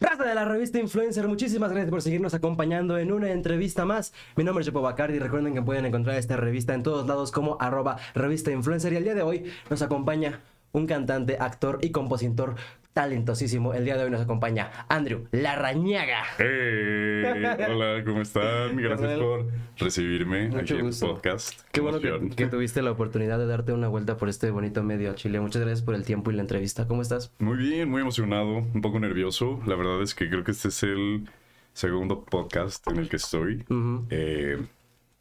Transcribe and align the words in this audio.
Raza 0.00 0.22
de 0.22 0.34
la 0.36 0.44
revista 0.44 0.78
Influencer, 0.78 1.26
muchísimas 1.26 1.72
gracias 1.72 1.90
por 1.90 2.02
seguirnos 2.02 2.32
acompañando 2.32 2.98
en 2.98 3.10
una 3.10 3.32
entrevista 3.32 3.84
más. 3.84 4.12
Mi 4.36 4.44
nombre 4.44 4.62
es 4.62 4.68
Jopo 4.68 4.80
Bacardi. 4.80 5.18
Recuerden 5.18 5.54
que 5.54 5.62
pueden 5.62 5.86
encontrar 5.86 6.16
esta 6.16 6.36
revista 6.36 6.72
en 6.72 6.84
todos 6.84 7.04
lados 7.08 7.32
como 7.32 7.56
arroba 7.60 7.96
revista. 8.14 8.52
Y 8.52 8.54
el 8.54 9.02
día 9.02 9.16
de 9.16 9.22
hoy 9.22 9.50
nos 9.68 9.82
acompaña 9.82 10.40
un 10.70 10.86
cantante, 10.86 11.36
actor 11.40 11.80
y 11.82 11.90
compositor 11.90 12.54
talentosísimo. 12.98 13.74
El 13.74 13.84
día 13.84 13.96
de 13.96 14.02
hoy 14.02 14.10
nos 14.10 14.20
acompaña 14.22 14.72
Andrew 14.88 15.28
Larrañaga. 15.30 16.24
Hey, 16.36 17.44
hola, 17.70 18.02
¿cómo 18.04 18.22
están? 18.22 18.76
Gracias 18.76 19.20
por 19.20 19.46
recibirme 19.76 20.48
Mucho 20.48 20.74
aquí 20.74 20.80
gusto. 20.80 21.04
en 21.04 21.10
el 21.10 21.14
podcast. 21.14 21.60
Qué 21.70 21.80
bueno 21.80 22.00
que, 22.00 22.30
que 22.34 22.48
tuviste 22.48 22.82
la 22.82 22.90
oportunidad 22.90 23.38
de 23.38 23.46
darte 23.46 23.72
una 23.72 23.86
vuelta 23.86 24.16
por 24.16 24.28
este 24.28 24.50
bonito 24.50 24.82
medio 24.82 25.14
Chile. 25.14 25.38
Muchas 25.38 25.62
gracias 25.62 25.82
por 25.82 25.94
el 25.94 26.02
tiempo 26.04 26.32
y 26.32 26.34
la 26.34 26.42
entrevista. 26.42 26.88
¿Cómo 26.88 27.02
estás? 27.02 27.32
Muy 27.38 27.56
bien, 27.56 27.88
muy 27.88 28.02
emocionado, 28.02 28.48
un 28.56 28.82
poco 28.82 28.98
nervioso. 28.98 29.60
La 29.64 29.76
verdad 29.76 30.02
es 30.02 30.16
que 30.16 30.28
creo 30.28 30.42
que 30.42 30.50
este 30.50 30.66
es 30.66 30.82
el 30.82 31.30
segundo 31.74 32.24
podcast 32.24 32.84
en 32.88 32.96
el 32.96 33.08
que 33.08 33.14
estoy. 33.14 33.64
Eh, 34.10 34.58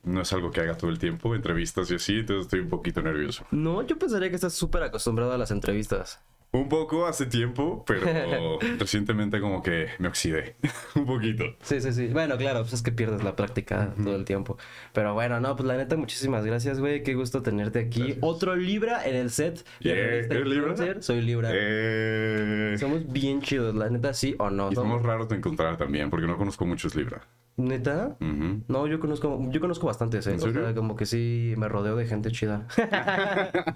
no 0.01 0.21
es 0.21 0.33
algo 0.33 0.49
que 0.49 0.61
haga 0.61 0.75
todo 0.77 0.89
el 0.89 0.97
tiempo, 0.97 1.35
entrevistas 1.35 1.91
y 1.91 1.95
así, 1.95 2.21
entonces 2.21 2.45
estoy 2.45 2.61
un 2.61 2.69
poquito 2.69 3.03
nervioso. 3.03 3.45
No, 3.51 3.83
yo 3.85 3.99
pensaría 3.99 4.29
que 4.31 4.35
estás 4.35 4.53
súper 4.55 4.81
acostumbrado 4.81 5.31
a 5.33 5.37
las 5.37 5.51
entrevistas. 5.51 6.23
Un 6.53 6.69
poco 6.69 7.05
hace 7.05 7.25
tiempo, 7.25 7.83
pero 7.85 8.57
recientemente 8.79 9.39
como 9.41 9.61
que 9.61 9.87
me 9.99 10.07
oxidé. 10.07 10.55
un 10.95 11.05
poquito. 11.05 11.43
Sí, 11.61 11.81
sí, 11.81 11.91
sí. 11.91 12.07
Bueno, 12.07 12.37
claro, 12.37 12.61
pues 12.61 12.73
es 12.73 12.81
que 12.81 12.91
pierdes 12.91 13.23
la 13.23 13.35
práctica 13.35 13.93
todo 14.01 14.15
el 14.15 14.23
tiempo. 14.25 14.57
Pero 14.93 15.13
bueno, 15.13 15.39
no, 15.41 15.55
pues 15.55 15.67
la 15.67 15.75
neta, 15.77 15.97
muchísimas 15.97 16.45
gracias, 16.45 16.79
güey. 16.79 17.03
Qué 17.03 17.13
gusto 17.15 17.41
tenerte 17.43 17.79
aquí. 17.79 17.99
Gracias. 17.99 18.19
Otro 18.21 18.55
Libra 18.55 19.05
en 19.05 19.15
el 19.15 19.29
set. 19.29 19.65
Yeah, 19.79 19.93
¿eres 19.95 20.47
Libra? 20.47 21.01
Soy 21.01 21.21
Libra. 21.21 21.49
Eh, 21.53 22.75
Somos 22.79 23.11
bien 23.11 23.41
chidos, 23.41 23.75
la 23.75 23.89
neta, 23.89 24.13
sí 24.13 24.35
o 24.39 24.49
no. 24.49 24.71
y 24.71 24.75
somos 24.75 25.03
raros 25.03 25.27
de 25.29 25.35
encontrar 25.35 25.77
también, 25.77 26.09
porque 26.09 26.27
no 26.27 26.37
conozco 26.37 26.65
muchos 26.65 26.95
Libra. 26.95 27.27
¿Neta? 27.57 28.15
No, 28.67 28.85
yo 28.85 28.99
conozco, 28.99 29.39
yo 29.49 29.59
conozco 29.59 29.87
bastantes, 29.87 30.27
¿eh? 30.27 30.31
¿En 30.31 30.35
O 30.37 30.39
sea, 30.41 30.51
serio? 30.53 30.75
como 30.75 30.95
que 30.95 31.07
sí 31.07 31.55
me 31.57 31.67
rodeo 31.67 31.95
de 31.95 32.05
gente 32.05 32.31
chida. 32.31 32.67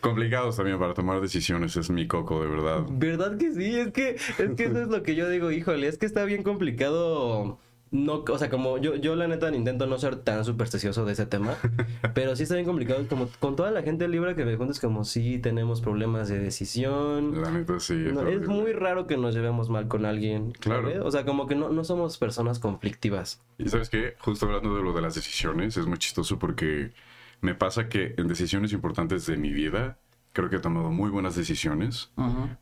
Complicados 0.00 0.56
también 0.56 0.78
para 0.78 0.94
tomar 0.94 1.20
decisiones, 1.20 1.76
es 1.76 1.90
mi 1.90 2.06
coco, 2.06 2.40
de 2.42 2.48
verdad. 2.48 2.84
¿Verdad 2.90 3.36
que 3.36 3.52
sí? 3.52 3.76
Es 3.76 3.92
que, 3.92 4.10
es 4.10 4.50
que 4.56 4.64
eso 4.66 4.82
es 4.82 4.88
lo 4.88 5.02
que 5.02 5.16
yo 5.16 5.28
digo, 5.28 5.50
híjole, 5.50 5.88
es 5.88 5.98
que 5.98 6.06
está 6.06 6.24
bien 6.24 6.44
complicado. 6.44 7.58
No, 7.90 8.24
o 8.28 8.38
sea, 8.38 8.50
como 8.50 8.78
yo, 8.78 8.96
yo 8.96 9.16
la 9.16 9.28
neta 9.28 9.54
intento 9.54 9.86
no 9.86 9.98
ser 9.98 10.16
tan 10.16 10.44
supersticioso 10.44 11.04
de 11.04 11.12
ese 11.12 11.26
tema, 11.26 11.54
pero 12.14 12.36
sí 12.36 12.42
está 12.42 12.54
bien 12.54 12.66
complicado. 12.66 13.04
Como 13.08 13.28
con 13.40 13.56
toda 13.56 13.70
la 13.70 13.82
gente 13.82 14.08
libre 14.08 14.34
que 14.34 14.44
me 14.44 14.56
juntas, 14.56 14.80
como 14.80 15.04
sí 15.04 15.38
tenemos 15.38 15.80
problemas 15.80 16.28
de 16.28 16.38
decisión. 16.38 17.40
La 17.40 17.50
neta 17.50 17.80
sí. 17.80 17.94
No, 17.94 18.20
es 18.20 18.36
horrible. 18.36 18.48
muy 18.48 18.72
raro 18.72 19.06
que 19.06 19.16
nos 19.16 19.34
llevemos 19.34 19.68
mal 19.70 19.88
con 19.88 20.04
alguien. 20.04 20.52
Claro. 20.52 20.82
¿sabes? 20.82 21.00
O 21.02 21.10
sea, 21.10 21.24
como 21.24 21.46
que 21.46 21.54
no, 21.54 21.70
no 21.70 21.84
somos 21.84 22.18
personas 22.18 22.58
conflictivas. 22.58 23.40
Y 23.58 23.68
sabes 23.68 23.88
qué, 23.88 24.14
justo 24.18 24.46
hablando 24.46 24.74
de 24.76 24.82
lo 24.82 24.92
de 24.92 25.02
las 25.02 25.14
decisiones, 25.14 25.76
es 25.76 25.86
muy 25.86 25.98
chistoso 25.98 26.38
porque 26.38 26.92
me 27.40 27.54
pasa 27.54 27.88
que 27.88 28.14
en 28.16 28.28
decisiones 28.28 28.72
importantes 28.72 29.26
de 29.26 29.36
mi 29.36 29.52
vida, 29.52 29.98
creo 30.32 30.50
que 30.50 30.56
he 30.56 30.60
tomado 30.60 30.90
muy 30.90 31.10
buenas 31.10 31.36
decisiones, 31.36 32.10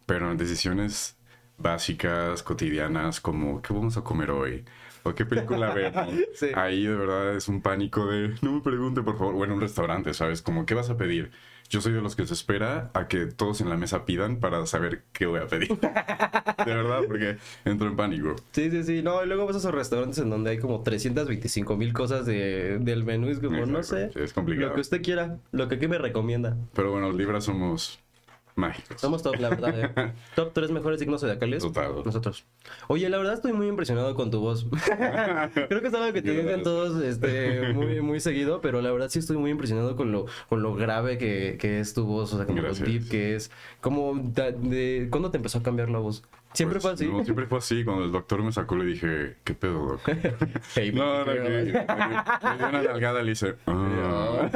pero 0.07 0.31
en 0.31 0.37
decisiones 0.37 1.17
básicas, 1.59 2.43
cotidianas, 2.43 3.21
como 3.21 3.63
¿qué 3.63 3.73
vamos 3.73 3.97
a 3.97 4.03
comer 4.03 4.31
hoy? 4.31 4.65
¿O 5.07 5.15
qué 5.15 5.25
película 5.25 5.73
ver? 5.73 5.95
no? 5.95 6.07
Sí. 6.35 6.49
Ahí 6.55 6.85
de 6.85 6.95
verdad 6.95 7.37
es 7.37 7.49
un 7.49 7.62
pánico 7.62 8.07
de 8.07 8.35
no 8.43 8.53
me 8.53 8.61
pregunte 8.61 9.03
por 9.03 9.17
favor. 9.17 9.35
Bueno, 9.35 9.55
un 9.55 9.61
restaurante, 9.61 10.13
¿sabes? 10.15 10.43
Como 10.43 10.67
¿qué 10.67 10.75
vas 10.75 10.91
a 10.91 10.97
pedir? 10.97 11.31
Yo 11.69 11.81
soy 11.81 11.93
de 11.93 12.01
los 12.01 12.15
que 12.15 12.27
se 12.27 12.35
espera 12.35 12.91
a 12.95 13.09
que 13.09 13.27
todos 13.27 13.61
en 13.61 13.69
la 13.69 13.77
mesa 13.77 14.05
pidan 14.05 14.39
para 14.39 14.65
saber 14.67 15.03
qué 15.13 15.27
voy 15.27 15.41
a 15.41 15.47
pedir. 15.47 15.69
De 16.67 16.75
verdad, 16.75 17.01
porque 17.07 17.37
entro 17.65 17.89
en 17.89 17.97
pánico. 17.97 18.37
Sí, 18.53 18.71
sí, 18.71 18.83
sí. 18.85 19.03
No, 19.03 19.23
y 19.23 19.27
luego 19.27 19.47
vas 19.47 19.57
a 19.57 19.59
esos 19.59 19.75
restaurantes 19.75 20.19
en 20.19 20.31
donde 20.31 20.51
hay 20.51 20.59
como 20.59 20.83
325 20.83 21.77
mil 21.77 21.93
cosas 21.93 22.25
de, 22.25 22.79
del 22.79 23.05
menú. 23.05 23.29
Es 23.29 23.41
como, 23.41 23.67
no 23.67 23.83
sé. 23.83 24.11
Es 24.15 24.33
complicado. 24.33 24.69
Lo 24.69 24.75
que 24.75 24.81
usted 24.81 25.03
quiera, 25.03 25.39
lo 25.53 25.69
que 25.69 25.77
aquí 25.77 25.89
me 25.89 25.98
recomienda. 25.98 26.57
Pero 26.75 26.92
bueno, 26.92 27.09
los 27.09 27.17
libras 27.17 27.45
somos 27.45 28.01
mágicos. 28.56 29.00
Somos 29.00 29.22
top, 29.22 29.36
la 29.39 29.50
verdad. 29.50 29.92
¿eh? 29.96 30.12
top 30.34 30.52
tres 30.52 30.70
mejores 30.70 30.98
signos 30.98 31.20
zodiacales. 31.20 31.62
Total. 31.62 31.92
Nosotros. 32.05 32.44
Oye, 32.89 33.08
la 33.08 33.18
verdad 33.18 33.34
estoy 33.34 33.52
muy 33.52 33.68
impresionado 33.68 34.14
con 34.14 34.30
tu 34.30 34.40
voz. 34.40 34.67
Creo 35.55 35.80
que 35.80 35.89
es 35.89 35.94
algo 35.94 36.12
que 36.12 36.22
te 36.22 36.30
dicen 36.42 36.62
todos 36.62 37.02
este, 37.05 37.72
muy, 37.72 38.00
muy 38.00 38.18
seguido, 38.20 38.61
pero 38.61 38.80
la 38.83 38.90
verdad 38.90 39.08
sí 39.11 39.18
estoy 39.18 39.36
muy 39.36 39.50
impresionado 39.50 39.94
con 39.96 40.11
lo, 40.11 40.27
con 40.48 40.62
lo 40.62 40.74
grave 40.74 41.18
que, 41.18 41.56
que 41.61 41.80
es 41.80 41.94
tu 41.94 42.05
voz, 42.06 42.33
o 42.33 42.36
sea, 42.39 42.46
como 42.46 42.62
lo 42.62 42.72
deep 42.74 43.08
que 43.08 43.36
es. 43.36 43.50
Como 43.80 44.14
de, 44.17 44.52
de- 44.52 45.08
¿Cuándo 45.11 45.30
te 45.30 45.36
empezó 45.36 45.58
a 45.58 45.62
cambiar 45.62 45.90
la 45.90 45.98
voz? 45.98 46.23
¿Siempre 46.55 46.80
Pues, 46.80 46.83
fue 46.84 46.92
así? 46.92 47.06
No, 47.12 47.23
siempre 47.23 47.46
fue 47.46 47.58
así. 47.58 47.84
Cuando 47.84 48.05
el 48.05 48.12
doctor 48.12 48.42
me 48.42 48.50
sacó, 48.50 48.77
le 48.77 48.86
dije, 48.86 49.36
¿qué 49.44 49.52
pedo, 49.52 49.86
doc? 49.88 50.00
Hey, 50.74 50.90
No, 50.94 51.18
no, 51.18 51.33
que 51.33 51.40
me, 51.40 51.50
me 51.50 51.62
dio 51.64 51.83
una 52.68 52.83
nalgada 52.83 53.20
y 53.20 53.24
le 53.27 53.33
hice, 53.33 53.56
"Ah". 53.67 54.48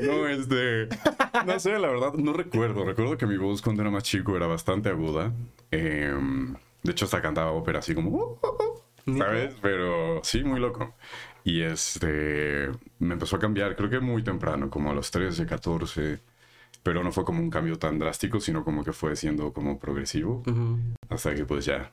No, 0.00 0.28
este. 0.28 0.88
No 1.46 1.58
sé, 1.58 1.78
la 1.78 1.88
verdad, 1.88 2.14
no 2.14 2.32
recuerdo. 2.32 2.84
Recuerdo 2.84 3.16
que 3.16 3.26
mi 3.26 3.36
voz 3.36 3.62
cuando 3.62 3.82
era 3.82 3.90
más 3.90 4.02
chico 4.02 4.36
era 4.36 4.46
bastante 4.46 4.88
aguda. 4.88 5.32
Em, 5.70 6.54
de 6.82 6.92
hecho, 6.92 7.04
hasta 7.06 7.22
cantaba 7.22 7.52
ópera 7.52 7.80
así 7.80 7.94
como. 7.94 8.38
¿Sabes? 9.18 9.54
Pero 9.62 10.20
sí, 10.22 10.42
muy 10.44 10.60
loco. 10.60 10.94
Y 11.44 11.62
este. 11.62 12.70
Me 12.98 13.14
empezó 13.14 13.36
a 13.36 13.38
cambiar, 13.38 13.76
creo 13.76 13.90
que 13.90 14.00
muy 14.00 14.22
temprano, 14.22 14.68
como 14.70 14.90
a 14.90 14.94
los 14.94 15.10
13, 15.10 15.46
14. 15.46 16.20
Pero 16.82 17.02
no 17.02 17.10
fue 17.12 17.24
como 17.24 17.40
un 17.40 17.50
cambio 17.50 17.78
tan 17.78 17.98
drástico, 17.98 18.40
sino 18.40 18.64
como 18.64 18.84
que 18.84 18.92
fue 18.92 19.16
siendo 19.16 19.52
como 19.52 19.78
progresivo. 19.78 20.42
Hasta 21.08 21.34
que 21.34 21.44
pues 21.44 21.64
ya. 21.64 21.92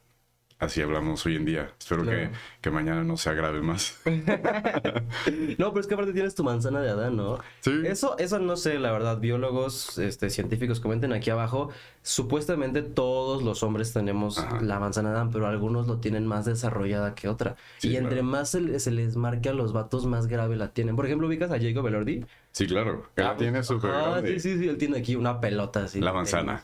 Así 0.64 0.82
hablamos 0.82 1.26
hoy 1.26 1.36
en 1.36 1.44
día. 1.46 1.72
Espero 1.78 2.04
Claro. 2.04 2.18
que, 2.18 2.30
que 2.62 2.72
mañana 2.72 3.04
no 3.04 3.18
se 3.18 3.30
agrave 3.30 3.62
más. 3.62 4.00
No, 5.58 5.70
pero 5.72 5.82
es 5.82 5.88
que 5.88 5.94
aparte 5.94 6.14
tienes 6.14 6.36
tu 6.36 6.44
manzana 6.44 6.82
de 6.82 6.90
Adán, 6.90 7.16
¿no? 7.16 7.38
Sí. 7.62 7.82
Eso, 7.86 8.18
eso 8.18 8.40
no 8.40 8.56
sé, 8.56 8.80
la 8.80 8.92
verdad. 8.92 9.20
Biólogos, 9.20 9.98
este, 9.98 10.30
científicos, 10.30 10.80
comenten 10.80 11.14
aquí 11.14 11.30
abajo. 11.30 11.70
Supuestamente 12.02 12.82
todos 12.82 13.44
los 13.44 13.64
hombres 13.64 13.94
tenemos 13.94 14.38
Ajá. 14.40 14.62
la 14.62 14.80
manzana 14.80 15.10
de 15.10 15.16
Adán, 15.16 15.32
pero 15.32 15.48
algunos 15.48 15.88
lo 15.88 15.98
tienen 16.00 16.26
más 16.26 16.46
desarrollada 16.46 17.14
que 17.16 17.28
otra. 17.30 17.56
Sí, 17.78 17.90
y 17.90 17.96
entre 17.98 18.16
claro. 18.18 18.28
más 18.28 18.50
se, 18.50 18.62
le- 18.62 18.80
se 18.80 18.92
les 18.92 19.16
marque 19.16 19.50
a 19.50 19.54
los 19.54 19.74
vatos, 19.74 20.06
más 20.06 20.28
grave 20.28 20.56
la 20.56 20.70
tienen. 20.74 20.96
Por 20.96 21.06
ejemplo, 21.06 21.28
ubicas 21.28 21.52
a 21.52 21.60
Jacob 21.60 21.86
Elordi. 21.88 22.26
Sí, 22.52 22.68
claro. 22.68 23.08
Él 23.16 23.24
la 23.26 23.36
tiene 23.38 23.64
súper 23.64 23.92
Ah, 23.92 24.22
sí, 24.26 24.40
sí, 24.40 24.58
sí. 24.58 24.68
Él 24.68 24.78
tiene 24.78 24.98
aquí 25.00 25.16
una 25.16 25.40
pelota 25.40 25.84
así. 25.86 26.00
La 26.02 26.14
manzana. 26.14 26.64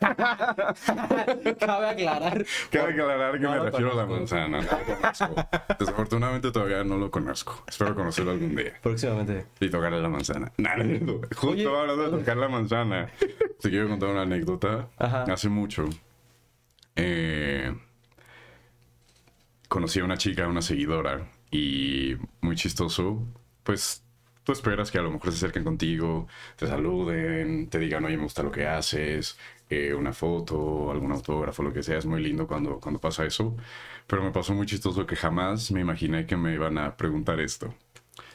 Cabe 1.58 1.88
aclarar. 1.88 2.44
Cabe 2.70 2.92
aclarar 2.92 3.32
que 3.34 3.38
No 3.40 3.50
me 3.50 3.58
refiero 3.70 3.92
a 3.92 3.96
la 3.96 4.06
manzana. 4.06 4.60
no 4.60 4.66
lo 4.78 4.84
conozco. 4.96 5.48
Desafortunadamente 5.78 6.50
todavía 6.50 6.84
no 6.84 6.96
lo 6.98 7.10
conozco. 7.10 7.64
Espero 7.66 7.94
conocerlo 7.94 8.32
algún 8.32 8.54
día. 8.54 8.74
Próximamente. 8.82 9.46
Y 9.60 9.68
tocarle 9.70 10.00
la 10.00 10.08
manzana. 10.08 10.52
Nada, 10.58 10.84
Justo 11.34 11.48
Oye. 11.50 11.66
hablando 11.66 12.10
de 12.10 12.18
tocar 12.18 12.36
la 12.36 12.48
manzana. 12.48 13.10
Te 13.60 13.70
quiero 13.70 13.88
contar 13.88 14.10
una 14.10 14.22
anécdota. 14.22 14.88
Ajá. 14.98 15.24
Hace 15.24 15.48
mucho. 15.48 15.88
eh, 16.96 17.74
conocí 19.68 20.00
a 20.00 20.04
una 20.04 20.16
chica, 20.16 20.46
una 20.46 20.62
seguidora. 20.62 21.28
Y 21.50 22.16
muy 22.40 22.56
chistoso. 22.56 23.22
Pues 23.62 24.02
tú 24.44 24.52
esperas 24.52 24.90
que 24.90 24.98
a 24.98 25.02
lo 25.02 25.10
mejor 25.10 25.30
se 25.30 25.36
acerquen 25.36 25.62
contigo, 25.64 26.26
te 26.56 26.66
saluden, 26.66 27.68
te 27.68 27.78
digan, 27.78 28.04
oye, 28.06 28.16
me 28.16 28.22
gusta 28.22 28.42
lo 28.42 28.50
que 28.50 28.66
haces, 28.66 29.38
eh, 29.70 29.94
una 29.94 30.12
foto, 30.12 30.90
algún 30.90 31.12
autógrafo, 31.12 31.62
lo 31.62 31.72
que 31.72 31.82
sea. 31.82 31.98
Es 31.98 32.06
muy 32.06 32.22
lindo 32.22 32.46
cuando, 32.46 32.80
cuando 32.80 33.00
pasa 33.00 33.24
eso. 33.24 33.56
Pero 34.06 34.22
me 34.22 34.30
pasó 34.30 34.54
muy 34.54 34.66
chistoso 34.66 35.06
que 35.06 35.16
jamás 35.16 35.70
me 35.70 35.80
imaginé 35.80 36.26
que 36.26 36.36
me 36.36 36.54
iban 36.54 36.78
a 36.78 36.96
preguntar 36.96 37.40
esto. 37.40 37.74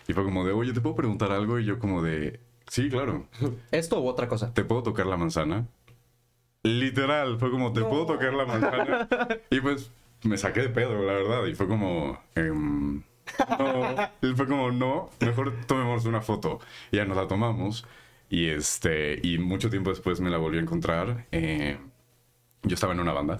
Y 0.07 0.13
fue 0.13 0.23
como 0.23 0.45
de, 0.45 0.51
oye, 0.51 0.73
¿te 0.73 0.81
puedo 0.81 0.95
preguntar 0.95 1.31
algo? 1.31 1.59
Y 1.59 1.65
yo 1.65 1.79
como 1.79 2.01
de, 2.01 2.39
sí, 2.67 2.89
claro. 2.89 3.27
¿Esto 3.71 4.01
u 4.01 4.07
otra 4.07 4.27
cosa? 4.27 4.53
¿Te 4.53 4.63
puedo 4.63 4.83
tocar 4.83 5.05
la 5.05 5.17
manzana? 5.17 5.67
Literal, 6.63 7.39
fue 7.39 7.51
como, 7.51 7.73
¿te 7.73 7.81
puedo 7.81 8.05
tocar 8.05 8.33
la 8.33 8.45
manzana? 8.45 9.07
Y 9.49 9.59
pues 9.59 9.91
me 10.23 10.37
saqué 10.37 10.61
de 10.61 10.69
pedo, 10.69 11.01
la 11.03 11.13
verdad. 11.13 11.45
Y 11.45 11.55
fue 11.55 11.67
como, 11.67 12.19
em, 12.35 13.03
no. 13.59 13.95
Y 14.21 14.33
fue 14.33 14.47
como, 14.47 14.71
no, 14.71 15.09
mejor 15.19 15.53
tomemos 15.65 16.05
una 16.05 16.21
foto. 16.21 16.59
Y 16.91 16.97
ya 16.97 17.05
nos 17.05 17.17
la 17.17 17.27
tomamos. 17.27 17.85
Y 18.29 18.47
este, 18.49 19.19
y 19.23 19.37
mucho 19.37 19.69
tiempo 19.69 19.89
después 19.91 20.19
me 20.21 20.29
la 20.29 20.37
volví 20.37 20.57
a 20.57 20.61
encontrar. 20.61 21.27
eh, 21.31 21.77
yo 22.63 22.75
estaba 22.75 22.93
en 22.93 22.99
una 23.01 23.13
banda. 23.13 23.39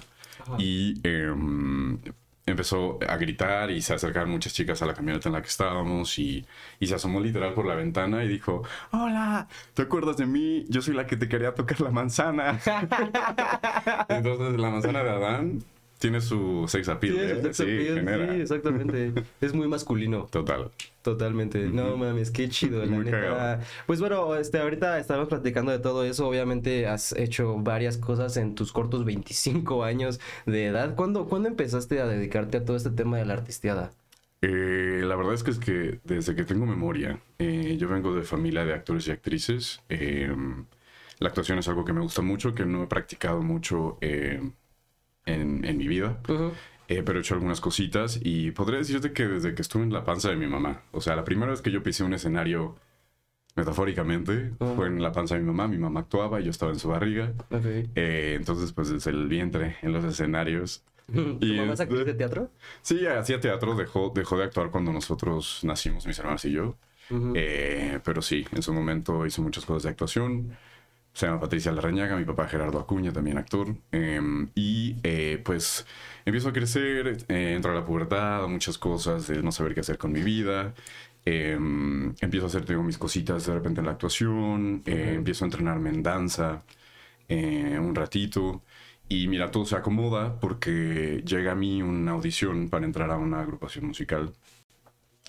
Y 0.58 1.00
em, 1.08 2.00
empezó 2.46 3.00
a 3.08 3.18
gritar 3.18 3.72
y 3.72 3.82
se 3.82 3.94
acercaron 3.94 4.30
muchas 4.32 4.54
chicas 4.54 4.82
a 4.82 4.86
la 4.86 4.94
camioneta 4.94 5.30
en 5.30 5.34
la 5.34 5.42
que 5.42 5.48
estábamos 5.48 6.20
y, 6.20 6.46
y 6.80 6.88
se 6.88 6.96
asomó 6.96 7.20
literal 7.22 7.54
por 7.54 7.66
la 7.66 7.76
ventana 7.76 8.24
y 8.24 8.28
dijo, 8.28 8.64
hola, 8.92 9.48
¿te 9.74 9.84
acuerdas 9.84 10.18
de 10.18 10.26
mí? 10.26 10.66
Yo 10.70 10.82
soy 10.82 10.94
la 10.96 11.08
que 11.08 11.18
te 11.18 11.30
quería 11.30 11.54
tocar 11.54 11.80
la 11.82 11.92
manzana. 11.92 12.60
Entonces 14.10 14.60
la 14.60 14.70
manzana 14.70 15.04
de 15.04 15.10
Adán 15.10 15.64
tiene 16.04 16.22
su 16.22 16.66
sex 16.68 16.90
appeal. 16.90 17.14
Sí, 17.16 17.20
¿eh? 17.20 17.32
es 17.32 17.42
sex 17.42 17.58
Sí, 17.58 17.64
appeal, 17.64 17.96
genera. 17.96 18.34
sí, 18.36 18.42
exactamente. 18.42 19.14
es 19.42 19.54
muy 19.54 19.68
masculino. 19.68 20.26
Total. 20.32 20.72
Totalmente. 21.02 21.68
No 21.70 21.98
mames, 21.98 22.32
qué 22.32 22.48
chido, 22.50 22.86
la 22.86 22.92
Muy 22.92 23.06
neta. 23.06 23.20
cagado. 23.22 23.64
Pues 23.88 24.00
bueno, 24.00 24.36
este, 24.36 24.60
ahorita 24.60 25.00
estamos 25.00 25.28
platicando 25.30 25.72
de 25.72 25.80
todo 25.80 26.06
eso. 26.06 26.28
Obviamente 26.28 26.88
has 26.88 27.14
hecho 27.14 27.58
varias 27.58 27.98
cosas 27.98 28.38
en 28.38 28.56
tus 28.56 28.72
cortos 28.72 29.06
25 29.06 29.84
años 29.84 30.20
de 30.46 30.68
edad. 30.68 30.96
¿Cuándo, 30.96 31.28
¿cuándo 31.28 31.50
empezaste 31.50 32.00
a 32.02 32.06
dedicarte 32.08 32.58
a 32.58 32.66
todo 32.66 32.78
este 32.78 32.92
tema 32.92 33.18
de 33.18 33.26
la 33.26 33.34
artisteada? 33.34 33.92
Eh, 34.42 35.02
la 35.06 35.16
verdad 35.16 35.34
es 35.34 35.44
que 35.44 35.52
es 35.52 35.60
que 35.60 36.02
desde 36.04 36.36
que 36.36 36.44
tengo 36.44 36.66
memoria, 36.66 37.22
eh, 37.40 37.78
yo 37.80 37.88
vengo 37.88 38.14
de 38.14 38.24
familia 38.24 38.66
de 38.66 38.74
actores 38.74 39.08
y 39.08 39.12
actrices. 39.12 39.82
eh, 39.90 40.34
la 41.20 41.30
actuación 41.30 41.60
es 41.60 41.68
algo 41.70 41.86
que 41.86 41.94
me 41.94 42.02
gusta 42.02 42.22
mucho, 42.22 42.54
que 42.54 42.66
no 42.66 42.84
he 42.84 42.88
practicado 42.88 43.42
mucho 43.42 43.98
eh, 44.02 44.42
en, 45.25 45.64
en 45.66 45.78
mi 45.78 45.88
vida. 45.88 46.20
Eh, 46.88 47.02
pero 47.04 47.18
he 47.18 47.22
hecho 47.22 47.36
algunas 47.36 47.62
cositas 47.62 48.20
y 48.22 48.52
podría 48.52 48.80
decirte 48.80 49.14
que 49.14 49.25
desde 49.28 49.56
que 49.56 49.62
estuve 49.62 49.84
en 49.84 49.94
la 49.94 50.04
panza 50.04 50.30
de 50.30 50.36
mi 50.36 50.48
mamá, 50.48 50.81
o 50.92 51.00
sea, 51.02 51.16
la 51.16 51.24
primera 51.24 51.52
vez 51.52 51.62
que 51.62 51.72
yo 51.72 51.81
pisé 51.81 52.04
un 52.04 52.14
escenario, 52.14 52.75
metafóricamente, 53.56 54.52
fue 54.75 54.88
en 54.88 55.02
la 55.02 55.12
panza 55.12 55.36
de 55.36 55.42
mi 55.42 55.48
mamá, 55.48 55.68
mi 55.68 55.78
mamá 55.78 56.02
actuaba 56.02 56.42
y 56.42 56.46
yo 56.46 56.52
estaba 56.52 56.72
en 56.72 56.80
su 56.80 56.90
barriga. 56.90 57.34
Eh, 57.96 58.36
entonces, 58.38 58.72
pues 58.74 58.90
desde 58.90 59.12
el 59.12 59.28
vientre, 59.28 59.78
en 59.81 59.94
los 59.94 60.04
escenarios. 60.04 60.84
¿Tu 61.14 61.38
Y 61.42 61.58
mamá 61.58 61.74
es 61.74 61.80
de 61.80 62.14
teatro? 62.14 62.50
Sí, 62.81 63.06
hacía 63.06 63.40
teatro, 63.40 63.75
dejó, 63.75 64.12
dejó 64.16 64.38
de 64.38 64.46
actuar 64.46 64.72
cuando 64.72 64.92
nosotros 64.92 65.60
nacimos, 65.64 66.08
mis 66.08 66.18
hermanos 66.20 66.44
y 66.46 66.52
yo. 66.52 66.75
Eh, 67.36 68.00
pero 68.04 68.22
sí, 68.22 68.46
en 68.52 68.64
su 68.64 68.74
momento 68.74 69.25
hizo 69.25 69.42
muchas 69.42 69.66
cosas 69.66 69.84
de 69.84 69.90
actuación. 69.90 70.58
Se 71.13 71.27
llama 71.27 71.39
Patricia 71.39 71.71
Larrañaga, 71.71 72.15
mi 72.18 72.25
papá 72.25 72.48
Gerardo 72.48 72.80
Acuña, 72.80 73.13
también 73.13 73.38
actor. 73.38 73.75
Eh, 73.92 74.19
y 74.56 74.98
eh, 75.04 75.42
pues 75.45 75.86
empiezo 76.25 76.50
a 76.50 76.54
crecer, 76.54 77.18
eh, 77.27 77.54
entro 77.56 77.71
a 77.71 77.75
la 77.75 77.86
pubertad, 77.86 78.48
muchas 78.48 78.77
cosas 78.80 79.27
de 79.27 79.42
no 79.44 79.51
saber 79.51 79.74
qué 79.75 79.81
hacer 79.81 79.98
con 79.98 80.12
mi 80.12 80.21
vida. 80.21 80.74
Eh, 81.25 81.54
empiezo 82.19 82.45
a 82.45 82.50
hacer 82.50 82.65
tengo 82.65 82.83
mis 82.83 82.98
cositas 82.98 83.45
de 83.45 83.54
repente 83.54 83.80
en 83.80 83.86
la 83.86 83.94
actuación, 83.94 84.81
eh, 84.86 85.13
empiezo 85.15 85.45
a 85.45 85.48
entrenarme 85.48 85.89
en 85.89 86.04
danza 86.04 86.63
eh, 87.30 87.77
un 87.80 87.95
ratito. 87.95 88.63
Y 89.10 89.27
mira, 89.27 89.51
todo 89.51 89.65
se 89.65 89.75
acomoda 89.75 90.39
porque 90.39 91.24
llega 91.25 91.51
a 91.54 91.56
mí 91.56 91.81
una 91.81 92.12
audición 92.13 92.69
para 92.69 92.86
entrar 92.86 93.12
a 93.12 93.18
una 93.18 93.42
agrupación 93.42 93.86
musical, 93.86 94.33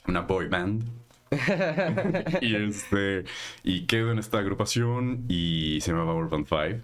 una 0.06 0.22
boy 0.22 0.48
band. 0.48 1.03
y 2.40 2.54
este 2.56 3.24
y 3.62 3.86
quedo 3.86 4.12
en 4.12 4.18
esta 4.18 4.38
agrupación 4.38 5.24
y 5.28 5.78
se 5.80 5.92
llamaba 5.92 6.14
Urban 6.14 6.46
Five. 6.46 6.82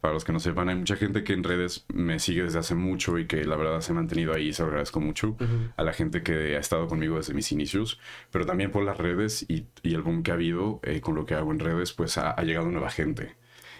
Para 0.00 0.14
los 0.14 0.24
que 0.24 0.32
no 0.32 0.40
sepan, 0.40 0.68
hay 0.68 0.74
mucha 0.74 0.96
gente 0.96 1.22
que 1.22 1.32
en 1.32 1.44
redes 1.44 1.86
me 1.94 2.18
sigue 2.18 2.42
desde 2.42 2.58
hace 2.58 2.74
mucho 2.74 3.18
y 3.20 3.26
que 3.28 3.44
la 3.44 3.54
verdad 3.54 3.80
se 3.82 3.92
ha 3.92 3.94
mantenido 3.94 4.34
ahí 4.34 4.48
y 4.48 4.52
se 4.52 4.62
lo 4.62 4.68
agradezco 4.68 5.00
mucho 5.00 5.36
a 5.76 5.82
la 5.84 5.92
gente 5.92 6.24
que 6.24 6.56
ha 6.56 6.58
estado 6.58 6.88
conmigo 6.88 7.18
desde 7.18 7.34
mis 7.34 7.52
inicios, 7.52 8.00
pero 8.32 8.44
también 8.44 8.72
por 8.72 8.82
las 8.82 8.98
redes 8.98 9.46
y, 9.48 9.66
y 9.84 9.94
el 9.94 10.02
boom 10.02 10.24
que 10.24 10.32
ha 10.32 10.34
habido 10.34 10.80
eh, 10.82 11.00
con 11.00 11.14
lo 11.14 11.24
que 11.24 11.34
hago 11.36 11.52
en 11.52 11.60
redes, 11.60 11.92
pues 11.92 12.18
ha, 12.18 12.32
ha 12.32 12.42
llegado 12.42 12.68
nueva 12.68 12.90
gente. 12.90 13.36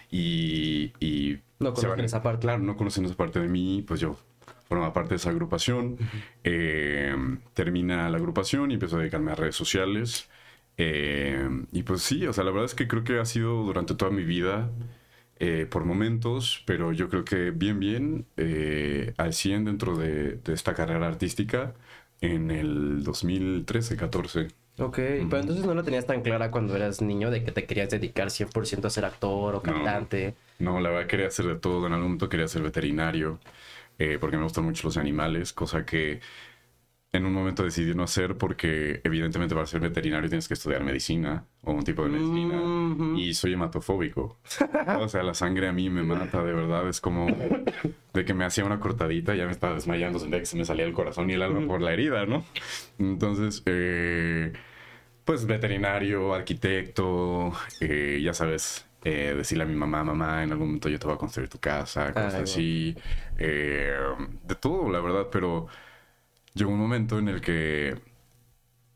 Y, 0.09 0.93
y 1.01 1.39
No 1.59 1.73
conocen 1.73 1.89
van- 1.89 1.99
esa 2.05 2.21
parte. 2.23 2.41
Claro, 2.43 2.63
no 2.63 2.77
conocen 2.77 3.03
esa 3.03 3.15
parte 3.15 3.41
de 3.41 3.49
mí, 3.49 3.83
pues 3.85 3.99
yo 3.99 4.15
forma 4.73 4.93
parte 4.93 5.11
de 5.11 5.15
esa 5.17 5.29
agrupación. 5.29 5.97
Eh, 6.43 7.15
termina 7.53 8.09
la 8.09 8.17
agrupación 8.17 8.71
y 8.71 8.75
empiezo 8.75 8.97
a 8.97 8.99
dedicarme 8.99 9.31
a 9.31 9.35
redes 9.35 9.55
sociales. 9.55 10.29
Eh, 10.77 11.47
y 11.71 11.83
pues 11.83 12.01
sí, 12.01 12.25
o 12.25 12.33
sea, 12.33 12.43
la 12.43 12.51
verdad 12.51 12.65
es 12.65 12.75
que 12.75 12.87
creo 12.87 13.03
que 13.03 13.19
ha 13.19 13.25
sido 13.25 13.63
durante 13.63 13.95
toda 13.95 14.11
mi 14.11 14.23
vida, 14.23 14.71
eh, 15.39 15.67
por 15.69 15.85
momentos, 15.85 16.63
pero 16.65 16.91
yo 16.93 17.09
creo 17.09 17.25
que 17.25 17.51
bien, 17.51 17.79
bien, 17.79 18.25
eh, 18.37 19.13
al 19.17 19.33
100 19.33 19.65
dentro 19.65 19.95
de, 19.95 20.37
de 20.37 20.53
esta 20.53 20.73
carrera 20.73 21.07
artística 21.07 21.73
en 22.21 22.51
el 22.51 23.03
2013-14. 23.03 24.47
Ok, 24.79 24.95
pero 24.95 25.37
entonces 25.39 25.65
no 25.65 25.75
la 25.75 25.83
tenías 25.83 26.07
tan 26.07 26.21
clara 26.23 26.49
cuando 26.49 26.75
eras 26.75 27.01
niño 27.01 27.29
de 27.29 27.43
que 27.43 27.51
te 27.51 27.65
querías 27.65 27.89
dedicar 27.89 28.31
100% 28.31 28.87
a 28.87 28.89
ser 28.89 29.05
actor 29.05 29.53
o 29.55 29.61
cantante. 29.61 30.33
No, 30.57 30.79
la 30.79 30.89
verdad 30.89 31.07
quería 31.07 31.27
hacer 31.27 31.45
de 31.45 31.55
todo. 31.55 31.85
En 31.85 31.93
algún 31.93 32.07
momento 32.07 32.29
quería 32.29 32.47
ser 32.47 32.63
veterinario, 32.63 33.39
eh, 33.99 34.17
porque 34.19 34.37
me 34.37 34.43
gustan 34.43 34.65
mucho 34.65 34.87
los 34.87 34.97
animales, 34.97 35.53
cosa 35.53 35.85
que 35.85 36.21
en 37.13 37.25
un 37.27 37.33
momento 37.33 37.63
decidí 37.63 37.93
no 37.93 38.03
hacer 38.03 38.37
porque 38.37 38.99
evidentemente 39.03 39.53
para 39.53 39.67
ser 39.67 39.79
veterinario 39.79 40.27
tienes 40.27 40.47
que 40.47 40.55
estudiar 40.55 40.83
medicina 40.83 41.45
o 41.61 41.71
un 41.71 41.83
tipo 41.83 42.03
de 42.03 42.09
medicina. 42.09 42.59
Mhm. 42.59 43.17
Y 43.17 43.35
soy 43.35 43.53
hematofóbico. 43.53 44.39
o 44.99 45.07
sea, 45.07 45.21
la 45.21 45.35
sangre 45.35 45.67
a 45.67 45.71
mí 45.71 45.91
me 45.91 46.01
mata, 46.01 46.43
de 46.43 46.53
verdad. 46.53 46.89
Es 46.89 46.99
como 46.99 47.27
de 48.13 48.25
que 48.25 48.33
me 48.33 48.45
hacía 48.45 48.65
una 48.65 48.79
cortadita, 48.79 49.35
ya 49.35 49.45
me 49.45 49.51
estaba 49.51 49.75
desmayando, 49.75 50.17
sentía 50.17 50.39
que 50.39 50.47
se 50.47 50.57
me 50.57 50.65
salía 50.65 50.85
el 50.85 50.93
corazón 50.93 51.29
y 51.29 51.33
el 51.33 51.43
alma 51.43 51.65
por 51.67 51.81
la 51.81 51.93
herida, 51.93 52.25
¿no? 52.25 52.43
Entonces, 52.97 53.61
eh, 53.67 54.51
pues 55.23 55.45
veterinario, 55.45 56.33
arquitecto, 56.33 57.53
eh, 57.79 58.19
ya 58.23 58.33
sabes, 58.33 58.87
eh, 59.03 59.33
decirle 59.35 59.63
a 59.65 59.67
mi 59.67 59.75
mamá, 59.75 60.03
mamá, 60.03 60.43
en 60.43 60.51
algún 60.51 60.67
momento 60.67 60.89
yo 60.89 60.99
te 60.99 61.05
voy 61.07 61.15
a 61.15 61.17
construir 61.19 61.49
tu 61.49 61.59
casa, 61.59 62.15
cosas 62.15 62.37
Ay, 62.37 62.43
así. 62.43 62.97
eh, 63.37 63.93
de 64.43 64.55
todo, 64.55 64.89
la 64.91 64.99
verdad, 65.01 65.27
pero 65.31 65.67
llegó 66.55 66.71
un 66.71 66.79
momento 66.79 67.19
en 67.19 67.29
el 67.29 67.41
que 67.41 68.01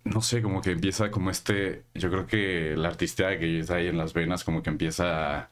no 0.04 0.21
sé, 0.21 0.42
como 0.42 0.62
que 0.62 0.71
empieza 0.71 1.12
como 1.12 1.30
este, 1.31 1.83
yo 1.94 2.09
creo 2.09 2.25
que 2.27 2.75
la 2.77 2.88
artistía 2.89 3.38
que 3.39 3.59
está 3.59 3.75
ahí 3.75 3.88
en 3.88 3.98
las 3.98 4.13
venas 4.13 4.44
como 4.44 4.63
que 4.63 4.69
empieza 4.69 5.50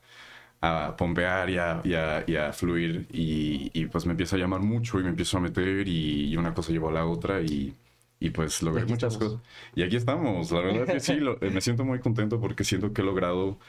a, 0.61 0.87
a 0.87 0.95
pompear 0.97 1.49
y 1.49 1.57
a, 1.57 1.81
y 1.83 1.93
a- 1.95 2.23
y 2.27 2.35
a 2.37 2.53
fluir 2.53 3.07
y, 3.11 3.69
y, 3.73 3.85
pues 3.87 4.05
me 4.05 4.11
empieza 4.13 4.35
a 4.37 4.39
llamar 4.39 4.61
mucho 4.61 4.99
y 4.99 5.03
me 5.03 5.09
empiezo 5.09 5.37
a 5.37 5.41
meter 5.41 5.87
y, 5.87 6.29
y 6.31 6.37
una 6.37 6.53
cosa 6.53 6.71
llevó 6.71 6.89
a 6.89 6.93
la 6.93 7.05
otra 7.05 7.41
y, 7.41 7.75
y 8.19 8.29
pues 8.31 8.61
logré 8.63 8.85
muchas 8.85 9.17
estamos. 9.17 9.17
cosas. 9.17 9.41
Y 9.75 9.83
aquí 9.83 9.95
estamos, 9.97 10.51
la 10.51 10.61
verdad 10.61 10.83
es 10.83 10.91
que 10.91 10.99
sí, 11.01 11.15
lo- 11.19 11.37
me 11.41 11.61
siento 11.61 11.83
muy 11.85 11.99
contento 11.99 12.39
porque 12.39 12.63
siento 12.63 12.93
que 12.93 13.01
he 13.01 13.05
logrado 13.05 13.59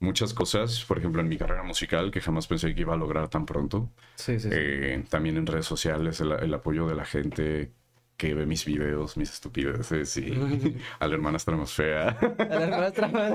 muchas 0.00 0.34
cosas, 0.34 0.84
por 0.84 0.98
ejemplo 0.98 1.20
en 1.22 1.28
mi 1.28 1.38
carrera 1.38 1.62
musical 1.62 2.10
que 2.10 2.20
jamás 2.20 2.46
pensé 2.46 2.74
que 2.74 2.80
iba 2.82 2.94
a 2.94 2.96
lograr 2.96 3.28
tan 3.28 3.46
pronto. 3.46 3.90
Sí, 4.16 4.40
sí, 4.40 4.48
sí. 4.48 4.48
Eh, 4.52 5.04
también 5.08 5.36
en 5.36 5.46
redes 5.46 5.66
sociales 5.66 6.20
el, 6.20 6.32
el 6.32 6.54
apoyo 6.54 6.86
de 6.88 6.94
la 6.94 7.04
gente 7.04 7.72
que 8.20 8.34
ve 8.34 8.44
mis 8.44 8.66
videos, 8.66 9.16
mis 9.16 9.32
estupideces 9.32 10.14
y 10.18 10.34
a 10.98 11.06
la 11.06 11.14
hermanastra 11.14 11.56
más 11.56 11.72
fea. 11.72 12.08
A 12.10 12.44
la 12.44 12.64
hermanastra 12.64 13.08
más 13.08 13.32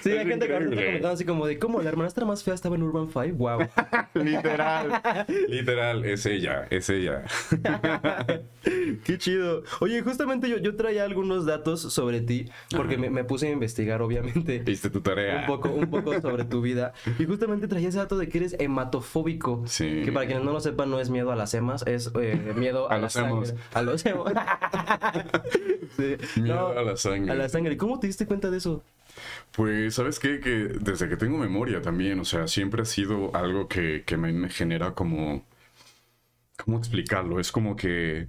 Sí, 0.00 0.10
hay 0.10 0.26
gente 0.26 0.48
comentando 0.48 1.08
así 1.10 1.24
como 1.24 1.46
de 1.46 1.60
¿Cómo? 1.60 1.80
¿La 1.80 1.90
hermanastra 1.90 2.24
más 2.26 2.42
fea 2.42 2.54
estaba 2.54 2.74
en 2.74 2.82
Urban 2.82 3.08
Five? 3.08 3.32
Wow. 3.32 3.60
literal, 4.14 5.00
literal, 5.48 6.04
es 6.04 6.26
ella, 6.26 6.66
es 6.70 6.90
ella. 6.90 7.22
Qué 9.04 9.16
chido. 9.16 9.62
Oye, 9.78 10.02
justamente 10.02 10.48
yo, 10.48 10.58
yo 10.58 10.74
traía 10.74 11.04
algunos 11.04 11.46
datos 11.46 11.80
sobre 11.80 12.20
ti, 12.20 12.48
porque 12.76 12.98
me, 12.98 13.10
me 13.10 13.22
puse 13.22 13.46
a 13.46 13.50
investigar, 13.52 14.02
obviamente. 14.02 14.56
Hiciste 14.66 14.90
tu 14.90 15.02
tarea. 15.02 15.42
Un 15.42 15.46
poco, 15.46 15.68
un 15.68 15.88
poco 15.88 16.20
sobre 16.20 16.44
tu 16.44 16.60
vida. 16.62 16.92
Y 17.20 17.26
justamente 17.26 17.68
traía 17.68 17.90
ese 17.90 17.98
dato 17.98 18.18
de 18.18 18.28
que 18.28 18.38
eres 18.38 18.56
hematofóbico. 18.58 19.62
Sí. 19.66 20.02
Que 20.04 20.10
para 20.10 20.26
quienes 20.26 20.44
no 20.44 20.52
lo 20.52 20.58
sepan, 20.58 20.90
no 20.90 20.98
es 20.98 21.10
miedo 21.10 21.30
a 21.30 21.36
las 21.36 21.54
hemas, 21.54 21.86
es 21.86 22.10
eh, 22.20 22.54
miedo 22.56 22.90
a, 22.90 22.94
A 22.94 22.96
la 22.96 23.02
los 23.02 23.12
sangre. 23.12 23.32
hemos. 23.32 23.54
A 23.72 23.82
los 23.82 24.04
hemos. 24.04 24.15
Sí. 25.96 26.16
Miedo 26.40 26.56
No, 26.56 26.68
a 26.78 26.82
la 26.82 26.96
sangre. 26.96 27.32
A 27.32 27.34
la 27.34 27.48
sangre. 27.48 27.76
¿Cómo 27.76 27.98
te 28.00 28.06
diste 28.06 28.26
cuenta 28.26 28.50
de 28.50 28.58
eso? 28.58 28.82
Pues, 29.52 29.94
¿sabes 29.94 30.18
qué? 30.18 30.40
Que 30.40 30.50
desde 30.80 31.08
que 31.08 31.16
tengo 31.16 31.38
memoria 31.38 31.80
también, 31.82 32.20
o 32.20 32.24
sea, 32.24 32.46
siempre 32.48 32.82
ha 32.82 32.84
sido 32.84 33.34
algo 33.34 33.68
que, 33.68 34.04
que 34.04 34.16
me, 34.16 34.32
me 34.32 34.48
genera 34.50 34.94
como... 34.94 35.44
¿Cómo 36.56 36.78
explicarlo? 36.78 37.40
Es 37.40 37.52
como 37.52 37.76
que... 37.76 38.28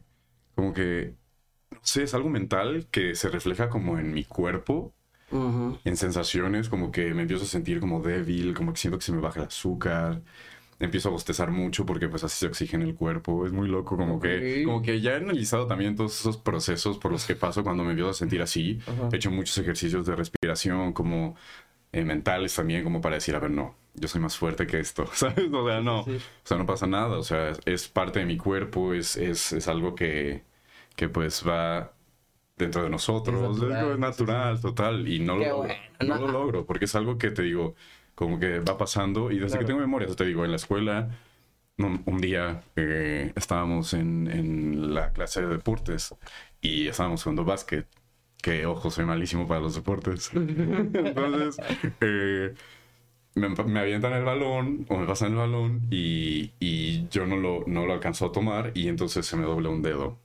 Como 0.55 0.73
que... 0.73 1.15
No 1.71 1.79
sé, 1.83 2.03
es 2.03 2.13
algo 2.15 2.29
mental 2.29 2.87
que 2.91 3.15
se 3.15 3.29
refleja 3.29 3.69
como 3.69 3.99
en 3.99 4.13
mi 4.13 4.25
cuerpo, 4.25 4.95
en 5.85 5.97
sensaciones, 5.97 6.69
como 6.69 6.91
que 6.91 7.13
me 7.13 7.23
empiezo 7.23 7.45
a 7.45 7.47
sentir 7.47 7.79
como 7.81 8.01
débil, 8.01 8.53
como 8.55 8.73
que 8.73 8.79
siento 8.79 8.99
que 8.99 9.05
se 9.05 9.13
me 9.13 9.21
baja 9.21 9.41
el 9.41 9.47
azúcar. 9.47 10.23
Empiezo 10.79 11.09
a 11.09 11.11
bostezar 11.11 11.49
mucho 11.51 11.85
porque 11.85 12.07
pues 12.07 12.23
así 12.23 12.37
se 12.37 12.47
oxigena 12.47 12.83
el 12.85 12.95
cuerpo. 12.95 13.45
Es 13.45 13.51
muy 13.51 13.67
loco, 13.67 13.97
como 13.97 14.19
que... 14.19 14.63
Como 14.63 14.81
que 14.81 15.01
ya 15.01 15.13
he 15.13 15.15
analizado 15.15 15.65
también 15.65 15.95
todos 15.95 16.19
esos 16.19 16.37
procesos 16.37 16.97
por 16.99 17.11
los 17.11 17.25
que 17.25 17.35
paso 17.35 17.63
cuando 17.63 17.83
me 17.83 17.91
empiezo 17.91 18.11
a 18.11 18.13
sentir 18.13 18.41
así. 18.41 18.79
He 19.11 19.15
hecho 19.15 19.31
muchos 19.31 19.57
ejercicios 19.57 20.05
de 20.05 20.15
respiración 20.15 20.93
como 20.93 21.35
eh, 21.93 22.03
mentales 22.03 22.55
también, 22.55 22.83
como 22.83 23.01
para 23.01 23.15
decir, 23.15 23.35
a 23.35 23.39
ver, 23.39 23.51
no, 23.51 23.75
yo 23.95 24.07
soy 24.07 24.21
más 24.21 24.37
fuerte 24.37 24.67
que 24.67 24.79
esto, 24.79 25.07
¿sabes? 25.13 25.51
O 25.51 25.67
sea, 25.67 25.81
no, 25.81 26.03
sí. 26.03 26.15
o 26.17 26.47
sea, 26.47 26.57
no 26.57 26.65
pasa 26.65 26.85
nada, 26.85 27.17
o 27.17 27.23
sea, 27.23 27.53
es, 27.65 27.87
parte 27.87 28.19
de 28.19 28.25
mi 28.25 28.37
cuerpo, 28.37 28.93
es, 28.93 29.15
es, 29.15 29.53
es 29.53 29.67
algo 29.67 29.95
que, 29.95 30.43
que 30.95 31.09
pues 31.09 31.43
va 31.47 31.93
dentro 32.57 32.83
de 32.83 32.89
nosotros, 32.89 33.61
Es 33.61 33.99
natural, 33.99 34.59
total, 34.59 35.07
y 35.07 35.19
no 35.19 35.37
lo, 35.37 35.43
Qué 35.43 35.51
bueno, 35.51 35.73
no 36.01 36.07
no. 36.07 36.27
lo 36.27 36.27
logro, 36.27 36.65
porque 36.65 36.85
es 36.85 36.95
algo 36.95 37.17
que 37.17 37.31
te 37.31 37.43
digo, 37.43 37.75
como 38.17 38.39
que 38.39 38.59
va 38.61 38.77
pasando, 38.77 39.31
y 39.31 39.39
desde 39.39 39.59
Claro. 39.59 39.59
que 39.59 39.65
tengo 39.67 39.79
memoria, 39.81 40.07
te 40.15 40.25
digo, 40.25 40.45
en 40.45 40.51
la 40.51 40.57
escuela, 40.57 41.09
un, 41.77 42.03
un 42.05 42.17
día 42.21 42.63
eh, 42.75 43.33
estábamos 43.35 43.93
en, 43.93 44.27
en 44.29 44.93
la 44.95 45.13
clase 45.13 45.41
de 45.41 45.47
deportes 45.49 46.15
y 46.61 46.87
estábamos 46.89 47.23
jugando 47.23 47.45
básquet. 47.45 47.87
Que, 48.41 48.65
ojo, 48.67 48.91
soy 48.91 49.05
malísimo 49.05 49.47
para 49.47 49.61
los 49.61 49.75
deportes. 49.75 50.31
Entonces, 50.35 51.57
eh, 52.01 52.53
me, 53.35 53.49
me 53.49 53.79
avientan 53.79 54.13
el 54.13 54.23
balón 54.23 54.85
o 54.89 54.97
me 54.97 55.05
pasan 55.07 55.31
el 55.33 55.37
balón 55.37 55.81
y, 55.91 56.51
y 56.59 57.07
yo 57.09 57.25
no 57.27 57.37
lo, 57.37 57.63
no 57.67 57.85
lo 57.85 57.93
alcanzo 57.93 58.27
a 58.27 58.31
tomar 58.31 58.71
y 58.75 58.87
entonces 58.89 59.25
se 59.25 59.37
me 59.37 59.43
doble 59.45 59.69
un 59.69 59.81
dedo. 59.83 60.19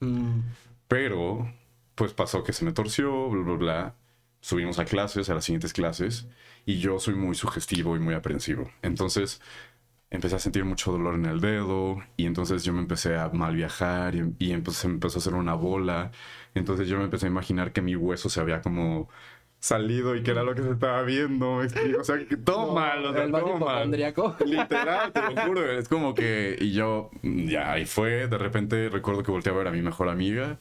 Mm, 0.00 0.40
Pero, 0.88 1.52
pues 1.94 2.14
pasó 2.14 2.42
que 2.44 2.52
se 2.52 2.64
me 2.64 2.72
torció, 2.72 3.28
bla, 3.30 3.42
bla, 3.42 3.54
bla. 3.56 3.94
Subimos 4.40 4.78
a 4.78 4.84
clases, 4.84 5.28
a 5.30 5.34
las 5.34 5.44
siguientes 5.44 5.72
clases, 5.72 6.28
y 6.68 6.80
yo 6.80 6.98
soy 7.00 7.14
muy 7.14 7.34
sugestivo 7.34 7.96
y 7.96 7.98
muy 7.98 8.12
aprensivo. 8.14 8.70
Entonces, 8.82 9.40
empecé 10.10 10.36
a 10.36 10.38
sentir 10.38 10.66
mucho 10.66 10.92
dolor 10.92 11.14
en 11.14 11.24
el 11.24 11.40
dedo, 11.40 11.96
y 12.18 12.26
entonces 12.26 12.62
yo 12.62 12.74
me 12.74 12.80
empecé 12.80 13.16
a 13.16 13.30
mal 13.30 13.56
viajar, 13.56 14.14
y, 14.14 14.34
y 14.38 14.52
empecé, 14.52 14.86
empezó 14.86 15.16
a 15.18 15.20
hacer 15.20 15.32
una 15.34 15.54
bola. 15.54 16.10
Entonces 16.54 16.86
yo 16.86 16.98
me 16.98 17.04
empecé 17.04 17.24
a 17.26 17.30
imaginar 17.30 17.72
que 17.72 17.80
mi 17.80 17.96
hueso 17.96 18.28
se 18.28 18.40
había 18.40 18.60
como 18.60 19.08
salido 19.60 20.14
y 20.14 20.22
que 20.22 20.30
era 20.32 20.42
lo 20.42 20.54
que 20.54 20.62
se 20.62 20.70
estaba 20.72 21.02
viendo. 21.04 21.54
O 21.54 22.04
sea, 22.04 22.18
que 22.26 22.36
todo 22.36 22.66
no, 22.66 22.74
mal, 22.74 23.04
o 23.06 23.12
sea, 23.14 23.24
el 23.24 23.32
todo 23.32 23.58
mal. 23.58 23.90
Literal, 24.44 25.12
te 25.12 25.22
lo 25.22 25.42
juro. 25.46 25.72
Es 25.72 25.88
como 25.88 26.14
que. 26.14 26.54
Y 26.60 26.72
yo, 26.72 27.10
ya, 27.22 27.72
ahí 27.72 27.86
fue. 27.86 28.28
De 28.28 28.36
repente 28.36 28.90
recuerdo 28.90 29.22
que 29.22 29.30
volteé 29.30 29.54
a 29.54 29.56
ver 29.56 29.68
a 29.68 29.72
mi 29.72 29.80
mejor 29.80 30.10
amiga 30.10 30.58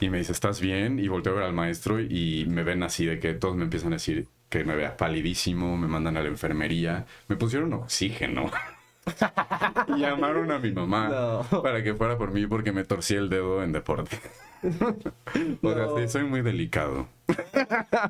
y 0.00 0.10
me 0.10 0.18
dice, 0.18 0.32
¿estás 0.32 0.60
bien? 0.60 0.98
Y 0.98 1.08
volteo 1.08 1.32
a 1.32 1.36
ver 1.36 1.44
al 1.44 1.52
maestro 1.52 2.00
y 2.00 2.46
me 2.48 2.62
ven 2.64 2.82
así 2.82 3.04
de 3.06 3.20
que 3.20 3.34
todos 3.34 3.56
me 3.56 3.64
empiezan 3.64 3.92
a 3.92 3.96
decir 3.96 4.26
que 4.48 4.64
me 4.64 4.74
vea 4.74 4.96
palidísimo, 4.96 5.76
me 5.76 5.86
mandan 5.86 6.16
a 6.16 6.22
la 6.22 6.28
enfermería, 6.28 7.06
me 7.28 7.36
pusieron 7.36 7.72
oxígeno. 7.74 8.50
llamaron 9.96 10.50
a 10.50 10.58
mi 10.58 10.72
mamá 10.72 11.08
No. 11.50 11.62
para 11.62 11.82
que 11.82 11.94
fuera 11.94 12.16
por 12.18 12.32
mí 12.32 12.46
porque 12.46 12.72
me 12.72 12.84
torcí 12.84 13.14
el 13.14 13.28
dedo 13.28 13.62
en 13.62 13.72
deporte. 13.72 14.18
o 14.62 15.72
sea, 15.74 15.86
No. 15.86 15.96
sí, 15.98 16.08
soy 16.08 16.24
muy 16.24 16.42
delicado. 16.42 17.08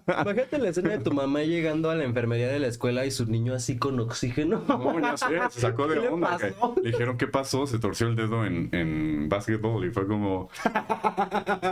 Imagínate 0.07 0.59
la 0.59 0.69
escena 0.71 0.91
de 0.91 0.99
tu 0.99 1.13
mamá 1.13 1.43
llegando 1.43 1.91
a 1.91 1.95
la 1.95 2.05
enfermería 2.05 2.49
de 2.49 2.59
la 2.59 2.67
escuela 2.69 3.05
y 3.05 3.11
su 3.11 3.27
niño 3.27 3.55
así 3.55 3.77
con 3.79 4.01
oxígeno. 4.01 4.65
No, 4.67 4.99
ya 5.01 5.17
sé, 5.17 5.27
se 5.51 5.61
sacó 5.61 5.87
de 5.87 5.97
¿Qué 5.97 6.01
le 6.01 6.09
onda. 6.09 6.39
Le 6.83 6.91
dijeron, 6.91 7.19
¿qué 7.19 7.27
pasó? 7.29 7.67
Se 7.67 7.79
torció 7.79 8.09
el 8.09 8.17
dedo 8.17 8.45
en, 8.47 8.69
en 8.73 9.29
básquetbol 9.29 9.85
y 9.85 9.91
fue 9.91 10.07
como... 10.07 10.49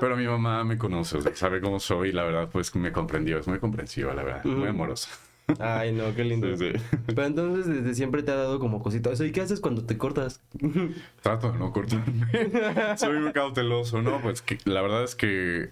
Pero 0.00 0.16
mi 0.16 0.26
mamá 0.26 0.62
me 0.64 0.76
conoce, 0.78 1.16
o 1.18 1.20
sea, 1.22 1.34
sabe 1.34 1.60
cómo 1.60 1.80
soy 1.80 2.10
y 2.10 2.12
la 2.12 2.24
verdad, 2.24 2.48
pues 2.52 2.74
me 2.76 2.92
comprendió. 2.92 3.38
Es 3.38 3.48
muy 3.48 3.58
comprensiva, 3.58 4.14
la 4.14 4.22
verdad. 4.22 4.44
Muy 4.44 4.68
amorosa. 4.68 5.08
Ay, 5.58 5.92
no, 5.92 6.14
qué 6.14 6.24
lindo. 6.24 6.54
Sí, 6.56 6.72
sí. 6.72 6.80
Pero 7.06 7.24
entonces 7.24 7.66
desde 7.66 7.94
siempre 7.94 8.22
te 8.22 8.30
ha 8.30 8.36
dado 8.36 8.58
como 8.58 8.82
cosita. 8.82 9.10
O 9.10 9.16
sea, 9.16 9.26
¿y 9.26 9.32
qué 9.32 9.40
haces 9.40 9.60
cuando 9.60 9.84
te 9.84 9.96
cortas? 9.96 10.40
Trato 11.22 11.52
de 11.52 11.58
no 11.58 11.72
cortarme. 11.72 12.28
soy 12.96 13.18
muy 13.18 13.32
cauteloso, 13.32 14.02
¿no? 14.02 14.20
Pues 14.20 14.42
que 14.42 14.58
la 14.64 14.82
verdad 14.82 15.04
es 15.04 15.14
que 15.14 15.70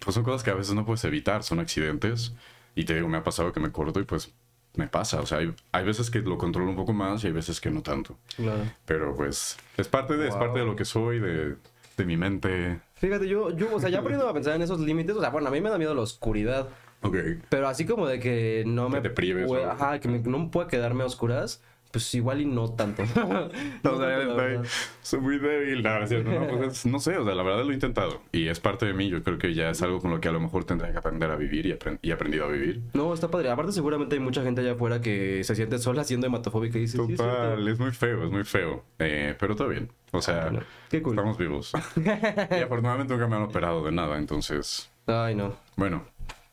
pues 0.00 0.14
son 0.14 0.24
cosas 0.24 0.42
que 0.42 0.50
a 0.50 0.54
veces 0.54 0.74
no 0.74 0.84
puedes 0.84 1.04
evitar, 1.04 1.42
son 1.44 1.60
accidentes. 1.60 2.34
Y 2.74 2.84
te 2.84 2.94
digo, 2.94 3.08
me 3.08 3.18
ha 3.18 3.24
pasado 3.24 3.52
que 3.52 3.60
me 3.60 3.70
corto 3.70 4.00
y 4.00 4.04
pues 4.04 4.32
me 4.74 4.88
pasa. 4.88 5.20
O 5.20 5.26
sea, 5.26 5.38
hay, 5.38 5.54
hay 5.72 5.84
veces 5.84 6.10
que 6.10 6.20
lo 6.20 6.38
controlo 6.38 6.70
un 6.70 6.76
poco 6.76 6.92
más 6.92 7.22
y 7.24 7.28
hay 7.28 7.32
veces 7.32 7.60
que 7.60 7.70
no 7.70 7.82
tanto. 7.82 8.18
Claro. 8.36 8.64
Pero 8.84 9.14
pues 9.14 9.56
es 9.76 9.88
parte 9.88 10.16
de, 10.16 10.28
es 10.28 10.34
parte 10.34 10.58
de 10.58 10.64
lo 10.64 10.76
que 10.76 10.84
soy, 10.84 11.20
de, 11.20 11.56
de 11.96 12.04
mi 12.04 12.16
mente. 12.16 12.80
Fíjate, 12.94 13.28
yo, 13.28 13.50
yo, 13.56 13.74
o 13.74 13.80
sea, 13.80 13.90
ya 13.90 13.98
aprendiendo 13.98 14.28
a 14.28 14.34
pensar 14.34 14.54
en 14.54 14.62
esos 14.62 14.80
límites, 14.80 15.16
o 15.16 15.20
sea, 15.20 15.30
bueno, 15.30 15.48
a 15.48 15.50
mí 15.50 15.60
me 15.60 15.70
da 15.70 15.78
miedo 15.78 15.94
la 15.94 16.02
oscuridad. 16.02 16.68
Ok. 17.02 17.16
Pero 17.48 17.68
así 17.68 17.84
como 17.86 18.06
de 18.06 18.18
que 18.20 18.64
no 18.66 18.88
me. 18.88 19.00
te 19.00 19.10
prives, 19.10 19.46
pue- 19.48 19.62
¿no? 19.64 19.70
Ajá, 19.70 19.98
que 20.00 20.08
me- 20.08 20.18
no 20.20 20.50
pueda 20.50 20.68
quedarme 20.68 21.02
a 21.02 21.06
oscuras, 21.06 21.62
pues 21.90 22.14
igual 22.14 22.40
y 22.40 22.46
no 22.46 22.72
tanto. 22.72 23.02
no 23.82 23.92
O 23.92 23.98
sea, 23.98 24.22
estoy- 24.22 24.58
soy 25.02 25.20
muy 25.20 25.38
débil. 25.38 25.82
No, 25.82 26.02
es 26.02 26.08
cierto, 26.08 26.30
no, 26.30 26.46
pues 26.48 26.68
es- 26.72 26.86
no 26.86 26.98
sé, 27.00 27.18
o 27.18 27.24
sea, 27.24 27.34
la 27.34 27.42
verdad 27.42 27.64
lo 27.64 27.70
he 27.70 27.74
intentado. 27.74 28.22
Y 28.32 28.48
es 28.48 28.60
parte 28.60 28.86
de 28.86 28.94
mí. 28.94 29.10
Yo 29.10 29.22
creo 29.22 29.36
que 29.36 29.52
ya 29.52 29.68
es 29.70 29.82
algo 29.82 30.00
con 30.00 30.10
lo 30.10 30.20
que 30.20 30.28
a 30.28 30.32
lo 30.32 30.40
mejor 30.40 30.64
tendré 30.64 30.90
que 30.92 30.96
aprender 30.98 31.30
a 31.30 31.36
vivir 31.36 31.66
y, 31.66 31.72
apren- 31.72 31.98
y 32.00 32.10
aprendido 32.12 32.46
a 32.46 32.48
vivir. 32.48 32.80
No, 32.94 33.12
está 33.12 33.28
padre. 33.28 33.50
Aparte, 33.50 33.72
seguramente 33.72 34.14
hay 34.14 34.20
mucha 34.20 34.42
gente 34.42 34.62
allá 34.62 34.72
afuera 34.72 35.00
que 35.02 35.44
se 35.44 35.54
siente 35.54 35.78
sola 35.78 36.04
siendo 36.04 36.26
hematofóbica 36.28 36.78
y 36.78 36.82
dice, 36.82 36.96
sí, 37.04 37.12
es. 37.12 37.18
Total, 37.18 37.68
es 37.68 37.78
muy 37.78 37.90
feo, 37.90 38.24
es 38.24 38.30
muy 38.30 38.44
feo. 38.44 38.84
Eh, 38.98 39.34
pero 39.38 39.54
todo 39.54 39.68
bien. 39.68 39.90
O 40.12 40.22
sea, 40.22 40.44
Bueno, 40.44 40.60
qué 40.88 41.02
cool. 41.02 41.12
estamos 41.14 41.36
vivos. 41.36 41.72
y 41.96 42.54
afortunadamente 42.62 43.12
nunca 43.12 43.26
me 43.28 43.36
han 43.36 43.42
operado 43.42 43.84
de 43.84 43.92
nada. 43.92 44.16
Entonces, 44.18 44.90
Ay, 45.06 45.34
no. 45.34 45.56
bueno, 45.76 46.04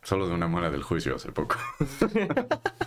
solo 0.02 0.28
de 0.28 0.34
una 0.34 0.48
muela 0.48 0.70
del 0.70 0.84
juicio 0.84 1.16
hace 1.16 1.32
poco. 1.32 1.56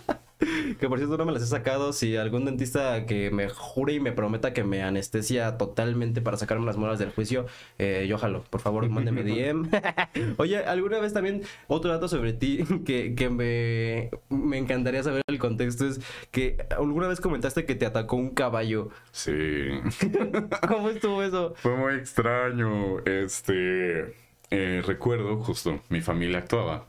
Que 0.79 0.89
por 0.89 0.97
cierto 0.97 1.17
no 1.17 1.25
me 1.25 1.31
las 1.31 1.43
he 1.43 1.47
sacado. 1.47 1.93
Si 1.93 2.17
algún 2.17 2.43
dentista 2.43 3.05
que 3.05 3.31
me 3.31 3.47
jure 3.47 3.93
y 3.93 3.99
me 4.01 4.11
prometa 4.11 4.51
que 4.51 4.65
me 4.65 4.83
anestesia 4.83 5.57
totalmente 5.57 6.21
para 6.21 6.35
sacarme 6.35 6.65
las 6.65 6.75
muelas 6.75 6.99
del 6.99 7.11
juicio, 7.11 7.45
eh, 7.79 8.05
yo 8.09 8.17
jalo. 8.17 8.43
Por 8.49 8.59
favor, 8.59 8.89
mándeme 8.89 9.23
DM. 9.23 9.69
Oye, 10.37 10.57
alguna 10.57 10.99
vez 10.99 11.13
también 11.13 11.43
otro 11.67 11.91
dato 11.91 12.09
sobre 12.09 12.33
ti 12.33 12.65
que, 12.85 13.15
que 13.15 13.29
me, 13.29 14.09
me 14.29 14.57
encantaría 14.57 15.01
saber 15.03 15.21
el 15.27 15.39
contexto 15.39 15.87
es 15.87 16.01
que 16.31 16.57
alguna 16.77 17.07
vez 17.07 17.21
comentaste 17.21 17.65
que 17.65 17.75
te 17.75 17.85
atacó 17.85 18.17
un 18.17 18.31
caballo. 18.31 18.89
Sí. 19.11 19.31
¿Cómo 20.67 20.89
estuvo 20.89 21.23
eso? 21.23 21.53
Fue 21.55 21.75
muy 21.77 21.93
extraño. 21.93 22.99
Este. 23.05 24.13
eh, 24.49 24.81
recuerdo, 24.85 25.37
justo, 25.37 25.79
mi 25.89 26.01
familia 26.01 26.39
actuaba. 26.39 26.85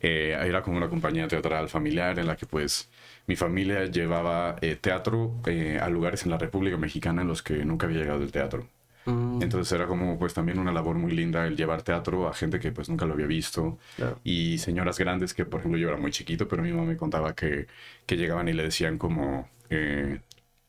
Eh, 0.00 0.36
era 0.40 0.62
como 0.62 0.76
una 0.76 0.88
compañía 0.88 1.26
teatral 1.26 1.68
familiar 1.68 2.18
en 2.18 2.26
la 2.26 2.36
que, 2.36 2.46
pues, 2.46 2.88
mi 3.26 3.36
familia 3.36 3.84
llevaba 3.86 4.56
eh, 4.60 4.76
teatro 4.76 5.34
eh, 5.46 5.78
a 5.80 5.88
lugares 5.88 6.24
en 6.24 6.30
la 6.30 6.38
República 6.38 6.76
Mexicana 6.76 7.22
en 7.22 7.28
los 7.28 7.42
que 7.42 7.64
nunca 7.64 7.86
había 7.86 7.98
llegado 8.00 8.22
el 8.22 8.30
teatro. 8.32 8.66
Mm, 9.06 9.42
Entonces 9.42 9.72
era 9.72 9.86
como, 9.86 10.18
pues, 10.18 10.34
también 10.34 10.58
una 10.58 10.72
labor 10.72 10.96
muy 10.96 11.12
linda 11.12 11.46
el 11.46 11.56
llevar 11.56 11.82
teatro 11.82 12.28
a 12.28 12.34
gente 12.34 12.60
que, 12.60 12.72
pues, 12.72 12.88
nunca 12.88 13.06
lo 13.06 13.14
había 13.14 13.26
visto. 13.26 13.78
Claro. 13.96 14.18
Y 14.24 14.58
señoras 14.58 14.98
grandes 14.98 15.34
que, 15.34 15.44
por 15.44 15.60
ejemplo, 15.60 15.78
yo 15.78 15.88
era 15.88 15.96
muy 15.96 16.10
chiquito, 16.12 16.46
pero 16.48 16.62
mi 16.62 16.70
mamá 16.72 16.84
me 16.84 16.96
contaba 16.96 17.34
que, 17.34 17.66
que 18.06 18.16
llegaban 18.16 18.48
y 18.48 18.52
le 18.52 18.62
decían 18.64 18.98
como 18.98 19.48
eh, 19.70 20.20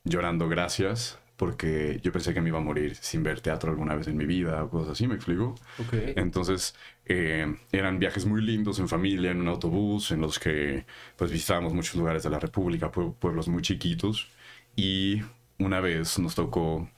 llorando 0.03 0.50
gracias 0.50 1.19
porque 1.39 2.00
yo 2.03 2.13
pensé 2.13 2.36
que 2.36 2.41
me 2.41 2.50
iba 2.50 2.60
a 2.60 2.62
morir 2.62 2.96
sin 2.98 3.24
ver 3.24 3.41
teatro 3.41 3.72
alguna 3.72 3.96
vez 3.96 4.08
en 4.10 4.17
mi 4.17 4.27
vida 4.27 4.63
o 4.65 4.69
cosas 4.72 4.91
así, 4.93 5.08
¿me 5.08 5.15
explico? 5.15 5.55
ok. 5.77 5.93
Entonces 6.15 6.75
eh, 7.05 7.55
eran 7.72 8.00
viajes 8.00 8.25
muy 8.25 8.41
lindos 8.41 8.79
en 8.79 8.89
familia, 8.89 9.31
en 9.31 9.41
un 9.41 9.50
autobús, 9.50 10.12
en 10.12 10.22
los 10.22 10.39
que 10.39 10.86
pues 11.17 11.31
visitábamos 11.31 11.74
muchos 11.74 11.96
lugares 11.96 12.24
de 12.24 12.29
la 12.31 12.39
República, 12.39 12.91
pue- 12.91 13.15
pueblos 13.15 13.48
muy 13.50 13.62
chiquitos. 13.63 14.29
Y 14.75 15.22
una 15.60 15.81
vez 15.81 16.19
nos 16.19 16.36
tocó 16.36 16.89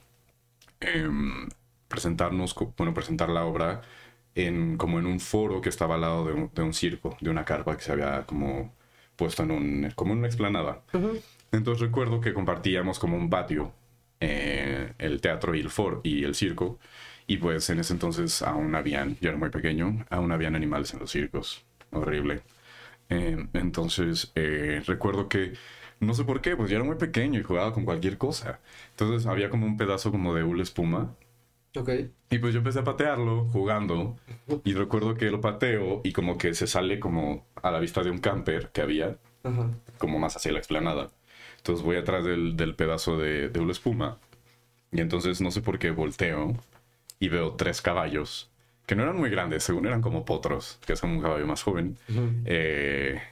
em, 0.80 1.48
presentarnos, 1.88 2.54
bueno, 2.76 2.94
presentar 2.94 3.28
la 3.28 3.44
obra 3.44 3.82
en, 4.34 4.76
como 4.76 4.98
en 4.98 5.06
un 5.06 5.20
foro 5.20 5.60
que 5.60 5.68
estaba 5.68 5.94
al 5.96 6.00
lado 6.02 6.24
de 6.26 6.32
un, 6.32 6.50
de 6.54 6.62
un 6.62 6.74
circo, 6.74 7.16
de 7.20 7.30
una 7.30 7.44
carpa 7.44 7.76
que 7.76 7.82
se 7.84 7.92
había 7.92 8.24
como 8.26 8.74
puesto 9.16 9.42
en 9.42 9.50
un, 9.52 9.92
como 9.94 10.12
en 10.12 10.18
una 10.20 10.28
explanada. 10.28 10.82
Ujú. 10.94 11.22
Entonces 11.52 11.82
recuerdo 11.82 12.20
que 12.20 12.34
compartíamos 12.34 12.98
como 12.98 13.16
un 13.16 13.30
patio, 13.30 13.72
eh, 14.22 14.92
el 14.98 15.20
teatro 15.20 15.54
y 15.54 15.60
el 15.60 15.68
foro 15.70 16.00
y 16.04 16.24
el 16.24 16.34
circo. 16.34 16.78
Y 17.26 17.38
pues 17.38 17.68
en 17.70 17.80
ese 17.80 17.92
entonces 17.92 18.42
aún 18.42 18.74
habían, 18.74 19.16
yo 19.20 19.30
era 19.30 19.38
muy 19.38 19.50
pequeño, 19.50 20.04
aún 20.10 20.32
habían 20.32 20.54
animales 20.54 20.92
en 20.94 21.00
los 21.00 21.10
circos. 21.10 21.64
Horrible. 21.90 22.42
Eh, 23.08 23.46
entonces 23.54 24.32
eh, 24.34 24.82
recuerdo 24.86 25.28
que, 25.28 25.54
no 26.00 26.14
sé 26.14 26.24
por 26.24 26.40
qué, 26.40 26.56
pues 26.56 26.70
yo 26.70 26.76
era 26.76 26.84
muy 26.84 26.96
pequeño 26.96 27.40
y 27.40 27.42
jugaba 27.42 27.72
con 27.72 27.84
cualquier 27.84 28.16
cosa. 28.18 28.60
Entonces 28.90 29.26
había 29.26 29.50
como 29.50 29.66
un 29.66 29.76
pedazo 29.76 30.10
como 30.12 30.34
de 30.34 30.44
hula 30.44 30.62
espuma. 30.62 31.14
Ok. 31.76 31.90
Y 32.30 32.38
pues 32.38 32.52
yo 32.54 32.58
empecé 32.58 32.80
a 32.80 32.84
patearlo 32.84 33.46
jugando. 33.46 34.16
Y 34.64 34.74
recuerdo 34.74 35.14
que 35.14 35.30
lo 35.30 35.40
pateo 35.40 36.00
y 36.04 36.12
como 36.12 36.38
que 36.38 36.54
se 36.54 36.66
sale 36.66 37.00
como 37.00 37.46
a 37.62 37.70
la 37.70 37.80
vista 37.80 38.02
de 38.02 38.10
un 38.10 38.18
camper 38.18 38.70
que 38.72 38.82
había 38.82 39.16
Ajá. 39.42 39.70
como 39.98 40.18
más 40.18 40.36
hacia 40.36 40.52
la 40.52 40.58
explanada. 40.58 41.10
Entonces 41.62 41.84
voy 41.84 41.96
atrás 41.96 42.24
del, 42.24 42.56
del 42.56 42.74
pedazo 42.74 43.16
de, 43.18 43.48
de 43.48 43.60
una 43.60 43.72
espuma 43.72 44.18
y 44.90 45.00
entonces 45.00 45.40
no 45.40 45.50
sé 45.50 45.62
por 45.62 45.78
qué 45.78 45.90
volteo 45.92 46.54
y 47.20 47.28
veo 47.28 47.52
tres 47.52 47.80
caballos 47.80 48.50
que 48.86 48.96
no 48.96 49.04
eran 49.04 49.16
muy 49.16 49.30
grandes, 49.30 49.62
según 49.62 49.86
eran 49.86 50.02
como 50.02 50.24
potros, 50.24 50.78
que 50.84 50.92
es 50.94 51.02
un 51.04 51.20
caballo 51.22 51.46
más 51.46 51.62
joven, 51.62 51.96
eh, 52.44 53.22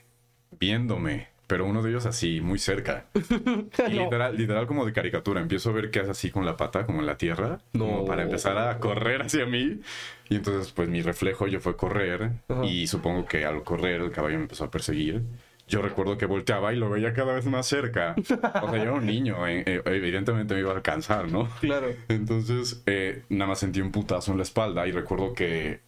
viéndome, 0.59 1.27
pero 1.49 1.65
uno 1.67 1.83
de 1.83 1.91
ellos 1.91 2.07
así, 2.07 2.41
muy 2.41 2.59
cerca. 2.61 3.07
Y 3.89 3.91
literal, 3.93 4.37
literal 4.37 4.67
como 4.69 4.87
de 4.87 4.93
caricatura. 4.93 5.41
Empiezo 5.41 5.71
a 5.71 5.73
ver 5.73 5.91
que 5.91 5.99
hace 6.01 6.13
así 6.13 6.31
con 6.31 6.47
la 6.47 6.57
pata, 6.57 6.87
como 6.87 7.01
en 7.01 7.07
la 7.07 7.19
tierra, 7.19 7.59
como 7.73 7.99
No. 7.99 8.05
para 8.05 8.23
empezar 8.23 8.57
a 8.59 8.79
correr 8.79 9.23
hacia 9.23 9.45
mí. 9.47 9.81
Y 10.29 10.37
entonces, 10.37 10.71
pues 10.73 10.89
mi 10.89 11.03
reflejo 11.03 11.49
yo 11.49 11.59
fue 11.61 11.77
correr. 11.77 12.31
Y 12.63 12.87
supongo 12.87 13.27
que 13.27 13.45
al 13.45 13.65
correr 13.65 14.01
el 14.01 14.13
caballo 14.13 14.37
me 14.37 14.43
empezó 14.45 14.65
a 14.65 14.71
perseguir. 14.71 15.23
Yo 15.71 15.83
recuerdo 15.83 16.19
que 16.19 16.27
volteaba 16.27 16.73
y 16.73 16.77
lo 16.77 16.91
veía 16.91 17.15
cada 17.15 17.33
vez 17.33 17.47
más 17.47 17.67
cerca. 17.67 18.17
O 18.19 18.25
sea, 18.25 18.77
yo 18.77 18.83
era 18.83 18.93
un 18.93 19.07
niño, 19.07 19.47
eh, 19.47 19.62
eh, 19.65 19.83
evidentemente 19.85 20.55
me 20.55 20.61
iba 20.61 20.73
a 20.73 20.75
alcanzar, 20.75 21.31
¿no? 21.31 21.49
Claro. 21.61 21.89
Entonces, 22.09 22.83
eh, 22.87 23.23
nada 23.29 23.50
más 23.50 23.61
sentí 23.61 23.81
un 23.81 23.93
putazo 23.93 24.33
en 24.33 24.39
la 24.39 24.43
espalda 24.43 24.87
y 24.89 24.93
recuerdo 24.93 25.33
que 25.33 25.81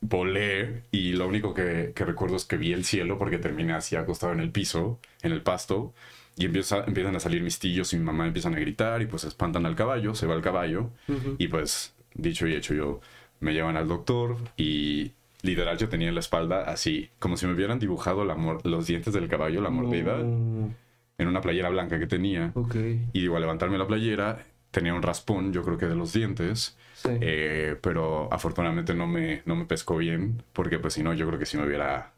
volé 0.00 0.84
y 0.92 1.12
lo 1.12 1.26
único 1.26 1.54
que, 1.54 1.92
que 1.94 2.04
recuerdo 2.04 2.36
es 2.36 2.44
que 2.44 2.56
vi 2.56 2.72
el 2.72 2.84
cielo 2.84 3.18
porque 3.18 3.38
terminé 3.38 3.72
así 3.72 3.96
acostado 3.96 4.32
en 4.32 4.40
el 4.40 4.52
piso, 4.52 5.00
en 5.22 5.32
el 5.32 5.42
pasto, 5.42 5.92
y 6.36 6.44
empieza, 6.44 6.84
empiezan 6.86 7.16
a 7.16 7.20
salir 7.20 7.42
mis 7.42 7.58
tíos 7.58 7.92
y 7.92 7.96
mi 7.96 8.04
mamá 8.04 8.26
empiezan 8.26 8.54
a 8.54 8.60
gritar 8.60 9.02
y 9.02 9.06
pues 9.06 9.24
espantan 9.24 9.66
al 9.66 9.74
caballo, 9.74 10.14
se 10.14 10.26
va 10.26 10.34
el 10.34 10.42
caballo 10.42 10.90
y 11.38 11.48
pues 11.48 11.94
dicho 12.14 12.46
y 12.46 12.54
hecho 12.54 12.74
yo 12.74 13.00
me 13.40 13.52
llevan 13.52 13.76
al 13.76 13.88
doctor 13.88 14.36
y 14.56 15.12
literal 15.46 15.78
yo 15.78 15.88
tenía 15.88 16.08
en 16.08 16.14
la 16.14 16.20
espalda 16.20 16.64
así, 16.64 17.08
como 17.18 17.36
si 17.36 17.46
me 17.46 17.54
hubieran 17.54 17.78
dibujado 17.78 18.24
la 18.24 18.36
los 18.64 18.86
dientes 18.86 19.14
del 19.14 19.28
caballo, 19.28 19.60
la 19.62 19.70
mordida, 19.70 20.18
No. 20.18 20.74
en 21.18 21.28
una 21.28 21.40
playera 21.40 21.70
blanca 21.70 21.98
que 21.98 22.06
tenía. 22.06 22.50
Ok. 22.54 22.74
Y 23.12 23.20
digo, 23.20 23.36
al 23.36 23.42
levantarme 23.42 23.78
la 23.78 23.86
playera, 23.86 24.44
tenía 24.70 24.92
un 24.92 25.02
raspón, 25.02 25.52
yo 25.52 25.62
creo 25.62 25.78
que 25.78 25.86
de 25.86 25.94
los 25.94 26.12
dientes. 26.12 26.76
Sí. 26.94 27.10
Eh, 27.20 27.76
pero 27.80 28.28
afortunadamente 28.32 28.94
no 28.94 29.06
me, 29.06 29.42
no 29.46 29.54
me 29.56 29.64
pescó 29.64 29.96
bien, 29.96 30.42
porque 30.52 30.78
pues 30.78 30.94
si 30.94 31.02
no, 31.02 31.14
yo 31.14 31.26
creo 31.26 31.38
que 31.38 31.46
si 31.46 31.56
me 31.56 31.64
hubiera 31.66 32.12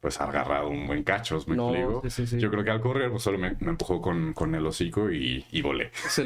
pues 0.00 0.20
agarrado 0.20 0.68
un 0.68 0.86
buen 0.86 1.02
cachos, 1.02 1.48
me 1.48 1.56
No, 1.56 1.70
explico. 1.74 2.02
sí, 2.04 2.10
sí, 2.10 2.26
sí. 2.26 2.38
Yo 2.38 2.50
creo 2.50 2.62
que 2.62 2.70
al 2.70 2.80
correr 2.82 3.10
pues 3.10 3.22
solo 3.22 3.38
me, 3.38 3.56
me 3.60 3.70
empujó 3.70 4.02
con, 4.02 4.34
con 4.34 4.54
el 4.54 4.66
hocico 4.66 5.10
y, 5.10 5.46
y 5.50 5.62
volé. 5.62 5.90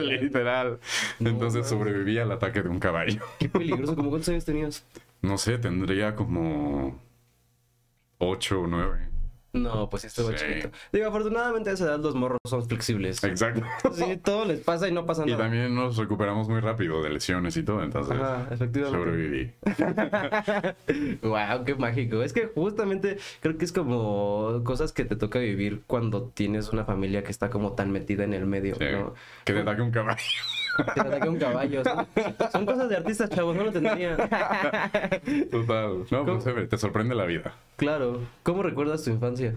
Literal. 0.00 0.78
No, 1.18 1.28
Entonces 1.30 1.60
man. 1.62 1.68
sobreviví 1.70 2.18
al 2.18 2.32
ataque 2.32 2.62
de 2.62 2.68
un 2.70 2.78
caballo. 2.80 3.20
Qué 3.38 3.48
peligroso. 3.48 3.94
¿Cómo 3.96 4.08
cuántos 4.10 4.30
años 4.30 4.44
tenías? 4.44 4.84
No 5.22 5.38
sé, 5.38 5.58
tendría 5.58 6.14
como 6.16 7.00
8 8.18 8.60
o 8.62 8.66
9. 8.66 9.08
No, 9.54 9.90
pues 9.90 10.06
estuvo 10.06 10.30
Sí. 10.30 10.36
chiquito. 10.36 10.70
Digo, 10.92 11.08
afortunadamente 11.08 11.68
a 11.68 11.72
esa 11.74 11.84
edad 11.84 12.00
los 12.00 12.14
morros 12.14 12.38
son 12.46 12.66
flexibles. 12.66 13.22
Exacto. 13.22 13.62
Sí, 13.92 14.16
todo 14.16 14.46
les 14.46 14.60
pasa 14.60 14.88
y 14.88 14.92
no 14.92 15.04
pasa 15.04 15.24
Y 15.26 15.32
nada. 15.32 15.42
también 15.44 15.74
nos 15.74 15.98
recuperamos 15.98 16.48
muy 16.48 16.60
rápido 16.60 17.02
de 17.02 17.10
lesiones 17.10 17.54
y 17.58 17.62
todo, 17.62 17.82
entonces 17.82 18.14
Ajá, 18.18 18.48
efectivamente. 18.50 18.98
sobreviví. 18.98 19.52
wow, 21.22 21.64
qué 21.66 21.74
mágico. 21.74 22.22
Es 22.22 22.32
que 22.32 22.46
justamente 22.46 23.18
creo 23.40 23.58
que 23.58 23.66
es 23.66 23.72
como 23.72 24.62
cosas 24.64 24.92
que 24.92 25.04
te 25.04 25.16
toca 25.16 25.38
vivir 25.38 25.82
cuando 25.86 26.22
tienes 26.30 26.70
una 26.70 26.86
familia 26.86 27.22
que 27.22 27.30
está 27.30 27.50
como 27.50 27.72
tan 27.72 27.90
metida 27.92 28.24
en 28.24 28.32
el 28.32 28.46
medio, 28.46 28.74
Sí. 28.76 28.84
¿no? 28.90 29.14
Que 29.44 29.52
te 29.52 29.60
ataque 29.60 29.82
un 29.82 29.90
caballo. 29.90 30.18
Que 30.76 30.84
te 30.94 31.00
ataque 31.00 31.28
un 31.28 31.38
caballo. 31.38 31.82
Son, 31.84 32.06
son 32.52 32.66
cosas 32.66 32.88
de 32.88 32.96
artistas, 32.96 33.30
chavos, 33.30 33.54
no 33.56 33.64
lo 33.64 33.72
tendría. 33.72 34.16
Total. 35.50 35.98
No, 36.10 36.24
¿Cómo? 36.24 36.24
pues 36.32 36.44
se 36.44 36.52
ve, 36.52 36.66
te 36.66 36.78
sorprende 36.78 37.14
la 37.14 37.24
vida. 37.24 37.54
Claro. 37.76 38.20
¿Cómo 38.42 38.62
recuerdas 38.62 39.02
tu 39.04 39.10
infancia? 39.10 39.54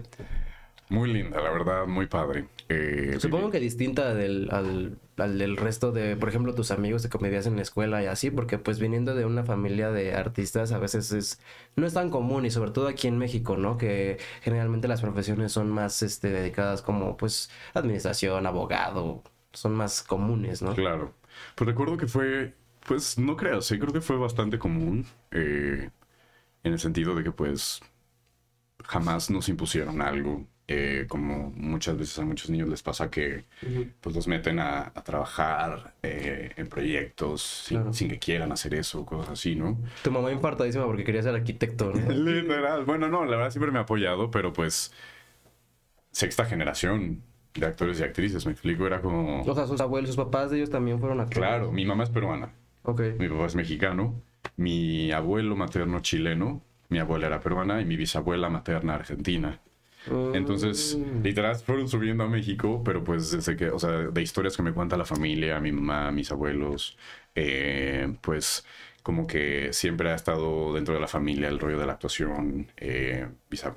Muy 0.88 1.12
linda, 1.12 1.40
la 1.40 1.50
verdad, 1.50 1.86
muy 1.86 2.06
padre. 2.06 2.46
Eh, 2.68 3.16
Supongo 3.18 3.50
que 3.50 3.58
distinta 3.58 4.14
del, 4.14 4.48
al, 4.52 4.98
al 5.16 5.36
del 5.38 5.56
resto 5.56 5.90
de, 5.90 6.14
por 6.16 6.28
ejemplo, 6.28 6.54
tus 6.54 6.70
amigos 6.70 7.02
de 7.02 7.08
comedias 7.08 7.46
en 7.46 7.56
la 7.56 7.62
escuela 7.62 8.04
y 8.04 8.06
así, 8.06 8.30
porque 8.30 8.58
pues 8.58 8.78
viniendo 8.78 9.16
de 9.16 9.24
una 9.24 9.42
familia 9.42 9.90
de 9.90 10.14
artistas 10.14 10.70
a 10.70 10.78
veces 10.78 11.10
es, 11.10 11.40
no 11.74 11.86
es 11.88 11.94
tan 11.94 12.10
común 12.10 12.46
y 12.46 12.50
sobre 12.52 12.70
todo 12.70 12.86
aquí 12.86 13.08
en 13.08 13.18
México, 13.18 13.56
¿no? 13.56 13.78
Que 13.78 14.18
generalmente 14.42 14.86
las 14.86 15.00
profesiones 15.00 15.50
son 15.50 15.70
más 15.70 16.02
este, 16.02 16.30
dedicadas 16.30 16.82
como 16.82 17.16
pues 17.16 17.50
administración, 17.74 18.46
abogado, 18.46 19.24
son 19.56 19.74
más 19.74 20.02
comunes, 20.02 20.62
¿no? 20.62 20.74
Claro. 20.74 21.14
Pues 21.54 21.66
recuerdo 21.68 21.96
que 21.96 22.06
fue, 22.06 22.54
pues 22.86 23.18
no 23.18 23.36
creo, 23.36 23.60
sí, 23.62 23.78
creo 23.78 23.92
que 23.92 24.00
fue 24.00 24.16
bastante 24.16 24.58
común. 24.58 25.06
eh, 25.30 25.90
en 26.64 26.72
el 26.74 26.78
sentido 26.80 27.14
de 27.14 27.24
que 27.24 27.32
pues 27.32 27.80
jamás 28.84 29.30
nos 29.30 29.48
impusieron 29.48 30.00
algo. 30.02 30.46
eh, 30.68 31.06
como 31.08 31.52
muchas 31.54 31.96
veces 31.96 32.18
a 32.18 32.24
muchos 32.24 32.50
niños 32.50 32.68
les 32.68 32.82
pasa 32.82 33.08
que 33.08 33.44
pues 34.00 34.16
los 34.16 34.26
meten 34.26 34.58
a, 34.58 34.80
a 34.94 35.04
trabajar 35.04 35.94
eh, 36.02 36.52
en 36.56 36.68
proyectos 36.68 37.42
sin 37.92 38.08
que 38.08 38.18
quieran 38.18 38.50
hacer 38.50 38.74
eso, 38.74 39.06
cosas 39.06 39.30
así, 39.34 39.54
¿no? 39.54 39.78
Tu 40.02 40.10
mamá 40.10 40.32
infartadísima 40.32 40.84
porque 40.86 41.04
quería 41.04 41.22
ser 41.22 41.36
arquitecto, 41.36 41.92
¿no? 41.92 42.10
Literal. 42.12 42.84
Bueno, 42.84 43.08
no, 43.08 43.24
la 43.24 43.36
verdad 43.36 43.50
siempre 43.52 43.70
me 43.70 43.78
ha 43.78 43.82
apoyado, 43.82 44.30
pero 44.32 44.52
pues 44.52 44.92
sexta 46.10 46.44
generación 46.44 47.22
de 47.58 47.66
actores 47.66 48.00
y 48.00 48.02
actrices, 48.04 48.44
me 48.46 48.52
explico, 48.52 48.86
era 48.86 49.00
como... 49.00 49.42
O 49.42 49.54
sea, 49.54 49.66
sus 49.66 49.80
abuelos, 49.80 50.10
sus 50.10 50.16
papás 50.16 50.50
de 50.50 50.58
ellos 50.58 50.70
también 50.70 50.98
fueron 51.00 51.20
actores. 51.20 51.38
Claro, 51.38 51.72
mi 51.72 51.84
mamá 51.84 52.04
es 52.04 52.10
peruana, 52.10 52.50
Ok. 52.82 53.00
mi 53.18 53.28
papá 53.28 53.46
es 53.46 53.54
mexicano, 53.54 54.14
mi 54.56 55.10
abuelo 55.12 55.56
materno 55.56 56.00
chileno, 56.00 56.62
mi 56.88 56.98
abuela 56.98 57.26
era 57.26 57.40
peruana 57.40 57.80
y 57.80 57.84
mi 57.84 57.96
bisabuela 57.96 58.48
materna 58.48 58.94
argentina. 58.94 59.60
Entonces, 60.34 60.96
Mm. 60.96 61.22
literal, 61.24 61.56
fueron 61.56 61.88
subiendo 61.88 62.22
a 62.24 62.28
México, 62.28 62.82
pero 62.84 63.02
pues 63.02 63.32
desde 63.32 63.56
que, 63.56 63.70
o 63.70 63.78
sea, 63.80 63.90
de 63.90 64.22
historias 64.22 64.56
que 64.56 64.62
me 64.62 64.72
cuenta 64.72 64.96
la 64.96 65.04
familia, 65.04 65.58
mi 65.60 65.72
mamá, 65.72 66.12
mis 66.12 66.30
abuelos, 66.30 66.96
eh, 67.34 68.14
pues 68.20 68.64
como 69.02 69.26
que 69.26 69.72
siempre 69.72 70.10
ha 70.10 70.14
estado 70.14 70.72
dentro 70.74 70.94
de 70.94 71.00
la 71.00 71.08
familia 71.08 71.48
el 71.48 71.58
rollo 71.58 71.78
de 71.78 71.86
la 71.86 71.92
actuación, 71.94 72.68
eh, 72.76 73.26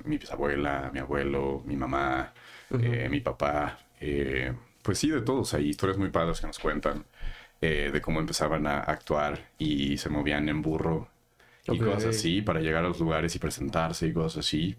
mi 0.04 0.18
bisabuela, 0.18 0.90
mi 0.92 1.00
abuelo, 1.00 1.62
mi 1.66 1.76
mamá, 1.76 2.32
eh, 2.78 3.08
mi 3.10 3.20
papá, 3.20 3.78
eh, 4.00 4.54
pues 4.82 4.98
sí, 4.98 5.10
de 5.10 5.20
todos, 5.22 5.54
hay 5.54 5.68
historias 5.68 5.98
muy 5.98 6.10
padres 6.10 6.40
que 6.40 6.46
nos 6.46 6.58
cuentan 6.58 7.04
eh, 7.60 7.90
de 7.92 8.00
cómo 8.00 8.20
empezaban 8.20 8.66
a 8.66 8.80
actuar 8.80 9.50
y 9.58 9.98
se 9.98 10.08
movían 10.10 10.48
en 10.48 10.62
burro 10.62 11.08
y 11.68 11.80
cosas 11.80 12.16
así 12.16 12.42
para 12.42 12.60
llegar 12.60 12.84
a 12.84 12.88
los 12.88 13.00
lugares 13.00 13.34
y 13.36 13.38
presentarse 13.38 14.06
y 14.08 14.12
cosas 14.12 14.46
así. 14.46 14.76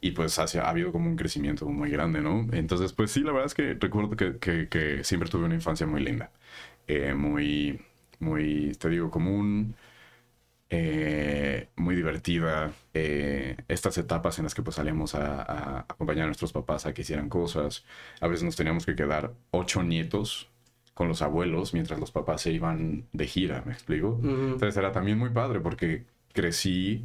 Y 0.00 0.12
pues 0.12 0.38
hacia- 0.38 0.62
ha 0.64 0.70
habido 0.70 0.92
como 0.92 1.08
un 1.10 1.16
crecimiento 1.16 1.66
muy 1.66 1.90
grande, 1.90 2.20
¿no? 2.22 2.46
Entonces, 2.52 2.92
pues 2.92 3.10
sí, 3.12 3.20
la 3.20 3.32
verdad 3.32 3.46
es 3.46 3.54
que 3.54 3.74
recuerdo 3.74 4.16
que, 4.16 4.38
que- 4.38 4.68
que 4.68 5.04
siempre 5.04 5.28
tuve 5.28 5.44
una 5.44 5.54
infancia 5.54 5.86
muy 5.86 6.02
linda. 6.02 6.30
Eh, 6.88 7.14
muy, 7.14 7.80
muy, 8.20 8.72
te 8.78 8.88
digo, 8.90 9.10
común, 9.10 9.76
eh, 10.70 11.68
muy 11.76 11.94
divertida. 11.94 12.72
Eh, 12.94 13.56
estas 13.68 13.98
etapas 13.98 14.38
en 14.38 14.44
las 14.44 14.54
que 14.54 14.62
pues 14.62 14.76
salíamos 14.76 15.14
a, 15.14 15.42
a 15.42 15.80
acompañar 15.80 16.24
a 16.24 16.26
nuestros 16.26 16.52
papás 16.52 16.86
a 16.86 16.94
que 16.94 17.02
hicieran 17.02 17.28
cosas. 17.28 17.84
A 18.20 18.28
veces 18.28 18.44
nos 18.44 18.56
teníamos 18.56 18.86
que 18.86 18.94
quedar 18.94 19.32
ocho 19.50 19.82
nietos 19.82 20.48
con 20.94 21.08
los 21.08 21.22
abuelos 21.22 21.72
mientras 21.72 21.98
los 21.98 22.10
papás 22.10 22.42
se 22.42 22.52
iban 22.52 23.06
de 23.12 23.26
gira, 23.26 23.62
¿me 23.66 23.72
explico? 23.72 24.08
Ujú. 24.08 24.28
Entonces 24.28 24.76
era 24.76 24.92
también 24.92 25.18
muy 25.18 25.30
padre 25.30 25.60
porque 25.60 26.04
crecí 26.32 27.04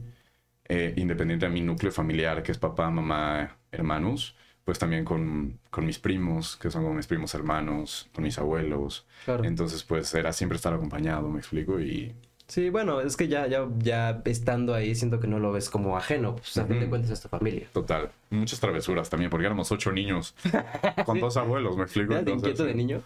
eh, 0.67 0.93
independiente 0.97 1.45
de 1.45 1.51
mi 1.51 1.62
núcleo 1.62 1.91
familiar, 1.91 2.43
que 2.43 2.51
es 2.51 2.58
papá, 2.58 2.89
mamá, 2.89 3.58
hermanos, 3.71 4.36
pues 4.63 4.80
también 4.80 5.06
con, 5.06 5.60
con 5.69 5.86
mis 5.86 5.99
primos, 5.99 6.58
que 6.58 6.71
son 6.71 6.84
como 6.84 6.95
mis 6.95 7.08
primos 7.08 7.34
hermanos, 7.36 8.10
con 8.13 8.23
mis 8.23 8.38
abuelos. 8.38 9.06
Claro. 9.23 9.43
Entonces, 9.43 9.84
pues 9.84 10.13
era 10.13 10.34
siempre 10.34 10.56
estar 10.56 10.73
acompañado, 10.73 11.30
me 11.30 11.39
explico, 11.39 11.80
y 11.80 12.15
Sí, 12.48 12.70
bueno, 12.70 13.02
es 13.02 13.18
que 13.18 13.28
ya, 13.28 13.48
ya, 13.48 13.68
ya 13.80 14.22
estando 14.26 14.74
ahí 14.76 14.94
siento 14.96 15.20
que 15.20 15.28
no 15.28 15.40
lo 15.40 15.52
ves 15.52 15.70
como 15.70 15.98
ajeno. 15.98 16.36
Pues 16.36 16.58
a 16.58 16.66
fin 16.66 16.80
de 16.80 16.88
cuentas 16.90 17.12
es 17.12 17.22
tu 17.22 17.28
familia. 17.28 17.68
total, 17.74 18.12
muchas 18.30 18.60
travesuras 18.60 19.10
también, 19.10 19.30
porque 19.32 19.46
éramos 19.48 19.72
ocho 19.72 19.92
niños 19.92 20.36
con 21.06 21.20
dos 21.20 21.38
abuelos, 21.38 21.76
me 21.76 21.84
explico. 21.84 22.14
¿Eras 22.14 22.26
de 22.26 22.32
Entonces, 22.32 22.50
inquieto 22.52 22.68
de 22.68 22.76
niño? 22.76 23.02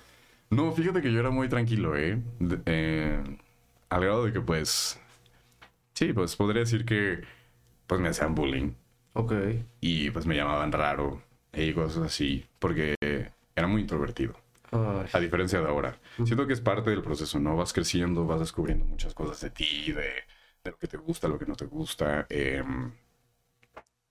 No, 0.50 0.72
fíjate 0.74 1.02
que 1.02 1.12
yo 1.12 1.20
era 1.20 1.30
muy 1.30 1.48
tranquilo, 1.48 1.96
¿eh? 1.96 2.20
De- 2.40 2.60
eh, 2.66 3.24
al 3.90 4.02
grado 4.02 4.26
de 4.26 4.34
que, 4.34 4.42
pues, 4.42 5.00
sí, 5.94 6.14
pues 6.14 6.36
podría 6.36 6.62
decir 6.62 6.86
que, 6.86 7.22
pues 7.88 8.02
me 8.02 8.10
hacían 8.10 8.36
bullying. 8.36 8.74
Ok. 9.14 9.34
y 9.82 10.12
pues 10.12 10.26
me 10.26 10.36
llamaban 10.36 10.72
raro 10.72 11.22
y 11.54 11.74
cosas 11.74 12.04
así, 12.04 12.46
porque 12.60 12.96
era 13.56 13.68
muy 13.68 13.82
introvertido, 13.82 14.34
Ay. 14.72 15.10
a 15.12 15.20
diferencia 15.20 15.60
de 15.62 15.68
ahora. 15.68 16.00
Siento 16.24 16.48
que 16.48 16.54
es 16.54 16.62
parte 16.62 16.90
del 16.92 17.02
proceso, 17.02 17.40
¿no? 17.40 17.56
Vas 17.58 17.74
creciendo, 17.74 18.26
vas 18.26 18.40
descubriendo 18.40 18.86
muchas 18.86 19.14
cosas 19.14 19.42
de 19.42 19.50
ti, 19.52 19.92
de, 19.92 20.04
de 20.64 20.72
lo 20.72 20.78
que 20.78 20.88
te 20.88 20.98
gusta, 20.98 21.28
lo 21.28 21.40
que 21.40 21.46
no 21.46 21.56
te 21.56 21.66
gusta. 21.66 22.26
em, 22.30 22.92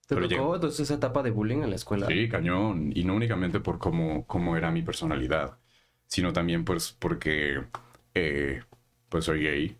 ¿Te 0.06 0.16
tocó 0.16 0.54
entonces 0.56 0.80
esa 0.80 0.94
etapa 0.94 1.22
de 1.22 1.30
bullying 1.30 1.62
en 1.62 1.70
la 1.70 1.76
escuela? 1.76 2.18
sí, 2.18 2.28
cañón, 2.28 2.92
y 2.94 3.04
no 3.04 3.14
únicamente 3.14 3.60
por 3.60 3.78
cómo, 3.78 4.26
cómo 4.26 4.56
era 4.56 4.70
mi 4.70 4.82
personalidad, 4.82 5.58
sino 6.06 6.32
también 6.32 6.64
pues 6.64 6.92
porque 6.92 7.64
eh, 8.14 8.62
pues 9.08 9.24
soy 9.24 9.42
gay 9.42 9.78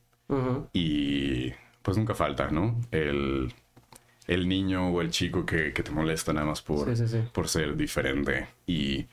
y 0.73 1.53
pues 1.83 1.97
nunca 1.99 2.15
falta, 2.15 2.51
¿no? 2.51 2.81
El, 2.93 3.55
el 4.29 4.49
niño 4.49 4.91
o 4.91 5.01
el 5.03 5.11
chico 5.11 5.47
que, 5.47 5.73
que 5.73 5.83
te 5.83 5.93
molesta 5.93 6.33
nada 6.35 6.47
más 6.47 6.63
por, 6.63 6.87
Sí, 6.87 6.97
sí, 6.97 7.09
sí. 7.09 7.19
por 7.33 7.49
ser 7.49 7.77
diferente. 7.77 8.49
Y 8.67 9.09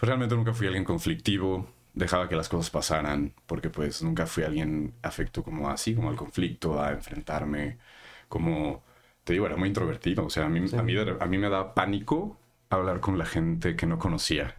pues 0.00 0.08
realmente 0.08 0.34
nunca 0.34 0.54
fui 0.54 0.66
alguien 0.66 0.84
conflictivo, 0.84 1.68
dejaba 1.92 2.26
que 2.26 2.34
las 2.34 2.48
cosas 2.48 2.70
pasaran, 2.70 3.34
porque 3.44 3.68
pues 3.68 4.02
nunca 4.02 4.24
fui 4.26 4.44
alguien 4.44 4.94
afecto 5.02 5.42
como 5.42 5.68
así, 5.68 5.94
como 5.94 6.08
al 6.08 6.16
conflicto, 6.16 6.80
a 6.82 6.92
enfrentarme, 6.92 7.76
como, 8.26 8.82
te 9.24 9.34
digo, 9.34 9.44
era 9.44 9.56
muy 9.56 9.68
introvertido. 9.68 10.24
O 10.24 10.30
sea, 10.30 10.46
a 10.46 10.48
mí, 10.48 10.66
Sí. 10.68 10.76
a 10.76 10.82
mí, 10.82 10.94
a 10.96 11.26
mí 11.26 11.36
me 11.38 11.50
da 11.50 11.74
pánico 11.74 12.38
hablar 12.70 13.00
con 13.00 13.18
la 13.18 13.26
gente 13.26 13.76
que 13.76 13.84
no 13.86 13.98
conocía. 13.98 14.54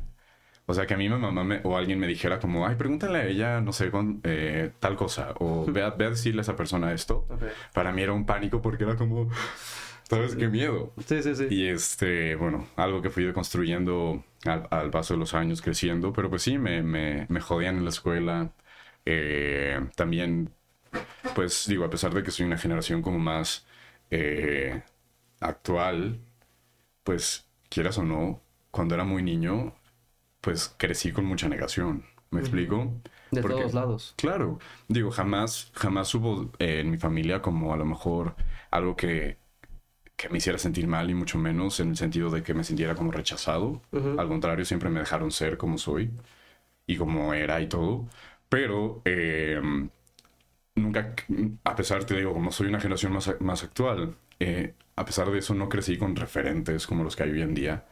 O 0.67 0.75
sea, 0.75 0.86
que 0.86 0.93
a 0.93 0.97
mí 0.97 1.10
mi 1.10 1.17
mamá 1.17 1.43
me- 1.43 1.62
o 1.63 1.75
alguien 1.75 1.97
me 1.99 2.06
dijera 2.06 2.39
como, 2.39 2.67
ay, 2.67 2.75
pregúntale 2.75 3.17
a 3.17 3.25
ella, 3.25 3.62
no 3.62 3.73
sé, 3.73 3.89
con, 3.89 4.21
eh, 4.23 4.71
tal 4.80 4.95
cosa, 4.95 5.34
o 5.39 5.65
ve 5.65 5.82
a, 5.82 5.89
ve 5.89 6.06
a 6.06 6.10
decirle 6.12 6.41
a 6.41 6.43
esa 6.43 6.56
persona 6.56 6.93
esto. 6.93 7.25
Ok. 7.32 7.43
Para 7.73 7.91
mí 7.91 8.04
era 8.04 8.13
un 8.13 8.25
pánico 8.27 8.62
porque 8.62 8.84
era 8.84 8.95
como, 8.95 9.27
¿sabes 10.12 10.36
qué 10.36 10.47
miedo? 10.47 10.93
Sí, 11.06 11.24
sí, 11.24 11.36
sí. 11.36 11.47
Y 11.50 11.67
este, 11.67 12.36
bueno, 12.36 12.67
algo 12.76 13.02
que 13.02 13.10
fui 13.10 13.32
construyendo 13.34 14.24
al, 14.45 14.67
al 14.71 14.91
paso 14.91 15.13
de 15.13 15.19
los 15.19 15.34
años 15.34 15.62
creciendo, 15.62 16.13
pero 16.13 16.30
pues 16.30 16.43
sí, 16.43 16.58
me, 16.58 16.82
me, 16.84 17.26
me 17.30 17.41
jodían 17.41 17.78
en 17.78 17.84
la 17.84 17.89
escuela. 17.89 18.54
Eh, 19.06 19.80
también, 19.95 20.54
pues 21.36 21.65
digo, 21.67 21.86
a 21.86 21.89
pesar 21.89 22.13
de 22.13 22.24
que 22.24 22.32
soy 22.32 22.45
una 22.45 22.58
generación 22.58 23.02
como 23.02 23.19
más 23.19 23.65
eh, 24.12 24.84
actual, 25.41 26.19
pues 27.04 27.47
quieras 27.69 27.97
o 27.97 28.04
no, 28.04 28.41
cuando 28.71 28.95
era 28.95 29.04
muy 29.04 29.24
niño, 29.24 29.76
pues 30.41 30.76
crecí 30.78 31.12
con 31.12 31.26
mucha 31.26 31.50
negación. 31.50 32.06
¿Me 32.32 32.39
explico? 32.41 32.93
De 33.32 33.41
Porque- 33.41 33.58
todos 33.62 33.74
lados. 33.74 34.13
Claro, 34.17 34.60
digo, 34.88 35.12
jamás, 35.12 35.71
jamás 35.76 36.13
hubo 36.15 36.52
eh, 36.60 36.82
en 36.82 36.91
mi 36.91 36.97
familia 36.97 37.41
como 37.41 37.74
a 37.74 37.78
lo 37.78 37.86
mejor 37.86 38.36
algo 38.71 38.95
que, 38.95 39.38
que 40.21 40.29
me 40.29 40.38
hiciera 40.38 40.60
sentir 40.60 40.88
mal 40.88 41.10
y 41.10 41.15
mucho 41.15 41.38
menos 41.39 41.79
en 41.79 41.89
el 41.89 41.97
sentido 41.97 42.29
de 42.29 42.43
que 42.43 42.53
me 42.53 42.63
sintiera 42.63 42.95
como 42.95 43.12
rechazado. 43.12 43.81
Al 43.91 44.27
contrario, 44.27 44.65
siempre 44.65 44.89
me 44.89 44.99
dejaron 44.99 45.31
ser 45.31 45.57
como 45.57 45.77
soy 45.77 46.12
y 46.88 46.97
como 46.97 47.34
era 47.34 47.62
y 47.62 47.67
todo. 47.67 48.07
Pero 48.49 49.01
eh, 49.05 49.62
nunca, 50.75 51.15
a 51.63 51.75
pesar, 51.75 52.03
te 52.05 52.15
digo, 52.17 52.34
como 52.34 52.51
soy 52.51 52.67
una 52.67 52.79
generación 52.79 53.13
más, 53.13 53.34
más 53.39 53.63
actual, 53.63 54.15
eh, 54.39 54.73
a 54.95 55.05
pesar 55.05 55.31
de 55.31 55.39
eso 55.39 55.53
no 55.55 55.69
crecí 55.69 55.97
con 55.97 56.15
referentes 56.15 56.88
como 56.88 57.03
los 57.03 57.15
que 57.15 57.23
hay 57.23 57.31
hoy 57.31 57.41
en 57.41 57.53
día 57.53 57.86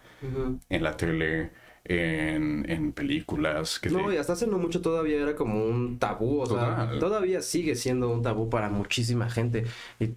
en 0.69 0.83
la 0.83 0.97
tele, 0.97 1.51
en, 1.89 2.69
en 2.69 2.93
películas. 2.93 3.79
Que 3.79 3.89
No, 3.89 4.07
te- 4.07 4.15
y 4.15 4.17
hasta 4.17 4.33
hace 4.33 4.47
no 4.47 4.57
mucho 4.59 4.81
todavía 4.81 5.17
era 5.17 5.35
como 5.35 5.65
un 5.65 5.97
tabú, 5.99 6.41
o 6.41 6.45
sea, 6.45 6.91
todavía 6.99 7.41
sigue 7.41 7.75
siendo 7.75 8.09
un 8.11 8.21
tabú 8.21 8.49
para 8.49 8.69
muchísima 8.69 9.29
gente. 9.29 9.65
Y 9.99 10.07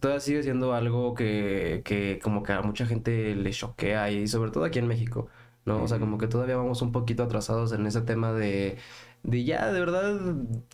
todavía 0.00 0.20
sigue 0.20 0.42
siendo 0.42 0.74
algo 0.74 1.14
que, 1.14 1.82
que 1.84 2.18
como 2.22 2.42
que 2.42 2.52
a 2.52 2.62
mucha 2.62 2.84
gente 2.86 3.34
le 3.36 3.50
choquea, 3.52 4.10
y 4.10 4.26
sobre 4.28 4.50
todo 4.50 4.64
aquí 4.64 4.80
en 4.80 4.88
México, 4.88 5.28
¿no? 5.64 5.82
O 5.82 5.88
sea, 5.88 5.98
como 6.00 6.18
que 6.18 6.26
todavía 6.26 6.56
vamos 6.56 6.82
un 6.82 6.92
poquito 6.92 7.22
atrasados 7.22 7.72
en 7.72 7.86
ese 7.86 8.00
tema 8.02 8.32
de, 8.32 8.78
de 9.22 9.44
ya, 9.44 9.72
de 9.72 9.80
verdad, 9.80 10.20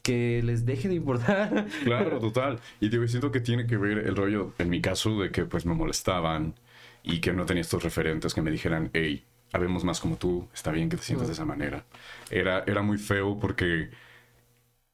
que 0.03 0.43
les 0.43 0.65
deje 0.65 0.89
de 0.89 0.95
importar. 0.95 1.67
Claro, 1.83 2.19
total. 2.21 2.61
Y 2.81 2.89
digo, 2.89 3.07
siento 3.09 3.31
que 3.31 3.41
tiene 3.41 3.67
que 3.67 3.77
ver 3.77 3.99
el 3.99 4.17
rollo, 4.17 4.55
en 4.59 4.71
mi 4.71 4.81
caso, 4.81 5.21
de 5.21 5.31
que 5.31 5.45
pues 5.45 5.67
me 5.67 5.75
molestaban 5.75 6.55
y 7.03 7.21
que 7.21 7.33
no 7.33 7.47
tenía 7.47 7.61
estos 7.63 7.83
referentes 7.85 8.35
que 8.35 8.43
me 8.43 8.51
dijeran, 8.51 8.91
hey, 8.93 9.25
habemos 9.57 9.85
más 9.85 10.01
como 10.01 10.17
tú, 10.17 10.49
está 10.55 10.71
bien 10.73 10.89
que 10.89 10.97
te 10.97 11.03
sientas 11.03 11.29
de 11.29 11.35
esa 11.35 11.45
manera. 11.45 11.85
Era, 12.31 12.65
era 12.67 12.83
muy 12.83 12.99
feo 12.99 13.39
porque, 13.41 13.91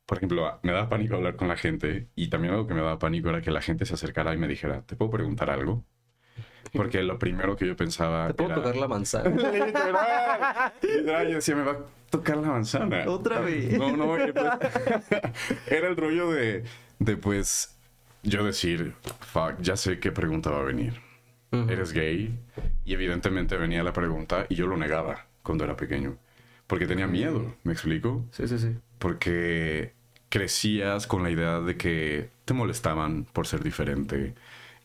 por 0.07 0.18
ejemplo, 0.18 0.59
me 0.62 0.72
daba 0.72 0.88
pánico 0.88 1.14
hablar 1.16 1.37
con 1.37 1.48
la 1.48 1.57
gente 1.57 2.09
y 2.14 2.29
también 2.29 2.53
algo 2.55 2.66
que 2.66 2.75
me 2.75 2.81
daba 2.83 2.98
pánico 2.98 3.29
era 3.31 3.40
que 3.40 3.51
la 3.51 3.62
gente 3.62 3.87
se 3.87 3.94
acercara 3.94 4.35
y 4.35 4.38
me 4.38 4.48
dijera, 4.48 4.83
¿te 4.83 4.96
puedo 4.96 5.11
preguntar 5.11 5.51
algo? 5.51 5.85
Porque 6.75 7.03
lo 7.03 7.18
primero 7.18 7.57
que 7.57 7.66
yo 7.66 7.77
pensaba 7.77 8.29
Te 8.29 8.35
puedo 8.35 8.51
era... 8.53 8.57
tocar 8.57 8.77
la 8.77 8.88
manzana. 8.88 9.31
Literal, 9.53 10.72
literal, 10.83 11.29
yo 11.29 11.35
decía, 11.37 11.57
me 11.57 11.64
va 11.64 11.72
a 11.72 11.79
tocar 12.11 12.37
la 12.38 12.48
manzana. 12.48 13.05
Otra 13.07 13.40
vez. 13.40 13.79
No, 13.79 13.96
no, 13.96 14.07
oye, 14.11 14.33
pues, 14.33 14.53
era 15.66 15.88
el 15.88 15.96
rollo 15.96 16.31
de, 16.31 16.64
de, 16.98 17.16
pues, 17.16 17.79
yo 18.22 18.44
decir, 18.44 18.94
fuck, 19.20 19.61
ya 19.61 19.77
sé 19.77 19.98
qué 20.01 20.12
pregunta 20.12 20.51
va 20.51 20.61
a 20.61 20.64
venir. 20.64 21.01
¿Eres 21.68 21.92
gay? 21.92 22.38
Y 22.84 22.94
evidentemente 22.94 23.56
venía 23.56 23.82
la 23.82 23.92
pregunta 23.92 24.46
y 24.48 24.54
yo 24.54 24.66
lo 24.66 24.76
negaba 24.76 25.26
cuando 25.42 25.64
era 25.64 25.76
pequeño. 25.76 26.16
Porque 26.66 26.86
tenía 26.86 27.06
miedo, 27.06 27.54
¿me 27.64 27.72
explico? 27.72 28.24
Sí, 28.30 28.48
sí, 28.48 28.58
sí. 28.58 28.76
Porque 28.98 29.94
crecías 30.28 31.06
con 31.06 31.22
la 31.22 31.30
idea 31.30 31.60
de 31.60 31.76
que 31.76 32.30
te 32.46 32.54
molestaban 32.54 33.24
por 33.24 33.46
ser 33.46 33.62
diferente, 33.62 34.34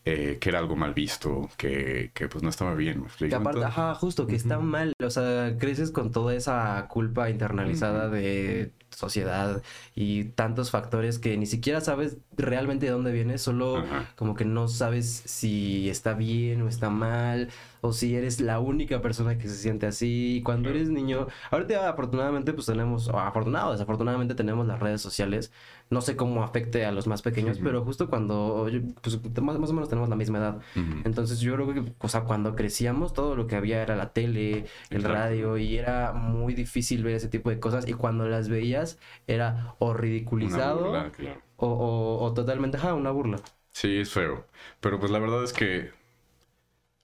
eh, 0.04 0.38
que 0.40 0.50
era 0.50 0.60
algo 0.60 0.76
mal 0.76 0.94
visto, 0.94 1.50
que, 1.58 2.12
que 2.14 2.28
pues 2.28 2.44
no 2.44 2.50
estaba 2.50 2.76
bien, 2.76 3.04
¿me? 3.04 3.30
Que 3.30 3.36
aparte, 3.36 3.64
ajá, 3.64 3.96
justo, 3.96 4.28
que 4.28 4.36
está 4.36 4.60
mal, 4.60 4.94
o 5.02 5.10
sea, 5.10 5.56
creces 5.58 5.92
con 5.92 6.12
toda 6.12 6.36
esa 6.36 6.88
culpa 6.90 7.30
internalizada 7.30 8.10
de 8.10 8.72
sociedad 8.98 9.62
y 9.96 10.26
tantos 10.26 10.72
factores 10.72 11.20
que 11.20 11.38
ni 11.38 11.46
siquiera 11.46 11.82
sabes 11.82 12.18
realmente 12.36 12.88
de 12.88 12.92
dónde 12.92 13.12
viene, 13.12 13.38
solo 13.38 13.78
Ajá. 13.78 14.10
como 14.16 14.36
que 14.36 14.44
no 14.46 14.68
sabes 14.68 15.24
si 15.26 15.90
está 15.90 16.14
bien 16.14 16.64
o 16.64 16.68
está 16.68 16.90
mal, 16.90 17.50
o 17.82 17.94
si 17.94 18.16
eres 18.16 18.40
la 18.42 18.60
única 18.60 19.02
persona 19.02 19.38
que 19.38 19.48
se 19.48 19.56
siente 19.56 19.86
así. 19.88 20.38
Y 20.38 20.42
Cuando 20.44 20.70
eres 20.70 20.90
niño, 20.90 21.28
ahorita 21.52 21.90
afortunadamente 21.90 22.54
pues 22.54 22.66
tenemos, 22.68 23.08
o 23.08 23.20
afortunado, 23.20 23.72
desafortunadamente 23.72 24.36
tenemos 24.36 24.66
las 24.68 24.80
redes 24.80 25.02
sociales, 25.02 25.52
no 25.90 26.02
sé 26.02 26.16
cómo 26.18 26.44
afecte 26.44 26.86
a 26.86 26.92
los 26.92 27.08
más 27.08 27.22
pequeños, 27.22 27.60
pero 27.64 27.84
justo 27.84 28.10
cuando, 28.10 28.68
pues 29.02 29.20
más, 29.42 29.58
más 29.58 29.70
o 29.70 29.74
menos 29.74 29.90
tenemos 29.90 30.10
la 30.10 30.16
misma 30.18 30.38
edad. 30.40 30.58
Entonces 31.06 31.40
yo 31.40 31.54
creo 31.56 31.74
que, 31.74 31.94
o 32.00 32.10
sea, 32.10 32.22
cuando 32.22 32.56
crecíamos 32.56 33.14
todo 33.14 33.36
lo 33.36 33.48
que 33.48 33.56
había 33.56 33.82
era 33.82 33.96
la 33.96 34.12
tele, 34.14 34.66
el 34.90 34.98
Exacto. 34.98 35.08
radio 35.14 35.58
y 35.58 35.78
era 35.78 36.14
muy 36.14 36.54
difícil 36.54 37.04
ver 37.04 37.16
ese 37.16 37.30
tipo 37.30 37.50
de 37.50 37.60
cosas 37.60 37.88
y 37.88 37.94
cuando 37.94 38.28
las 38.28 38.50
veías 38.50 39.00
era 39.28 39.76
o 39.80 39.94
ridiculizado 39.94 40.86
burla, 40.86 41.12
claro. 41.12 41.42
o, 41.58 41.68
o- 41.68 42.24
o 42.26 42.34
totalmente, 42.34 42.78
ajá, 42.78 42.94
una 42.94 43.12
burla. 43.12 43.38
Sí, 43.72 43.98
es 44.00 44.12
feo. 44.12 44.46
Pero 44.82 45.00
pues 45.00 45.12
la 45.12 45.20
verdad 45.20 45.44
es 45.44 45.54
que 45.54 45.92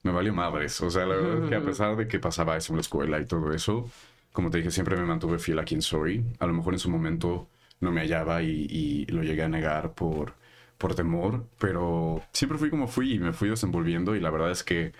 me 0.03 0.11
valió 0.11 0.33
madres. 0.33 0.79
O 0.81 0.89
sea, 0.91 1.05
la 1.05 1.15
verdad 1.15 1.37
es 1.39 1.43
que 1.43 1.55
a 1.55 1.63
pesar 1.63 1.95
de 1.95 2.07
que 2.07 2.19
pasaba 2.19 2.57
eso 2.57 2.73
en 2.73 2.77
la 2.77 2.81
escuela 2.81 3.19
y 3.21 3.25
todo 3.25 3.53
eso, 3.53 3.89
como 4.31 4.49
te 4.49 4.57
dije, 4.59 4.71
siempre 4.71 4.95
me 4.97 5.05
mantuve 5.05 5.39
fiel 5.39 5.59
a 5.59 5.65
quien 5.65 5.81
soy. 5.81 6.25
A 6.39 6.47
lo 6.47 6.53
mejor 6.53 6.73
en 6.73 6.79
su 6.79 6.89
momento 6.89 7.49
no 7.79 7.91
me 7.91 8.01
hallaba 8.01 8.43
y, 8.43 8.67
y 8.69 9.05
lo 9.07 9.23
llegué 9.23 9.43
a 9.43 9.49
negar 9.49 9.93
por, 9.93 10.33
por 10.77 10.95
temor, 10.95 11.45
pero 11.59 12.21
siempre 12.33 12.57
fui 12.57 12.69
como 12.69 12.87
fui 12.87 13.13
y 13.13 13.19
me 13.19 13.33
fui 13.33 13.49
desenvolviendo 13.49 14.15
y 14.15 14.19
la 14.19 14.29
verdad 14.31 14.51
es 14.51 14.63
que 14.63 14.93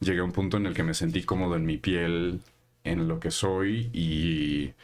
llegué 0.00 0.20
a 0.20 0.24
un 0.24 0.32
punto 0.32 0.56
en 0.56 0.66
el 0.66 0.74
que 0.74 0.82
me 0.84 0.94
sentí 0.94 1.22
cómodo 1.24 1.56
en 1.56 1.66
mi 1.66 1.78
piel, 1.78 2.40
en 2.84 3.08
lo 3.08 3.20
que 3.20 3.30
soy 3.30 3.90
y, 3.92 4.74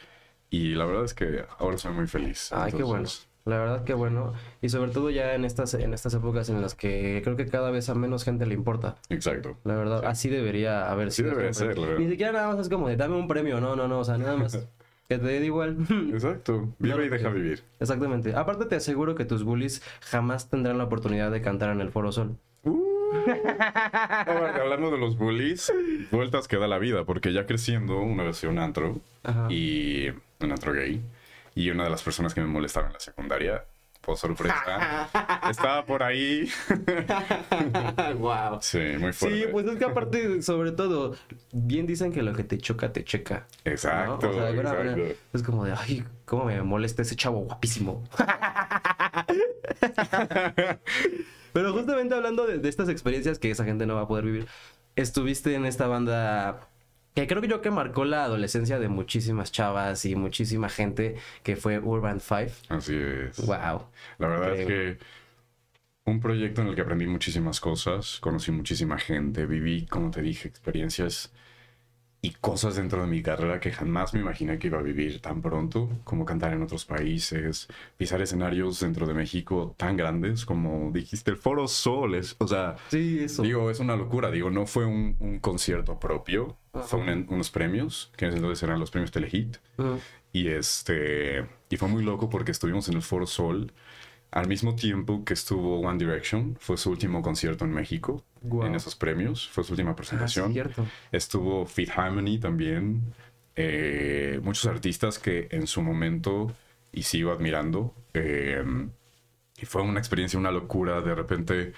y 0.49 0.75
la 0.75 0.85
verdad 0.85 1.05
es 1.05 1.13
que 1.13 1.45
ahora 1.59 1.77
soy 1.77 1.93
muy 1.93 2.07
feliz. 2.07 2.51
Ay, 2.53 2.73
qué 2.73 2.83
bueno. 2.83 3.15
La 3.45 3.57
verdad 3.59 3.83
que 3.83 3.93
bueno. 3.93 4.33
Y 4.61 4.69
sobre 4.69 4.91
todo 4.91 5.11
ya 5.11 5.35
en 5.35 5.45
estas, 5.45 5.73
en 5.75 5.93
estas 5.93 6.13
épocas 6.15 6.49
en 6.49 6.61
las 6.61 6.73
que 6.73 7.21
creo 7.23 7.35
que 7.35 7.45
cada 7.45 7.69
vez 7.69 7.89
a 7.89 7.95
menos 7.95 8.23
gente 8.23 8.45
le 8.47 8.55
importa. 8.55 8.95
Exacto. 9.09 9.55
La 9.63 9.75
verdad, 9.75 10.03
así 10.05 10.29
debería 10.29 10.89
haber 10.89 11.09
Así 11.09 11.17
sido 11.17 11.29
debería 11.29 11.53
siempre. 11.53 11.75
ser, 11.75 11.81
la 11.83 11.87
verdad. 11.89 12.03
Ni 12.03 12.09
siquiera 12.11 12.31
nada 12.31 12.47
más 12.49 12.59
es 12.59 12.69
como 12.69 12.87
de 12.89 12.97
dame 12.97 13.15
un 13.15 13.27
premio, 13.27 13.61
no, 13.61 13.75
no, 13.75 13.87
no, 13.87 13.99
o 13.99 14.03
sea, 14.03 14.17
nada 14.17 14.35
más 14.35 14.53
que 15.07 15.17
te 15.19 15.23
dé 15.23 15.45
igual. 15.45 15.77
Exacto. 16.11 16.73
Vive 16.79 17.05
y 17.05 17.09
deja 17.09 17.29
vivir. 17.29 17.63
Exactamente. 17.79 18.35
Aparte 18.35 18.65
te 18.65 18.75
aseguro 18.77 19.13
que 19.13 19.25
tus 19.25 19.43
bullies 19.43 19.83
jamás 20.01 20.49
tendrán 20.49 20.79
la 20.79 20.85
oportunidad 20.85 21.29
de 21.31 21.41
cantar 21.43 21.69
en 21.69 21.81
el 21.81 21.91
Foro 21.91 22.11
Sol. 22.11 22.35
Ahora, 24.25 24.55
hablando 24.61 24.91
de 24.91 24.97
los 24.97 25.17
bullies, 25.17 25.71
vueltas 26.11 26.47
que 26.47 26.57
da 26.57 26.67
la 26.67 26.79
vida, 26.79 27.05
porque 27.05 27.31
ya 27.31 27.45
creciendo, 27.45 27.99
una 27.99 28.23
vez 28.23 28.39
fui 28.39 28.49
a 28.49 28.51
un 28.51 28.59
antro, 28.59 28.97
Ajá. 29.23 29.47
y 29.49 30.07
un 30.41 30.51
antro 30.51 30.73
gay, 30.73 31.01
y 31.55 31.69
una 31.69 31.85
de 31.85 31.89
las 31.89 32.03
personas 32.03 32.33
que 32.33 32.41
me 32.41 32.47
molestaban 32.47 32.89
en 32.89 32.93
la 32.93 32.99
secundaria, 32.99 33.63
por 34.01 34.17
sorpresa, 34.17 35.09
estaba 35.49 35.85
por 35.85 36.03
ahí. 36.03 36.49
wow. 38.19 38.59
Sí, 38.61 38.79
muy 38.99 39.13
fuerte. 39.13 39.39
Sí, 39.39 39.45
pues 39.51 39.65
es 39.65 39.77
que 39.77 39.85
aparte, 39.85 40.41
sobre 40.41 40.73
todo, 40.73 41.15
bien 41.53 41.87
dicen 41.87 42.11
que 42.11 42.21
lo 42.21 42.33
que 42.33 42.43
te 42.43 42.57
choca, 42.57 42.91
te 42.91 43.05
checa. 43.05 43.47
¿no? 43.63 43.71
Exacto, 43.71 44.29
O 44.29 44.33
sea, 44.33 44.49
es 45.33 45.43
como 45.43 45.63
de, 45.63 45.73
ay, 45.73 46.03
cómo 46.25 46.43
me 46.45 46.61
molesta 46.61 47.01
ese 47.01 47.15
chavo 47.15 47.39
guapísimo. 47.39 48.03
Pero 51.53 51.71
justamente 51.71 52.13
hablando 52.13 52.45
de, 52.45 52.59
de 52.59 52.67
estas 52.67 52.89
experiencias 52.89 53.39
que 53.39 53.49
esa 53.49 53.63
gente 53.63 53.85
no 53.85 53.95
va 53.95 54.01
a 54.01 54.07
poder 54.09 54.25
vivir, 54.25 54.45
estuviste 54.97 55.55
en 55.55 55.65
esta 55.65 55.87
banda 55.87 56.67
que 57.15 57.27
creo 57.27 57.41
que 57.41 57.47
yo 57.47 57.61
que 57.61 57.71
marcó 57.71 58.05
la 58.05 58.25
adolescencia 58.25 58.77
de 58.77 58.89
muchísimas 58.89 59.51
chavas 59.51 60.05
y 60.05 60.15
muchísima 60.15 60.69
gente, 60.69 61.15
que 61.43 61.55
fue 61.55 61.79
Urban 61.79 62.19
Five. 62.19 62.51
Así 62.69 62.95
es. 62.95 63.37
Wow. 63.37 63.87
La 64.19 64.27
verdad 64.27 64.55
es 64.55 64.67
que 64.67 64.97
un 66.03 66.19
proyecto 66.19 66.61
en 66.61 66.67
el 66.67 66.75
que 66.75 66.81
aprendí 66.81 67.07
muchísimas 67.07 67.59
cosas, 67.59 68.19
conocí 68.19 68.51
muchísima 68.51 68.99
gente, 68.99 69.45
viví, 69.45 69.85
como 69.87 70.11
te 70.11 70.21
dije, 70.21 70.47
experiencias 70.47 71.31
y 72.25 72.31
cosas 72.41 72.75
dentro 72.75 73.01
de 73.01 73.07
mi 73.07 73.21
carrera 73.21 73.59
que 73.59 73.71
jamás 73.71 74.13
me 74.13 74.19
imaginé 74.19 74.57
que 74.57 74.67
iba 74.67 74.79
a 74.79 74.81
vivir 74.81 75.21
tan 75.21 75.41
pronto, 75.41 75.89
como 76.03 76.25
cantar 76.25 76.53
en 76.53 76.63
otros 76.63 76.83
países, 76.85 77.67
pisar 77.97 78.21
escenarios 78.21 78.79
dentro 78.79 79.05
de 79.05 79.13
México 79.13 79.75
tan 79.77 79.95
grandes 79.97 80.45
como 80.45 80.91
dijiste, 80.91 81.31
el 81.31 81.37
Foro 81.37 81.67
Sol, 81.67 82.15
es, 82.15 82.35
o 82.39 82.47
sea, 82.47 82.77
Sí, 82.89 83.19
eso. 83.23 83.43
digo, 83.43 83.69
es 83.69 83.79
una 83.79 83.95
locura, 83.95 84.31
digo, 84.31 84.49
no 84.49 84.65
fue 84.65 84.85
un, 84.85 85.15
un 85.19 85.39
concierto 85.39 85.99
propio, 85.99 86.57
fue 86.87 86.99
un- 86.99 87.25
unos 87.29 87.51
premios, 87.51 88.11
que 88.17 88.25
entonces 88.25 88.63
eran 88.63 88.79
los 88.79 88.89
premios 88.91 89.11
Telehit, 89.11 89.57
y 90.33 90.47
este. 90.49 91.45
Y 91.69 91.77
fue 91.77 91.87
muy 91.87 92.03
loco 92.03 92.29
porque 92.29 92.51
estuvimos 92.51 92.89
en 92.89 92.95
el 92.95 93.01
Foro 93.01 93.25
Sol 93.27 93.71
al 94.31 94.47
mismo 94.47 94.75
tiempo 94.75 95.23
que 95.23 95.33
estuvo 95.33 95.79
One 95.79 95.97
Direction. 95.97 96.57
Fue 96.59 96.75
su 96.77 96.89
último 96.91 97.21
concierto 97.21 97.63
en 97.65 97.71
México. 97.71 98.23
En 98.65 98.75
esos 98.75 98.95
premios. 98.95 99.47
Fue 99.49 99.63
su 99.63 99.73
última 99.73 99.91
Ah, 99.91 99.95
presentación. 99.95 100.53
cierto. 100.53 100.85
Estuvo 101.11 101.65
Fit 101.65 101.89
Harmony 101.95 102.39
también. 102.39 103.13
eh, 103.57 104.39
muchos 104.43 104.65
artistas 104.65 105.17
que 105.17 105.47
en 105.51 105.65
su 105.67 105.81
momento 105.81 106.51
y 106.91 107.03
sigo 107.03 107.31
admirando. 107.31 107.93
eh, 108.13 108.63
y 109.57 109.65
fue 109.65 109.81
una 109.81 109.99
experiencia, 109.99 110.37
una 110.37 110.51
locura. 110.51 110.99
De 111.01 111.15
repente, 111.15 111.73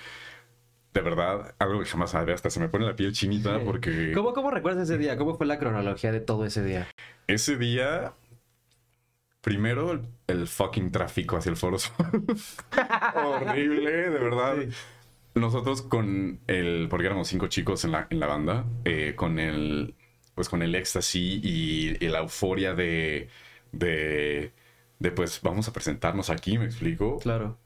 de 0.93 1.01
verdad, 1.01 1.53
algo 1.60 1.80
que 1.80 1.86
jamás 1.86 2.15
haré. 2.15 2.34
Hasta 2.34 2.49
se 2.49 2.60
me 2.60 2.69
pone 2.69 2.86
la 2.88 2.95
piel 2.95 3.13
chinita 3.13 3.60
porque 3.65 4.12
¿Cómo, 4.15 4.34
¿Cómo 4.34 4.49
recuerdas 4.49 4.89
ese 4.89 4.97
día? 4.97 5.15
¿Cómo 5.17 5.36
fue 5.38 5.45
la 5.45 5.60
cronología 5.60 6.12
de 6.12 6.19
todo 6.21 6.45
ese 6.45 6.63
día? 6.63 6.88
ese 7.27 7.58
día, 7.58 8.13
primero 9.41 9.91
el, 9.91 10.01
el 10.27 10.47
fucking 10.47 10.91
tráfico 10.91 11.38
hacia 11.38 11.51
el 11.51 11.58
Foro. 11.58 11.77
Horrible, 13.15 13.91
de 13.91 14.19
verdad. 14.19 14.56
Sí. 14.62 14.69
Nosotros 15.39 15.82
con 15.82 16.39
el, 16.47 16.88
porque 16.89 17.06
éramos 17.08 17.28
cinco 17.28 17.47
chicos 17.47 17.84
en 17.86 17.91
la, 17.91 18.08
en 18.10 18.19
la 18.19 18.28
banda, 18.28 18.65
eh, 18.86 19.13
con 19.15 19.39
el, 19.39 19.95
pues 20.36 20.50
con 20.50 20.62
el 20.62 20.76
éxtasis 20.76 21.39
y, 21.43 21.97
y 22.00 22.08
la 22.10 22.19
euforia 22.19 22.73
de, 22.73 23.30
de, 23.71 24.52
de 25.00 25.12
pues 25.12 25.41
vamos 25.41 25.67
a 25.67 25.73
presentarnos 25.73 26.30
aquí, 26.30 26.58
me 26.58 26.65
explico. 26.65 27.19
Claro. 27.19 27.58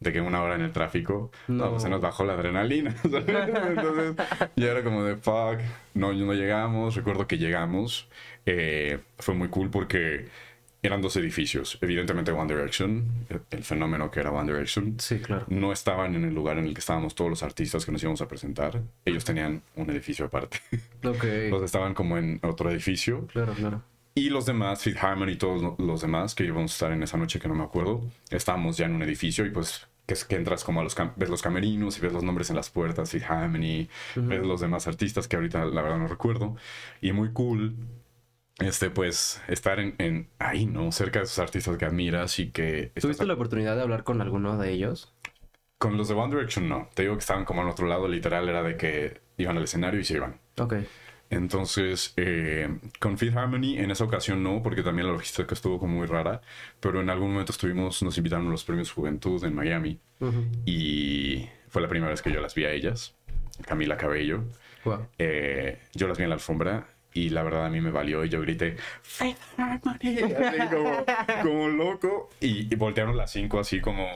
De 0.00 0.12
que 0.12 0.20
una 0.20 0.40
hora 0.42 0.54
en 0.54 0.60
el 0.62 0.70
tráfico, 0.72 1.32
no, 1.48 1.64
No. 1.64 1.70
pues 1.70 1.82
se 1.82 1.88
nos 1.88 2.00
bajó 2.00 2.24
la 2.24 2.34
adrenalina. 2.34 2.94
¿sabes? 3.02 3.24
Entonces 3.68 4.14
ya 4.54 4.66
era 4.70 4.84
como 4.84 5.02
de 5.02 5.16
fuck, 5.16 5.58
no, 5.94 6.12
no 6.12 6.34
llegamos. 6.34 6.94
Recuerdo 6.94 7.26
que 7.26 7.36
llegamos, 7.36 8.08
eh, 8.46 9.00
fue 9.18 9.34
muy 9.34 9.48
cool 9.48 9.70
porque 9.70 10.28
eran 10.82 11.02
dos 11.02 11.16
edificios. 11.16 11.78
Evidentemente 11.80 12.30
One 12.30 12.52
Direction, 12.54 13.26
el- 13.28 13.40
el 13.50 13.64
fenómeno 13.64 14.10
que 14.10 14.20
era 14.20 14.30
One 14.30 14.52
Direction, 14.52 14.94
Sí, 15.00 15.18
claro. 15.18 15.44
no 15.48 15.72
estaban 15.72 16.14
en 16.14 16.24
el 16.24 16.34
lugar 16.34 16.58
en 16.58 16.66
el 16.66 16.74
que 16.74 16.80
estábamos 16.80 17.14
todos 17.14 17.30
los 17.30 17.42
artistas 17.42 17.84
que 17.84 17.92
nos 17.92 18.02
íbamos 18.02 18.20
a 18.20 18.28
presentar. 18.28 18.80
Ellos 19.04 19.24
tenían 19.24 19.62
un 19.76 19.90
edificio 19.90 20.26
aparte. 20.26 20.60
Ok. 21.04 21.24
Los 21.50 21.62
estaban 21.62 21.94
como 21.94 22.16
en 22.16 22.38
otro 22.42 22.70
edificio. 22.70 23.26
Claro, 23.28 23.54
claro. 23.54 23.82
Y 24.14 24.30
los 24.30 24.46
demás, 24.46 24.82
Fifth 24.82 24.98
Harmony 25.02 25.30
y 25.32 25.36
todos 25.36 25.62
lo- 25.62 25.76
los 25.78 26.00
demás 26.00 26.34
que 26.34 26.44
íbamos 26.44 26.72
a 26.72 26.74
estar 26.74 26.92
en 26.92 27.02
esa 27.04 27.16
noche 27.16 27.38
que 27.38 27.46
no 27.48 27.54
me 27.54 27.62
acuerdo, 27.62 28.02
estábamos 28.30 28.76
ya 28.76 28.86
en 28.86 28.94
un 28.96 29.02
edificio 29.02 29.46
y 29.46 29.50
pues 29.50 29.86
que 30.06 30.14
es 30.14 30.24
que 30.24 30.34
entras 30.36 30.64
como 30.64 30.80
a 30.80 30.82
los 30.84 30.96
ves 31.16 31.28
los 31.28 31.42
camerinos 31.42 31.98
y 31.98 32.00
ves 32.00 32.12
los 32.14 32.22
nombres 32.24 32.48
en 32.50 32.56
las 32.56 32.70
puertas, 32.70 33.10
Fifth 33.10 33.30
Harmony, 33.30 33.88
ves 34.16 34.40
los 34.44 34.60
demás 34.60 34.88
artistas 34.88 35.28
que 35.28 35.36
ahorita 35.36 35.66
la 35.66 35.82
verdad 35.82 35.98
no 35.98 36.08
recuerdo. 36.08 36.56
Y 37.02 37.12
muy 37.12 37.30
cool, 37.32 37.74
este 38.58 38.90
pues 38.90 39.42
estar 39.48 39.78
en, 39.80 39.94
en 39.98 40.28
ahí, 40.38 40.66
¿no? 40.66 40.90
Cerca 40.92 41.20
de 41.20 41.26
esos 41.26 41.38
artistas 41.38 41.76
que 41.76 41.84
admiras 41.84 42.38
y 42.38 42.50
que... 42.50 42.92
¿Tuviste 43.00 43.26
la 43.26 43.34
oportunidad 43.34 43.76
de 43.76 43.82
hablar 43.82 44.04
con 44.04 44.20
alguno 44.20 44.58
de 44.58 44.70
ellos? 44.70 45.14
Con 45.78 45.96
los 45.96 46.08
de 46.08 46.14
One 46.14 46.34
Direction 46.34 46.68
no. 46.68 46.88
Te 46.94 47.02
digo 47.02 47.14
que 47.14 47.20
estaban 47.20 47.44
como 47.44 47.62
al 47.62 47.68
otro 47.68 47.86
lado, 47.86 48.08
literal 48.08 48.48
era 48.48 48.62
de 48.62 48.76
que 48.76 49.20
iban 49.36 49.56
al 49.56 49.64
escenario 49.64 50.00
y 50.00 50.04
se 50.04 50.14
iban. 50.14 50.40
Ok. 50.58 50.74
Entonces, 51.30 52.14
eh, 52.16 52.68
con 52.98 53.18
Fifth 53.18 53.36
Harmony 53.36 53.78
en 53.78 53.90
esa 53.90 54.04
ocasión 54.04 54.42
no, 54.42 54.62
porque 54.62 54.82
también 54.82 55.06
la 55.06 55.12
logística 55.12 55.54
estuvo 55.54 55.78
como 55.78 55.96
muy 55.96 56.06
rara, 56.06 56.40
pero 56.80 57.00
en 57.00 57.10
algún 57.10 57.32
momento 57.32 57.52
estuvimos, 57.52 58.02
nos 58.02 58.16
invitaron 58.16 58.46
a 58.46 58.50
los 58.50 58.64
premios 58.64 58.90
Juventud 58.90 59.44
en 59.44 59.54
Miami 59.54 60.00
y 60.64 61.46
fue 61.68 61.82
la 61.82 61.88
primera 61.88 62.10
vez 62.10 62.22
que 62.22 62.32
yo 62.32 62.40
las 62.40 62.54
vi 62.54 62.64
a 62.64 62.72
ellas, 62.72 63.14
Camila 63.66 63.98
Cabello. 63.98 64.42
Wow. 64.84 65.06
Eh, 65.18 65.78
yo 65.94 66.08
las 66.08 66.16
vi 66.16 66.24
en 66.24 66.30
la 66.30 66.36
alfombra 66.36 66.86
y 67.14 67.30
la 67.30 67.42
verdad 67.42 67.66
a 67.66 67.70
mí 67.70 67.80
me 67.80 67.90
valió 67.90 68.24
y 68.24 68.28
yo 68.28 68.40
grité 68.42 68.76
Harmony, 69.20 70.18
así 70.44 70.68
como, 70.70 71.04
como 71.42 71.68
loco 71.68 72.30
y, 72.40 72.72
y 72.72 72.76
voltearon 72.76 73.16
las 73.16 73.32
cinco 73.32 73.58
así 73.60 73.80
como, 73.80 74.06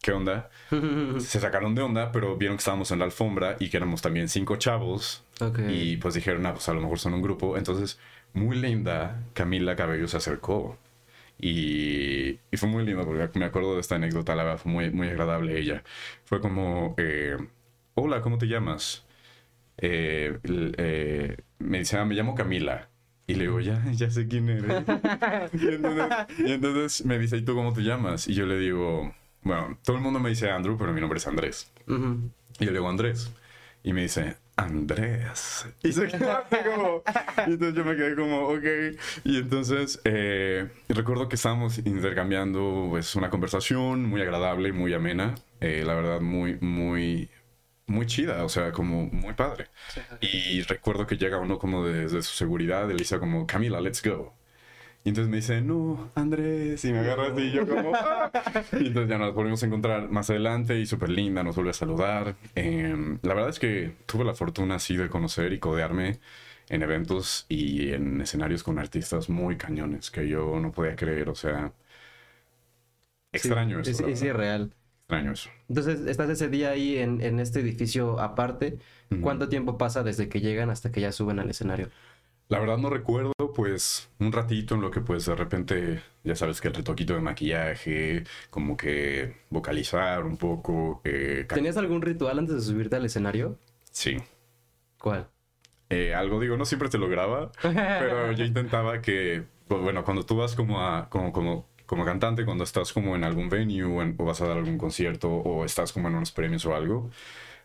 ¿qué 0.00 0.12
onda? 0.12 0.50
Se 1.18 1.40
sacaron 1.40 1.74
de 1.74 1.82
onda, 1.82 2.12
pero 2.12 2.36
vieron 2.36 2.56
que 2.56 2.60
estábamos 2.60 2.90
en 2.90 3.00
la 3.00 3.04
alfombra 3.06 3.56
y 3.58 3.68
que 3.70 3.76
éramos 3.76 4.02
también 4.02 4.28
cinco 4.28 4.56
chavos 4.56 5.24
Ok. 5.40 5.58
y 5.68 5.96
pues 5.96 6.14
dijeron, 6.14 6.46
ah, 6.46 6.52
pues 6.54 6.68
a 6.68 6.74
lo 6.74 6.80
mejor 6.80 6.98
son 6.98 7.14
un 7.14 7.22
grupo. 7.22 7.56
Entonces, 7.56 7.98
muy 8.32 8.56
linda, 8.56 9.22
Camila 9.34 9.76
Cabello 9.76 10.08
se 10.08 10.16
acercó. 10.18 10.78
Y, 11.38 12.38
y 12.50 12.56
fue 12.56 12.68
muy 12.68 12.84
lindo 12.86 13.04
porque 13.04 13.38
me 13.38 13.44
acuerdo 13.44 13.74
de 13.74 13.80
esta 13.80 13.96
anécdota, 13.96 14.34
la 14.34 14.42
verdad, 14.44 14.58
fue 14.58 14.72
muy, 14.72 14.90
muy 14.90 15.08
agradable 15.08 15.58
ella. 15.58 15.82
Fue 16.24 16.40
como, 16.40 16.94
eh, 16.98 17.36
hola, 17.94 18.22
¿cómo 18.22 18.38
te 18.38 18.46
llamas? 18.46 19.04
Eh, 19.78 20.38
eh, 20.44 21.36
me 21.58 21.78
dice, 21.78 21.98
ah, 21.98 22.04
me 22.04 22.14
llamo 22.14 22.34
Camila. 22.34 22.88
Y 23.26 23.34
le 23.34 23.44
digo, 23.44 23.60
ya, 23.60 23.82
ya 23.92 24.10
sé 24.10 24.28
quién 24.28 24.48
eres. 24.48 24.64
y, 25.52 25.68
entonces, 25.68 26.38
y 26.38 26.52
entonces 26.52 27.04
me 27.04 27.18
dice, 27.18 27.36
¿y 27.36 27.42
tú 27.42 27.54
cómo 27.54 27.72
te 27.72 27.82
llamas? 27.82 28.28
Y 28.28 28.34
yo 28.34 28.46
le 28.46 28.58
digo, 28.58 29.14
bueno, 29.42 29.78
todo 29.84 29.96
el 29.96 30.02
mundo 30.02 30.20
me 30.20 30.30
dice 30.30 30.50
Andrew, 30.50 30.76
pero 30.78 30.92
mi 30.92 31.00
nombre 31.00 31.18
es 31.18 31.26
Andrés. 31.26 31.72
Y 31.86 32.64
yo 32.64 32.70
le 32.70 32.72
digo, 32.72 32.88
Andrés. 32.88 33.32
Y 33.82 33.92
me 33.92 34.02
dice, 34.02 34.36
Andrés. 34.56 35.66
Y 35.82 35.92
se 35.92 36.08
como. 36.08 37.02
Y 37.46 37.52
entonces 37.52 37.74
yo 37.74 37.84
me 37.84 37.94
quedé 37.94 38.16
como, 38.16 38.48
ok. 38.48 38.64
Y 39.24 39.36
entonces 39.38 40.00
eh, 40.04 40.68
recuerdo 40.88 41.28
que 41.28 41.36
estábamos 41.36 41.78
intercambiando 41.78 42.86
pues, 42.90 43.14
una 43.16 43.30
conversación 43.30 44.04
muy 44.06 44.22
agradable, 44.22 44.72
muy 44.72 44.94
amena. 44.94 45.34
eh, 45.60 45.84
la 45.86 45.94
verdad, 45.94 46.20
muy, 46.20 46.58
muy, 46.60 47.28
muy 47.86 48.06
chida. 48.06 48.44
O 48.44 48.48
sea, 48.48 48.72
como 48.72 49.06
muy 49.06 49.34
padre. 49.34 49.68
Y 50.20 50.62
recuerdo 50.62 51.06
que 51.06 51.16
llega 51.16 51.38
uno 51.38 51.58
como 51.58 51.84
desde 51.86 52.22
su 52.22 52.34
seguridad. 52.34 52.86
Y 52.88 52.92
le 52.92 52.98
dice 52.98 53.18
como, 53.18 53.46
Camila, 53.46 53.80
let's 53.80 54.02
go. 54.02 54.34
Y 55.04 55.10
entonces 55.10 55.30
me 55.30 55.36
dice, 55.38 55.60
no, 55.62 56.10
Andrés, 56.16 56.84
y 56.84 56.92
me 56.92 56.98
agarra 57.00 57.28
así, 57.28 57.42
y 57.42 57.52
yo 57.52 57.66
como, 57.68 57.92
"Ah". 57.94 58.32
Y 58.80 58.88
entonces 58.88 59.08
ya 59.10 59.18
nos 59.18 59.34
volvimos 59.34 59.62
a 59.62 59.66
encontrar 59.66 60.10
más 60.10 60.30
adelante, 60.30 60.78
y 60.80 60.86
súper 60.86 61.10
linda, 61.10 61.44
nos 61.44 61.54
vuelve 61.56 61.70
a 61.70 61.74
saludar. 61.74 62.36
Em, 62.56 63.18
la 63.22 63.34
verdad 63.34 63.50
es 63.50 63.58
que 63.60 63.94
tuve 64.06 64.24
la 64.24 64.34
fortuna 64.34 64.76
así 64.76 64.96
de 64.96 65.08
conocer 65.08 65.52
y 65.52 65.60
codearme 65.60 66.18
en 66.68 66.82
eventos 66.82 67.46
y 67.48 67.92
en 67.92 68.20
escenarios 68.20 68.62
con 68.64 68.78
artistas 68.80 69.28
muy 69.30 69.56
cañones, 69.56 70.10
que 70.10 70.28
yo 70.28 70.58
no 70.60 70.72
podía 70.72 70.96
creer, 70.96 71.28
o 71.30 71.34
sea, 71.36 71.72
extraño 73.32 73.82
Sí, 73.82 73.90
eso. 73.92 74.02
sí, 74.02 74.02
la 74.02 74.08
sí, 74.16 74.26
verdad. 74.26 74.38
real. 74.38 74.74
Extraño 75.08 75.32
eso. 75.32 75.50
Entonces, 75.68 76.00
estás 76.06 76.28
ese 76.30 76.48
día 76.48 76.70
ahí 76.70 76.98
en, 76.98 77.20
en 77.20 77.38
este 77.38 77.60
edificio 77.60 78.18
aparte. 78.18 78.78
¿Cuánto 79.20 79.48
tiempo 79.48 79.78
pasa 79.78 80.02
desde 80.02 80.28
que 80.28 80.40
llegan 80.40 80.68
hasta 80.68 80.90
que 80.90 81.00
ya 81.00 81.12
suben 81.12 81.38
al 81.38 81.48
escenario? 81.48 81.90
La 82.48 82.58
verdad 82.58 82.76
no 82.78 82.90
recuerdo, 82.90 83.32
pues, 83.54 84.08
un 84.18 84.32
ratito 84.32 84.74
en 84.74 84.80
lo 84.80 84.90
que, 84.90 85.00
pues, 85.00 85.24
de 85.26 85.36
repente, 85.36 86.02
ya 86.24 86.34
sabes 86.34 86.60
que 86.60 86.66
el 86.68 86.74
retoquito 86.74 87.14
de 87.14 87.20
maquillaje, 87.20 88.24
como 88.50 88.76
que 88.76 89.36
vocalizar 89.48 90.24
un 90.24 90.36
poco. 90.38 91.02
eh, 91.04 91.46
¿Tenías 91.48 91.76
algún 91.76 92.02
ritual 92.02 92.40
antes 92.40 92.56
de 92.56 92.60
subirte 92.62 92.96
al 92.96 93.04
escenario? 93.04 93.58
Sí. 93.92 94.16
¿Cuál? 94.98 95.28
Eh, 95.88 96.14
algo 96.16 96.40
digo, 96.40 96.56
no 96.56 96.64
siempre 96.64 96.88
te 96.88 96.98
lo 96.98 97.08
graba, 97.08 97.52
pero 97.62 98.32
yo 98.32 98.44
intentaba 98.44 99.00
que, 99.00 99.44
pues, 99.68 99.80
bueno, 99.82 100.02
cuando 100.04 100.26
tú 100.26 100.36
vas 100.36 100.56
como 100.56 100.80
a, 100.84 101.08
como, 101.10 101.32
como, 101.32 101.68
como 101.86 102.04
cantante, 102.04 102.44
cuando 102.44 102.64
estás 102.64 102.92
como 102.92 103.16
en 103.16 103.24
algún 103.24 103.48
venue 103.48 103.84
o, 103.84 104.02
en- 104.02 104.14
o 104.18 104.24
vas 104.24 104.40
a 104.40 104.46
dar 104.48 104.58
algún 104.58 104.78
concierto 104.78 105.30
o 105.30 105.64
estás 105.64 105.92
como 105.92 106.08
en 106.08 106.16
unos 106.16 106.32
premios 106.32 106.66
o 106.66 106.74
algo, 106.74 107.10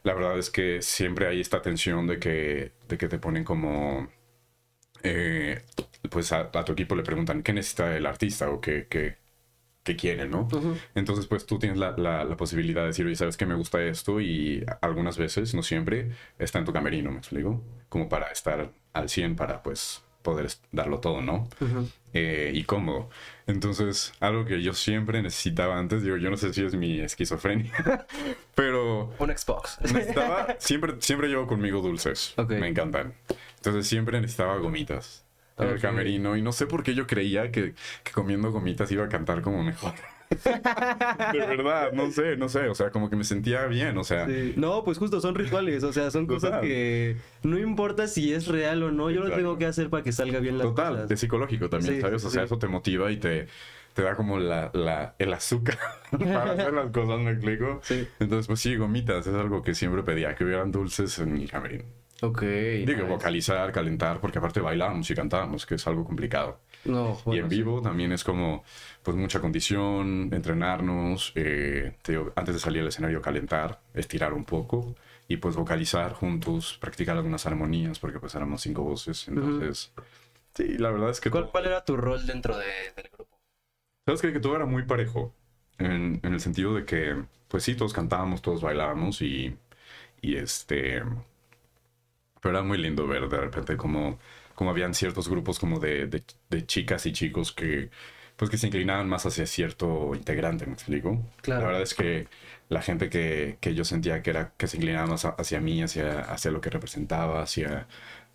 la 0.03 0.13
verdad 0.15 0.37
es 0.39 0.49
que 0.51 0.81
siempre 0.81 1.27
hay 1.27 1.41
esta 1.41 1.61
tensión 1.61 2.07
de 2.07 2.19
que, 2.19 2.73
de 2.89 2.97
que 2.97 3.07
te 3.09 3.19
ponen 3.19 3.43
como, 3.43 4.09
eh, 5.03 5.61
pues 6.09 6.31
a, 6.31 6.49
a 6.53 6.65
tu 6.65 6.73
equipo 6.73 6.95
le 6.95 7.03
preguntan 7.03 7.43
qué 7.43 7.53
necesita 7.53 7.95
el 7.95 8.05
artista 8.05 8.49
o 8.49 8.61
qué, 8.61 8.87
qué, 8.89 9.17
qué 9.83 9.95
quiere, 9.95 10.27
¿no? 10.27 10.43
Ujú. 10.53 10.75
Entonces, 10.95 11.27
pues 11.27 11.45
tú 11.45 11.59
tienes 11.59 11.77
la, 11.79 11.91
la, 11.97 12.23
la 12.25 12.37
posibilidad 12.37 12.81
de 12.83 12.89
decir, 12.89 13.05
oye, 13.05 13.15
sabes 13.15 13.37
que 13.37 13.45
me 13.45 13.55
gusta 13.55 13.83
esto 13.83 14.21
y 14.21 14.65
algunas 14.81 15.17
veces, 15.17 15.53
no 15.55 15.63
siempre, 15.63 16.11
está 16.39 16.59
en 16.59 16.65
tu 16.65 16.73
camerino, 16.73 17.11
me 17.11 17.19
explico, 17.19 17.63
como 17.89 18.09
para 18.09 18.27
estar 18.31 18.71
al 18.93 19.09
100 19.09 19.35
para 19.35 19.63
pues 19.63 20.03
poder 20.23 20.49
darlo 20.71 20.99
todo, 20.99 21.21
¿no? 21.21 21.49
Ujú. 21.61 21.89
Eh, 22.13 22.51
y 22.55 22.63
cómodo. 22.65 23.09
Entonces, 23.51 24.13
algo 24.19 24.45
que 24.45 24.61
yo 24.63 24.73
siempre 24.73 25.21
necesitaba 25.21 25.77
antes, 25.77 26.03
digo, 26.03 26.17
yo 26.17 26.29
no 26.29 26.37
sé 26.37 26.53
si 26.53 26.63
es 26.63 26.73
mi 26.75 26.99
esquizofrenia, 27.01 27.71
pero 28.55 29.13
Un 29.19 29.37
Xbox. 29.37 29.79
necesitaba, 29.93 30.55
siempre, 30.59 30.95
siempre 30.99 31.27
llevo 31.27 31.47
conmigo 31.47 31.81
dulces, 31.81 32.33
Ok. 32.37 32.51
me 32.51 32.67
encantan. 32.67 33.13
Entonces 33.57 33.87
siempre 33.87 34.19
necesitaba 34.21 34.57
gomitas 34.57 35.25
en 35.57 35.67
el 35.69 35.79
camerino 35.79 36.35
y 36.37 36.41
no 36.41 36.51
sé 36.51 36.65
por 36.65 36.81
qué 36.81 36.95
yo 36.95 37.05
creía 37.05 37.51
que, 37.51 37.75
que 38.03 38.11
comiendo 38.11 38.51
gomitas 38.51 38.91
iba 38.91 39.05
a 39.05 39.09
cantar 39.09 39.41
como 39.43 39.61
mejor. 39.63 39.93
De 40.31 41.39
verdad, 41.39 41.91
no 41.93 42.11
sé, 42.11 42.37
no 42.37 42.49
sé, 42.49 42.67
o 42.69 42.75
sea, 42.75 42.89
como 42.91 43.09
que 43.09 43.15
me 43.15 43.23
sentía 43.23 43.65
bien, 43.65 43.97
o 43.97 44.03
sea, 44.03 44.25
Sí. 44.27 44.53
No, 44.55 44.83
pues 44.83 44.97
justo 44.97 45.19
son 45.21 45.35
rituales, 45.35 45.83
o 45.83 45.91
sea, 45.93 46.09
son 46.11 46.25
cosas 46.27 46.61
que 46.61 47.17
no 47.43 47.59
importa 47.59 48.07
si 48.07 48.33
es 48.33 48.47
real 48.47 48.81
o 48.83 48.91
no, 48.91 49.09
yo 49.11 49.21
lo 49.23 49.35
tengo 49.35 49.57
que 49.57 49.65
hacer 49.65 49.89
para 49.89 50.03
que 50.03 50.11
salga 50.11 50.39
bien 50.39 50.57
la 50.57 50.63
total, 50.65 50.93
cosas. 50.93 51.11
es 51.11 51.19
psicológico 51.19 51.69
también, 51.69 51.95
Sí, 51.95 52.01
¿sabes? 52.01 52.23
O 52.25 52.29
sea, 52.29 52.41
sí. 52.41 52.45
eso 52.45 52.57
te 52.57 52.67
motiva 52.67 53.11
y 53.11 53.17
te, 53.17 53.47
te 53.93 54.01
da 54.03 54.15
como 54.15 54.39
la, 54.39 54.71
la, 54.73 55.15
el 55.19 55.33
azúcar 55.33 55.77
para 56.11 56.51
hacer 56.53 56.73
las 56.73 56.91
cosas, 56.91 57.19
¿me 57.19 57.31
explico? 57.31 57.79
Sí. 57.83 58.07
Entonces, 58.19 58.47
pues 58.47 58.59
sí, 58.59 58.75
gomitas, 58.75 59.27
es 59.27 59.33
algo 59.35 59.61
que 59.63 59.73
siempre 59.75 60.03
pedía, 60.03 60.35
que 60.35 60.43
hubieran 60.45 60.71
dulces 60.71 61.19
en 61.19 61.33
mi 61.33 61.47
camerino. 61.47 61.83
Ok. 62.21 62.41
Digo, 62.41 62.85
nice. 62.85 63.03
vocalizar, 63.03 63.71
calentar, 63.71 64.19
porque 64.21 64.37
aparte 64.37 64.59
bailábamos 64.61 65.09
y 65.09 65.15
cantábamos, 65.15 65.65
que 65.65 65.75
es 65.75 65.87
algo 65.87 66.05
complicado. 66.05 66.59
No, 66.83 67.17
y 67.19 67.23
bueno, 67.25 67.43
en 67.45 67.49
sí. 67.49 67.55
vivo 67.57 67.81
también 67.81 68.11
es 68.11 68.23
como, 68.23 68.63
pues 69.03 69.17
mucha 69.17 69.39
condición, 69.39 70.29
entrenarnos, 70.31 71.31
eh, 71.35 71.95
te 72.01 72.13
digo, 72.13 72.31
antes 72.35 72.55
de 72.55 72.59
salir 72.59 72.81
al 72.81 72.87
escenario 72.87 73.21
calentar, 73.21 73.81
estirar 73.93 74.33
un 74.33 74.45
poco 74.45 74.95
y 75.27 75.37
pues 75.37 75.55
vocalizar 75.55 76.13
juntos, 76.13 76.77
practicar 76.79 77.17
algunas 77.17 77.45
armonías, 77.45 77.99
porque 77.99 78.19
pues 78.19 78.35
éramos 78.35 78.61
cinco 78.61 78.83
voces, 78.83 79.27
entonces... 79.27 79.91
Sí, 80.53 80.77
la 80.77 80.91
verdad 80.91 81.09
es 81.11 81.21
que... 81.21 81.29
¿Cuál, 81.31 81.43
todo- 81.45 81.51
cuál 81.51 81.65
era 81.67 81.85
tu 81.85 81.95
rol 81.97 82.25
dentro 82.27 82.57
de- 82.57 82.65
del 82.95 83.09
grupo? 83.13 83.39
¿Sabes 84.05 84.21
qué? 84.21 84.33
Que 84.33 84.39
todo 84.39 84.55
era 84.55 84.65
muy 84.65 84.83
parejo, 84.83 85.33
en, 85.77 86.19
en 86.23 86.33
el 86.33 86.39
sentido 86.41 86.75
de 86.75 86.85
que, 86.85 87.23
pues 87.47 87.63
sí, 87.63 87.75
todos 87.75 87.93
cantábamos, 87.93 88.41
todos 88.41 88.61
bailábamos 88.61 89.21
y, 89.21 89.55
y 90.21 90.35
este... 90.35 91.03
Pero 92.41 92.57
era 92.57 92.63
muy 92.63 92.77
lindo 92.77 93.07
ver 93.07 93.29
de 93.29 93.37
repente 93.39 93.77
como, 93.77 94.19
como 94.55 94.71
habían 94.71 94.93
ciertos 94.93 95.29
grupos 95.29 95.59
como 95.59 95.79
de, 95.79 96.07
de, 96.07 96.23
de 96.49 96.65
chicas 96.65 97.05
y 97.05 97.13
chicos 97.13 97.51
que, 97.51 97.89
pues 98.35 98.49
que 98.49 98.57
se 98.57 98.67
inclinaban 98.67 99.07
más 99.07 99.25
hacia 99.25 99.45
cierto 99.45 100.11
integrante, 100.15 100.65
¿me 100.65 100.73
explico? 100.73 101.23
Claro. 101.41 101.61
La 101.61 101.67
verdad 101.67 101.83
es 101.83 101.93
que 101.93 102.27
la 102.69 102.81
gente 102.81 103.09
que, 103.09 103.57
que 103.61 103.75
yo 103.75 103.85
sentía 103.85 104.21
que 104.23 104.31
era 104.31 104.53
que 104.57 104.67
se 104.67 104.77
inclinaba 104.77 105.07
más 105.07 105.25
hacia 105.25 105.59
mí, 105.59 105.83
hacia, 105.83 106.21
hacia 106.21 106.51
lo 106.51 106.61
que 106.61 106.69
representaba, 106.69 107.41
hacia 107.43 107.87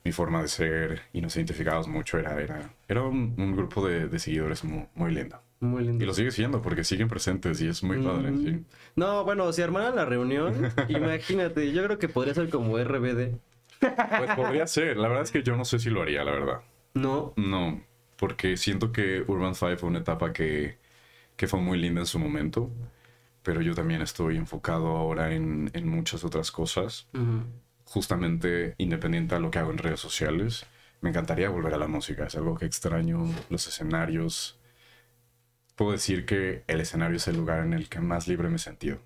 mi 0.05 0.13
forma 0.13 0.41
de 0.43 0.49
ser 0.49 1.03
y 1.13 1.21
nos 1.21 1.35
identificábamos 1.37 1.89
mucho. 1.89 2.19
Era, 2.19 2.41
era, 2.41 2.71
era 2.87 3.03
un, 3.03 3.35
un 3.37 3.57
grupo 3.57 3.87
de, 3.87 4.09
de 4.09 4.19
seguidores 4.21 4.63
muy, 4.63 4.87
muy 4.95 5.13
lindo. 5.13 5.41
Muy 5.59 5.85
lindo. 5.85 6.05
Y 6.05 6.07
lo 6.07 6.15
sigue 6.15 6.31
siendo 6.31 6.63
porque 6.63 6.85
siguen 6.85 7.09
presentes 7.09 7.61
y 7.61 7.69
es 7.69 7.83
muy 7.83 8.01
padre. 8.03 8.31
Mm. 8.31 8.45
sí. 8.45 8.65
No, 8.95 9.25
bueno, 9.25 9.53
si 9.53 9.63
armaran 9.63 9.97
la 9.97 10.05
reunión, 10.05 10.71
imagínate, 10.89 11.73
yo 11.73 11.83
creo 11.83 11.99
que 11.99 12.09
podría 12.09 12.35
ser 12.35 12.49
como 12.51 12.79
RBD. 12.79 13.39
Pues 13.81 14.31
podría 14.37 14.67
ser. 14.67 14.97
La 14.97 15.09
verdad 15.09 15.25
es 15.25 15.31
que 15.33 15.43
yo 15.43 15.57
no 15.57 15.65
sé 15.65 15.79
si 15.79 15.91
lo 15.91 16.03
haría, 16.03 16.25
la 16.25 16.33
verdad. 16.33 16.61
No, 16.95 17.35
No, 17.37 17.83
porque 18.17 18.57
siento 18.57 18.93
que 18.93 19.23
Urban 19.27 19.55
Five 19.55 19.77
fue 19.77 19.89
una 19.91 19.99
etapa 19.99 20.33
que, 20.33 20.79
que 21.37 21.47
fue 21.47 21.61
muy 21.61 21.79
linda 21.79 22.01
en 22.01 22.07
su 22.07 22.19
momento, 22.19 22.71
pero 23.43 23.61
yo 23.61 23.75
también 23.75 24.01
estoy 24.03 24.37
enfocado 24.39 24.89
ahora 24.89 25.35
en, 25.35 25.71
en 25.75 25.89
muchas 25.89 26.25
otras 26.25 26.51
cosas, 26.51 27.09
Ujú. 27.13 27.45
justamente 27.85 28.75
independiente 28.79 29.35
a 29.35 29.39
lo 29.41 29.51
que 29.51 29.59
hago 29.59 29.71
en 29.71 29.79
redes 29.79 30.01
sociales. 30.01 30.67
Me 31.03 31.11
encantaría 31.11 31.51
volver 31.51 31.75
a 31.75 31.79
la 31.79 31.87
música, 31.89 32.27
es 32.27 32.35
algo 32.37 32.57
que 32.57 32.65
extraño, 32.65 33.25
los 33.51 33.67
escenarios. 33.67 34.59
Puedo 35.75 35.93
decir 35.93 36.25
que 36.25 36.65
el 36.69 36.81
escenario 36.81 37.17
es 37.19 37.29
el 37.29 37.37
lugar 37.37 37.61
en 37.65 37.75
el 37.75 37.89
que 37.91 38.01
más 38.01 38.27
libre 38.29 38.49
me 38.49 38.57
he 38.57 38.59
sentido. 38.59 38.99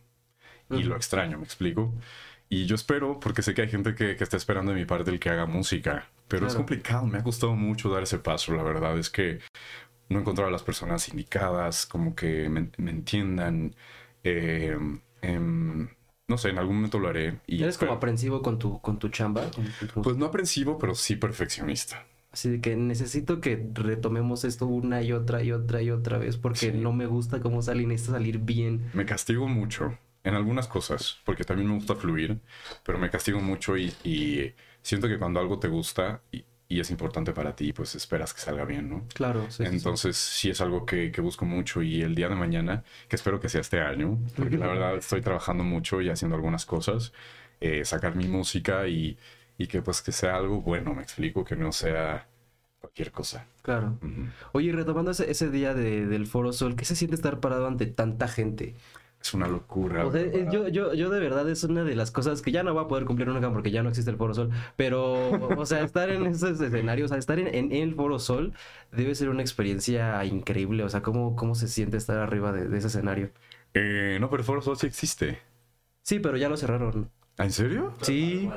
Y 0.70 0.84
lo 0.84 0.94
extraño, 0.94 1.36
me 1.36 1.42
explico. 1.44 1.92
Y 2.52 2.66
yo 2.66 2.74
espero, 2.74 3.20
porque 3.20 3.42
sé 3.42 3.54
que 3.54 3.62
hay 3.62 3.68
gente 3.68 3.94
que, 3.94 4.16
que 4.16 4.24
está 4.24 4.36
esperando 4.36 4.72
de 4.72 4.78
mi 4.78 4.84
parte 4.84 5.10
el 5.12 5.20
que 5.20 5.30
haga 5.30 5.46
música, 5.46 6.10
pero 6.28 6.46
es 6.46 6.52
Claro. 6.52 6.58
complicado, 6.58 7.06
me 7.06 7.18
ha 7.18 7.22
costado 7.22 7.54
mucho 7.54 7.88
dar 7.90 8.02
ese 8.02 8.18
paso, 8.18 8.52
la 8.54 8.64
verdad 8.64 8.98
es 8.98 9.08
que 9.08 9.38
no 10.08 10.18
he 10.18 10.20
encontrado 10.22 10.48
a 10.48 10.52
las 10.52 10.64
personas 10.64 11.08
indicadas, 11.08 11.86
como 11.86 12.14
que 12.16 12.48
me, 12.48 12.68
me 12.76 12.90
entiendan. 12.90 13.74
eh, 14.24 14.76
em, 15.22 15.88
no 16.28 16.36
sé, 16.38 16.50
en 16.50 16.58
algún 16.58 16.76
momento 16.76 16.98
lo 16.98 17.08
haré. 17.08 17.38
Y 17.46 17.62
eres 17.62 17.78
como 17.78 17.92
aprensivo 17.92 18.42
con 18.42 18.58
tu, 18.58 18.80
con 18.80 18.98
tu 18.98 19.08
chamba. 19.08 19.42
con 19.50 19.64
tu- 19.88 20.02
Pues 20.02 20.16
no 20.18 20.26
aprensivo, 20.26 20.76
pero 20.78 20.94
sí 20.94 21.16
perfeccionista. 21.16 22.04
Así 22.32 22.60
que 22.60 22.76
necesito 22.76 23.40
que 23.40 23.66
retomemos 23.72 24.44
esto 24.44 24.66
una 24.66 25.02
y 25.02 25.12
otra 25.12 25.42
y 25.42 25.52
otra 25.52 25.80
y 25.82 25.90
otra 25.90 26.18
vez 26.18 26.36
porque 26.36 26.58
Sí. 26.58 26.72
no 26.72 26.92
me 26.92 27.06
gusta 27.06 27.40
cómo 27.40 27.62
sale 27.62 27.82
y 27.82 27.86
necesita 27.86 28.12
salir 28.18 28.38
bien. 28.40 28.90
Me 28.92 29.06
castigo 29.06 29.48
mucho 29.48 29.96
en 30.24 30.34
algunas 30.34 30.68
cosas, 30.68 31.18
porque 31.24 31.44
también 31.44 31.68
me 31.68 31.74
gusta 31.74 31.94
fluir, 31.94 32.40
pero 32.84 32.98
me 32.98 33.10
castigo 33.10 33.40
mucho 33.40 33.76
y, 33.76 33.92
y 34.04 34.52
siento 34.82 35.08
que 35.08 35.18
cuando 35.18 35.40
algo 35.40 35.58
te 35.58 35.68
gusta 35.68 36.22
y, 36.30 36.44
y 36.68 36.80
es 36.80 36.90
importante 36.90 37.32
para 37.32 37.56
ti, 37.56 37.72
pues 37.72 37.94
esperas 37.94 38.32
que 38.34 38.40
salga 38.40 38.64
bien, 38.64 38.88
¿no? 38.90 39.06
Claro, 39.14 39.50
sí. 39.50 39.64
Entonces 39.64 40.16
sí 40.16 40.50
es 40.50 40.60
algo 40.60 40.84
que, 40.86 41.10
que 41.10 41.20
busco 41.20 41.44
mucho 41.44 41.82
y 41.82 42.02
el 42.02 42.14
día 42.14 42.28
de 42.28 42.34
mañana, 42.36 42.84
que 43.08 43.16
espero 43.16 43.40
que 43.40 43.48
sea 43.48 43.60
este 43.62 43.80
año, 43.80 44.18
porque 44.36 44.56
la 44.58 44.66
verdad 44.66 44.96
estoy 44.96 45.20
trabajando 45.22 45.64
mucho 45.64 46.00
y 46.00 46.10
haciendo 46.10 46.36
algunas 46.36 46.66
cosas, 46.66 47.12
eh, 47.60 47.84
sacar 47.84 48.14
mi 48.14 48.28
música 48.28 48.86
y, 48.88 49.18
y 49.58 49.66
que 49.66 49.82
pues 49.82 50.02
que 50.02 50.12
sea 50.12 50.36
algo 50.36 50.60
bueno, 50.60 50.94
me 50.94 51.02
explico, 51.02 51.44
que 51.44 51.56
no 51.56 51.72
sea 51.72 52.28
cualquier 52.80 53.10
cosa. 53.12 53.46
Claro. 53.62 53.98
Ujú. 54.02 54.26
Oye, 54.52 54.72
retomando 54.72 55.10
ese, 55.10 55.30
ese 55.30 55.50
día 55.50 55.74
de- 55.74 56.06
del 56.06 56.26
Foro 56.26 56.52
Sol, 56.52 56.76
¿qué 56.76 56.84
se 56.84 56.96
siente 56.96 57.16
estar 57.16 57.40
parado 57.40 57.66
ante 57.66 57.86
tanta 57.86 58.26
gente? 58.28 58.74
Es 59.22 59.34
una 59.34 59.46
locura. 59.48 60.06
O 60.06 60.10
sea, 60.10 60.22
¿verdad? 60.22 60.40
eh, 60.40 60.48
yo, 60.50 60.68
yo, 60.68 60.94
yo 60.94 61.10
de 61.10 61.20
verdad 61.20 61.48
es 61.50 61.62
una 61.64 61.84
de 61.84 61.94
las 61.94 62.10
cosas 62.10 62.40
que 62.40 62.52
ya 62.52 62.62
no 62.62 62.72
voy 62.72 62.84
a 62.84 62.88
poder 62.88 63.04
cumplir 63.04 63.28
nunca 63.28 63.52
porque 63.52 63.70
ya 63.70 63.82
no 63.82 63.90
existe 63.90 64.10
el 64.10 64.16
Foro 64.16 64.32
Sol. 64.32 64.50
Pero, 64.76 65.30
o 65.58 65.66
sea, 65.66 65.82
estar 65.82 66.08
en 66.08 66.24
esos 66.26 66.58
escenarios, 66.60 67.06
o 67.06 67.08
sea, 67.10 67.18
estar 67.18 67.38
en, 67.38 67.48
en 67.54 67.70
el 67.72 67.94
Foro 67.94 68.18
Sol 68.18 68.54
debe 68.92 69.14
ser 69.14 69.28
una 69.28 69.42
experiencia 69.42 70.24
increíble. 70.24 70.84
O 70.84 70.88
sea, 70.88 71.02
¿cómo, 71.02 71.36
cómo 71.36 71.54
se 71.54 71.68
siente 71.68 71.98
estar 71.98 72.16
arriba 72.16 72.50
de, 72.52 72.68
de 72.68 72.78
ese 72.78 72.86
escenario? 72.86 73.30
Eh, 73.74 74.16
no, 74.20 74.30
pero 74.30 74.42
Foro 74.42 74.62
Sol 74.62 74.78
sí 74.78 74.86
existe. 74.86 75.38
Sí, 76.02 76.18
pero 76.18 76.38
ya 76.38 76.48
lo 76.48 76.56
cerraron. 76.56 77.10
¿Ah, 77.36 77.44
¿En 77.44 77.52
serio? 77.52 77.92
Sí. 78.00 78.48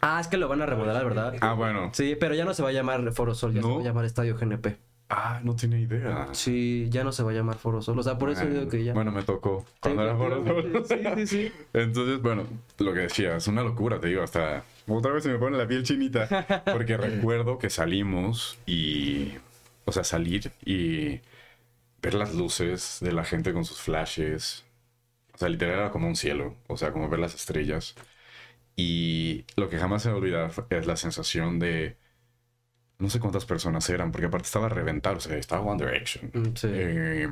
Ah, 0.00 0.20
es 0.20 0.28
que 0.28 0.36
lo 0.36 0.46
van 0.48 0.62
a 0.62 0.66
remodelar, 0.66 1.04
¿verdad? 1.04 1.34
Ah, 1.40 1.54
bueno. 1.54 1.90
Sí, 1.92 2.16
pero 2.18 2.34
ya 2.34 2.44
no 2.44 2.54
se 2.54 2.62
va 2.62 2.68
a 2.68 2.72
llamar 2.72 3.12
Foro 3.12 3.34
Sol, 3.34 3.52
ya 3.52 3.62
se 3.62 3.68
va 3.68 3.80
a 3.80 3.82
llamar 3.82 4.04
Estadio 4.04 4.36
GNP. 4.36 4.78
Ah, 5.08 5.40
no 5.44 5.54
tiene 5.54 5.80
idea. 5.80 6.28
Sí, 6.32 6.88
ya 6.90 7.04
no 7.04 7.12
se 7.12 7.22
va 7.22 7.30
a 7.30 7.34
llamar 7.34 7.56
Foro 7.56 7.80
Sol. 7.80 7.98
O 7.98 8.02
sea, 8.02 8.18
por 8.18 8.30
eso 8.30 8.42
Bueno, 8.42 8.58
digo 8.58 8.70
que 8.70 8.84
ya. 8.84 8.92
Bueno, 8.92 9.12
me 9.12 9.22
tocó 9.22 9.64
Sí, 9.66 9.74
cuando 9.80 10.02
era 10.02 10.16
Foro 10.16 10.44
Sol. 10.44 10.84
Sí, 10.86 10.96
sí, 11.14 11.26
sí. 11.26 11.52
Entonces, 11.72 12.20
bueno, 12.20 12.44
lo 12.78 12.92
que 12.92 13.00
decía, 13.00 13.36
es 13.36 13.46
una 13.46 13.62
locura, 13.62 14.00
te 14.00 14.08
digo, 14.08 14.22
hasta 14.22 14.64
otra 14.88 15.12
vez 15.12 15.22
se 15.22 15.30
me 15.30 15.38
pone 15.38 15.56
la 15.56 15.68
piel 15.68 15.84
chinita, 15.84 16.64
porque 16.72 16.96
recuerdo 16.96 17.58
que 17.58 17.70
salimos 17.70 18.58
y, 18.66 19.32
o 19.84 19.92
sea, 19.92 20.02
salir 20.02 20.50
y 20.64 21.20
ver 22.02 22.14
las 22.14 22.34
luces 22.34 22.98
de 23.00 23.12
la 23.12 23.24
gente 23.24 23.52
con 23.52 23.64
sus 23.64 23.80
flashes, 23.80 24.64
o 25.34 25.38
sea, 25.38 25.48
literal 25.48 25.78
era 25.78 25.90
como 25.90 26.08
un 26.08 26.16
cielo, 26.16 26.56
o 26.68 26.76
sea, 26.76 26.92
como 26.92 27.08
ver 27.08 27.20
las 27.20 27.34
estrellas. 27.34 27.94
Y 28.76 29.44
lo 29.56 29.68
que 29.68 29.78
jamás 29.78 30.02
se 30.02 30.08
me 30.08 30.14
va 30.14 30.18
a 30.18 30.22
olvidar 30.22 30.52
es 30.70 30.86
la 30.86 30.96
sensación 30.96 31.58
de, 31.58 31.96
no 32.98 33.10
sé 33.10 33.20
cuántas 33.20 33.44
personas 33.44 33.88
eran, 33.90 34.10
porque 34.12 34.26
aparte 34.26 34.46
estaba 34.46 34.66
a 34.66 34.70
reventar, 34.70 35.16
o 35.16 35.20
sea, 35.20 35.36
estaba 35.36 35.62
One 35.62 35.84
Direction. 35.84 36.30
Mm, 36.32 36.54
sí. 36.56 36.68
Eh, 36.70 37.28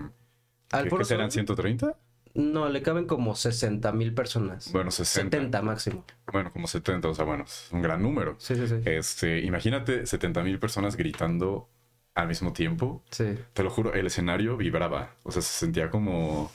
Al 0.73 0.89
¿qué, 0.91 1.05
serán? 1.05 1.31
Sol- 1.31 1.45
¿130? 1.47 1.97
No, 2.35 2.69
le 2.69 2.83
caben 2.83 3.07
como 3.07 3.37
60 3.37 3.93
mil 3.93 4.13
personas. 4.13 4.73
Bueno, 4.73 4.91
60. 4.91 5.37
70 5.37 5.63
máximo. 5.63 6.05
Bueno, 6.33 6.53
como 6.53 6.67
70, 6.67 7.09
o 7.09 7.15
sea, 7.15 7.25
bueno, 7.25 7.45
es 7.45 7.69
un 7.71 7.81
gran 7.81 8.03
número. 8.03 8.35
Sí, 8.39 8.57
sí, 8.57 8.67
sí. 8.67 8.75
Este, 8.85 9.41
imagínate 9.41 10.05
70 10.05 10.43
mil 10.43 10.59
personas 10.59 10.97
gritando 10.97 11.69
al 12.17 12.27
mismo 12.27 12.53
tiempo. 12.53 13.05
Sí. 13.11 13.39
Te 13.53 13.63
lo 13.63 13.71
juro, 13.71 13.95
el 13.95 14.07
escenario 14.09 14.57
vibraba. 14.57 15.15
O 15.23 15.31
sea, 15.31 15.43
se 15.43 15.53
sentía 15.61 15.91
como, 15.91 16.51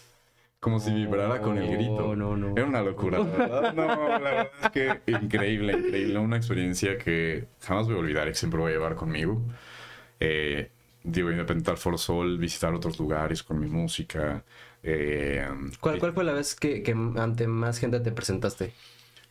como 0.60 0.80
si 0.80 0.94
vibrara 0.94 1.42
con 1.42 1.58
el 1.58 1.72
grito. 1.72 2.16
No, 2.16 2.36
no, 2.36 2.36
no. 2.38 2.52
Era 2.56 2.66
una 2.66 2.82
locura, 2.82 3.20
la 3.20 3.26
verdad. 3.26 3.74
No, 3.74 3.88
la 3.88 4.20
verdad 4.20 4.52
es 4.64 4.70
que 4.72 5.12
increíble, 5.12 5.74
increíble. 5.74 6.20
Una 6.20 6.38
experiencia 6.38 6.98
que 6.98 7.48
jamás 7.62 7.88
voy 7.88 7.96
a 7.96 8.00
olvidar 8.00 8.28
y 8.28 8.32
que 8.32 8.36
siempre 8.36 8.60
voy 8.60 8.72
a 8.72 8.76
llevar 8.76 8.96
conmigo. 8.96 9.42
Eh, 10.20 10.72
digo, 11.04 11.32
independiente 11.32 11.72
al 11.72 11.78
Foro 11.78 11.98
Sol, 11.98 12.38
visitar 12.38 12.74
otros 12.74 13.00
lugares 13.00 13.42
con 13.44 13.60
mi 13.60 13.68
música. 13.68 14.44
eh, 14.84 15.48
¿Cuál, 15.80 16.00
¿Cuál 16.00 16.14
fue 16.14 16.24
la 16.24 16.34
vez 16.34 16.56
que, 16.56 16.84
que 16.84 16.92
ante 16.92 17.48
más 17.48 17.80
gente 17.80 18.00
te 18.02 18.12
presentaste? 18.12 18.74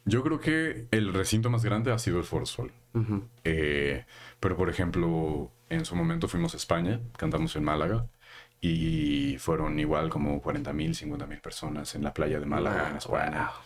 Yo 0.04 0.22
creo 0.22 0.40
que 0.40 0.86
el 0.90 1.12
recinto 1.12 1.50
más 1.50 1.62
grande 1.64 1.92
ha 1.92 1.98
sido 1.98 2.18
el 2.18 2.24
Foro 2.24 2.46
Sol. 2.46 2.72
Eh, 3.44 4.06
pero, 4.40 4.56
por 4.56 4.70
ejemplo, 4.70 5.52
en 5.68 5.84
su 5.84 5.94
momento 5.94 6.26
fuimos 6.26 6.54
a 6.54 6.56
España, 6.56 7.00
cantamos 7.18 7.54
en 7.56 7.64
Málaga 7.64 8.06
y 8.60 9.36
fueron 9.38 9.78
igual 9.78 10.08
como 10.08 10.40
40 10.42 10.72
mil, 10.72 10.94
50 10.94 11.26
mil 11.26 11.40
personas 11.40 11.94
en 11.94 12.02
la 12.02 12.12
playa 12.14 12.40
de 12.40 12.46
Málaga, 12.46 12.90
en 12.90 12.96
España. 12.96 13.44
wow. 13.44 13.62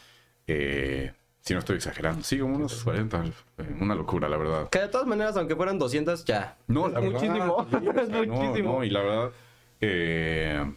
Eh, 0.46 1.12
si 1.40 1.55
no 1.55 1.59
estoy 1.61 1.76
exagerando, 1.76 2.22
sí, 2.22 2.38
como 2.38 2.55
unos 2.57 2.85
40, 2.85 3.24
eh, 3.24 3.33
una 3.81 3.94
locura, 3.96 4.28
la 4.28 4.37
verdad. 4.37 4.68
Que 4.70 4.81
de 4.81 4.88
todas 4.88 5.07
maneras, 5.07 5.37
aunque 5.37 5.57
fueran 5.57 5.78
200, 5.78 6.24
ya. 6.24 6.57
No, 6.68 6.87
Es 6.87 6.92
la 6.92 7.00
verdad, 7.00 7.12
muchísimo. 7.20 7.66
es 8.02 8.09
no, 8.09 8.24
muchísimo. 8.24 8.72
no, 8.78 8.85
y 8.85 8.90
la 8.90 9.00
verdad, 9.02 9.33
eh, 9.81 10.72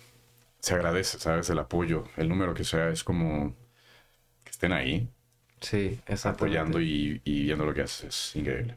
se 0.60 0.73
agradece, 0.73 1.19
¿sabes? 1.19 1.49
El 1.51 1.60
apoyo, 1.60 2.06
el 2.17 2.30
número 2.30 2.54
que 2.56 2.63
sea, 2.63 2.89
es 2.89 3.04
como 3.04 3.54
que 4.43 4.49
estén 4.51 4.71
ahí 4.73 5.08
Sí, 5.62 5.99
exacto. 6.08 6.45
apoyando 6.45 6.82
y, 6.82 7.21
y 7.23 7.43
viendo 7.43 7.65
lo 7.65 7.73
que 7.73 7.82
haces, 7.82 8.06
es 8.30 8.36
increíble. 8.36 8.75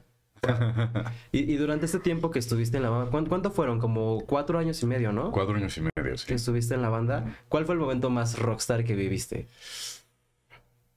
Y, 1.32 1.52
y 1.52 1.56
durante 1.56 1.86
este 1.86 1.98
tiempo 1.98 2.30
que 2.30 2.38
estuviste 2.38 2.76
en 2.76 2.82
la 2.82 2.90
banda, 2.90 3.10
¿cuánto, 3.10 3.28
cuánto 3.28 3.50
fueron? 3.50 3.78
Como 3.78 4.24
cuatro 4.26 4.58
años 4.58 4.82
y 4.82 4.86
medio, 4.86 5.12
¿no? 5.12 5.30
Cuatro 5.32 5.54
años 5.54 5.76
y 5.78 5.82
medio, 5.82 6.16
sí. 6.16 6.26
Que 6.26 6.34
estuviste 6.34 6.74
en 6.74 6.82
la 6.82 6.88
banda. 6.88 7.36
¿Cuál 7.48 7.64
fue 7.66 7.74
el 7.74 7.80
momento 7.80 8.10
más 8.10 8.38
rockstar 8.38 8.84
que 8.84 8.94
viviste? 8.94 9.48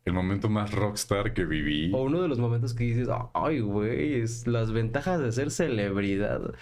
El 0.04 0.14
momento 0.14 0.50
más 0.50 0.72
rockstar 0.72 1.34
que 1.34 1.46
viví. 1.46 1.92
O 1.94 2.04
uno 2.04 2.22
de 2.22 2.28
los 2.28 2.40
momentos 2.40 2.74
que 2.74 2.86
dices, 2.86 3.08
ay, 3.34 3.60
güey, 3.60 4.24
las 4.46 4.72
ventajas 4.72 5.20
de 5.20 5.32
ser 5.32 5.52
celebridad. 5.52 6.54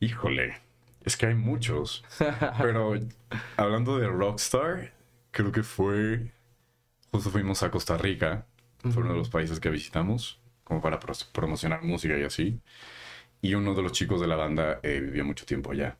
Híjole, 0.00 0.54
es 1.02 1.16
que 1.16 1.26
hay 1.26 1.34
muchos. 1.34 2.04
Pero 2.60 2.94
hablando 3.56 3.98
de 3.98 4.06
rockstar, 4.06 4.92
creo 5.30 5.50
que 5.50 5.62
fue. 5.62 6.30
Justo 7.10 7.30
fuimos 7.30 7.62
a 7.62 7.70
Costa 7.70 7.96
Rica. 7.96 8.46
Fue 8.82 9.02
uno 9.02 9.12
de 9.12 9.18
los 9.18 9.30
países 9.30 9.60
que 9.60 9.70
visitamos, 9.70 10.38
como 10.68 10.80
para 10.80 11.00
promocionar 11.32 11.82
música 11.82 12.16
y 12.18 12.22
así. 12.22 12.60
Y 13.40 13.54
uno 13.54 13.74
de 13.74 13.82
los 13.82 13.92
chicos 13.92 14.20
de 14.20 14.26
la 14.26 14.36
banda 14.36 14.80
eh, 14.82 15.00
vivía 15.00 15.24
mucho 15.24 15.46
tiempo 15.46 15.72
allá. 15.72 15.98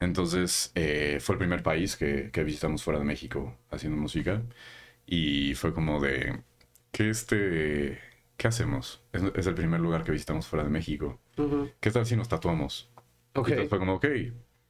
Entonces, 0.00 0.72
eh, 0.74 1.18
fue 1.20 1.34
el 1.34 1.38
primer 1.38 1.62
país 1.62 1.96
que, 1.96 2.30
que 2.32 2.42
visitamos 2.44 2.82
fuera 2.82 2.98
de 2.98 3.04
México 3.04 3.56
haciendo 3.70 3.98
música. 4.00 4.42
Y 5.06 5.54
fue 5.54 5.74
como 5.74 6.00
de. 6.00 6.42
¿Qué 6.92 7.10
este.? 7.10 8.00
¿Qué 8.36 8.48
hacemos? 8.48 9.02
Es, 9.12 9.22
es 9.34 9.46
el 9.46 9.54
primer 9.54 9.80
lugar 9.80 10.02
que 10.04 10.12
visitamos 10.12 10.46
fuera 10.46 10.64
de 10.64 10.70
México. 10.70 11.20
Ujú. 11.36 11.70
¿Qué 11.80 11.90
tal 11.90 12.06
si 12.06 12.16
nos 12.16 12.28
tatuamos? 12.28 12.90
Ok. 13.34 13.48
Entonces 13.48 13.68
fue 13.68 13.78
como, 13.78 13.94
ok, 13.94 14.06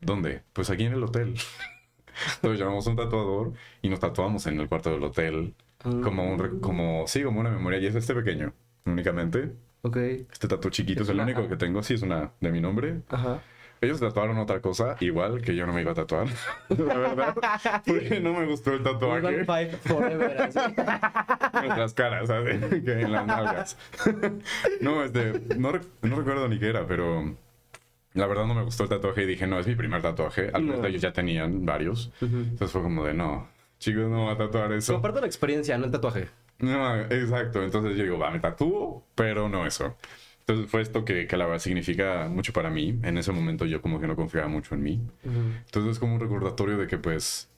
¿dónde? 0.01 0.43
Pues 0.53 0.71
aquí 0.71 0.85
en 0.85 0.95
el 0.95 1.05
hotel. 1.05 1.35
Entonces 2.37 2.59
llamamos 2.59 2.87
a 2.87 2.91
un 2.91 2.97
tatuador 2.97 3.53
y 3.83 3.89
nos 3.89 4.01
tatuamos 4.01 4.47
en 4.47 4.59
el 4.59 4.69
cuarto 4.69 4.91
del 4.91 5.05
hotel. 5.05 5.55
Como 5.83 6.31
un, 6.31 6.61
como, 6.61 7.05
sí, 7.07 7.23
como 7.23 7.41
una 7.41 7.51
memoria. 7.51 7.79
Y 7.79 7.87
es 7.87 7.95
este 7.95 8.15
pequeño, 8.15 8.53
únicamente. 8.87 9.53
Ok. 9.83 9.97
Este 9.97 10.49
tatu 10.49 10.71
chiquito 10.71 11.03
es 11.05 11.09
el 11.09 11.21
único 11.21 11.49
que 11.49 11.57
tengo. 11.57 11.83
Sí, 11.83 11.95
es 11.95 12.03
una 12.03 12.33
de 12.41 12.51
mi 12.53 12.61
nombre. 12.61 13.01
Ajá. 13.09 13.41
ellos 13.81 13.99
tatuaron 13.99 14.37
otra 14.37 14.61
cosa, 14.61 14.97
igual 15.01 15.41
que 15.41 15.55
yo 15.57 15.67
no 15.67 15.73
me 15.73 15.81
iba 15.81 15.93
a 15.93 15.95
tatuar, 15.95 16.27
la 16.69 16.97
verdad, 16.99 17.35
porque 17.87 18.21
no 18.21 18.35
me 18.35 18.45
gustó 18.47 18.75
el 18.75 18.83
tatuaje. 18.83 19.45
Forever. 19.85 20.43
así. 20.43 20.59
las 21.81 21.95
caras, 21.95 22.29
¿sabes? 22.29 22.61
Que 22.85 23.01
en 23.01 23.13
las 23.13 23.27
nalgas. 23.27 23.79
no, 24.83 25.03
este, 25.03 25.33
no, 25.57 25.73
no 26.03 26.17
recuerdo 26.17 26.47
ni 26.49 26.59
qué 26.59 26.69
era, 26.69 26.87
pero 26.87 27.35
la 28.13 28.27
verdad 28.27 28.45
no 28.47 28.55
me 28.55 28.65
gustó 28.65 28.83
el 28.83 28.89
tatuaje 28.91 29.23
y 29.23 29.27
dije, 29.27 29.47
no, 29.47 29.59
es 29.59 29.67
mi 29.67 29.77
primer 29.77 30.03
tatuaje. 30.03 30.51
Algunos 30.53 30.77
No. 30.77 30.83
de 30.83 30.89
ellos 30.91 31.01
ya 31.01 31.13
tenían 31.15 31.65
varios. 31.65 32.13
Entonces 32.21 32.71
fue 32.73 32.83
como 32.83 33.05
de, 33.07 33.15
no, 33.15 33.49
chicos, 33.79 34.09
no 34.11 34.25
voy 34.25 34.35
a 34.35 34.37
tatuar 34.37 34.73
eso. 34.73 34.93
Comparte 34.93 35.21
la 35.23 35.27
experiencia, 35.27 35.79
no 35.79 35.87
el 35.87 35.91
tatuaje. 35.91 36.29
No, 36.61 37.01
exacto. 37.03 37.63
Entonces 37.63 37.97
yo 37.97 38.05
digo, 38.05 38.19
va, 38.19 38.31
me 38.31 38.41
tatúo, 38.41 39.07
pero 39.15 39.49
no 39.49 39.67
eso. 39.67 39.97
Entonces 40.41 40.71
fue 40.71 40.83
esto 40.83 41.05
que, 41.05 41.27
que 41.27 41.37
la 41.37 41.47
verdad 41.47 41.61
significa 41.61 42.29
mucho 42.29 42.53
para 42.53 42.71
mí. 42.71 42.99
En 43.03 43.19
ese 43.19 43.33
momento 43.33 43.65
yo 43.67 43.81
como 43.81 44.01
que 44.01 44.07
no 44.07 44.17
confiaba 44.17 44.49
mucho 44.49 44.75
en 44.75 44.83
mí. 44.83 45.01
Entonces 45.67 45.93
es 45.93 45.99
como 45.99 46.15
un 46.15 46.21
recordatorio 46.21 46.77
de 46.79 46.87
que 46.87 46.99
pues 46.99 47.51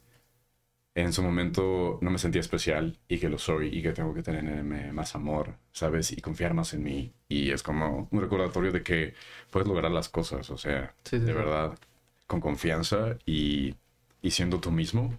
en 0.94 1.12
su 1.12 1.22
momento 1.22 1.98
no 2.02 2.10
me 2.10 2.18
sentía 2.18 2.40
especial 2.40 2.98
y 3.08 3.18
que 3.18 3.28
lo 3.30 3.38
soy 3.38 3.68
y 3.68 3.82
que 3.82 3.92
tengo 3.92 4.12
que 4.14 4.22
tenerme 4.22 4.92
más 4.92 5.14
amor, 5.14 5.56
¿sabes? 5.72 6.12
Y 6.12 6.20
confiar 6.20 6.52
más 6.54 6.74
en 6.74 6.82
mí. 6.84 7.12
Y 7.28 7.50
es 7.50 7.62
como 7.62 8.08
un 8.10 8.20
recordatorio 8.20 8.72
de 8.72 8.82
que 8.82 9.14
puedes 9.50 9.66
lograr 9.68 9.90
las 9.90 10.08
cosas, 10.10 10.50
o 10.50 10.58
sea, 10.58 10.94
Sí, 11.04 11.18
sí, 11.20 11.26
de 11.26 11.32
sí. 11.32 11.32
verdad, 11.32 11.78
con 12.26 12.40
confianza 12.40 13.16
y, 13.24 13.74
y 14.20 14.30
siendo 14.32 14.60
tú 14.60 14.70
mismo, 14.70 15.18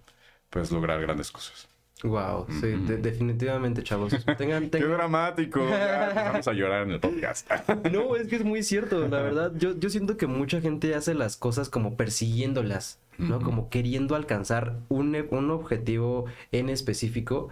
puedes 0.50 0.70
lograr 0.70 1.00
grandes 1.00 1.32
cosas. 1.32 1.68
Wow, 2.04 2.46
sí, 2.60 2.66
de- 2.66 2.98
definitivamente, 2.98 3.82
chavos. 3.82 4.12
Tengan, 4.38 4.64
¡Qué 4.64 4.78
tengan- 4.78 4.92
dramático! 4.98 5.60
Ya 5.68 6.08
empezamos 6.10 6.48
a 6.48 6.52
llorar 6.52 6.82
en 6.82 6.90
el 6.92 7.00
podcast. 7.00 7.50
No, 7.92 8.14
es 8.16 8.28
que 8.28 8.36
es 8.36 8.44
muy 8.44 8.62
cierto, 8.62 9.00
la 9.08 9.22
verdad. 9.22 9.52
Yo, 9.56 9.74
yo 9.78 9.88
siento 9.88 10.16
que 10.18 10.26
mucha 10.26 10.60
gente 10.60 10.94
hace 10.94 11.14
las 11.14 11.36
cosas 11.38 11.70
como 11.70 11.96
persiguiéndolas, 11.96 13.00
¿no? 13.18 13.40
Como 13.40 13.68
queriendo 13.70 14.14
alcanzar 14.16 14.78
un, 14.88 15.14
e- 15.14 15.26
un 15.30 15.50
objetivo 15.50 16.26
en 16.52 16.68
específico 16.68 17.48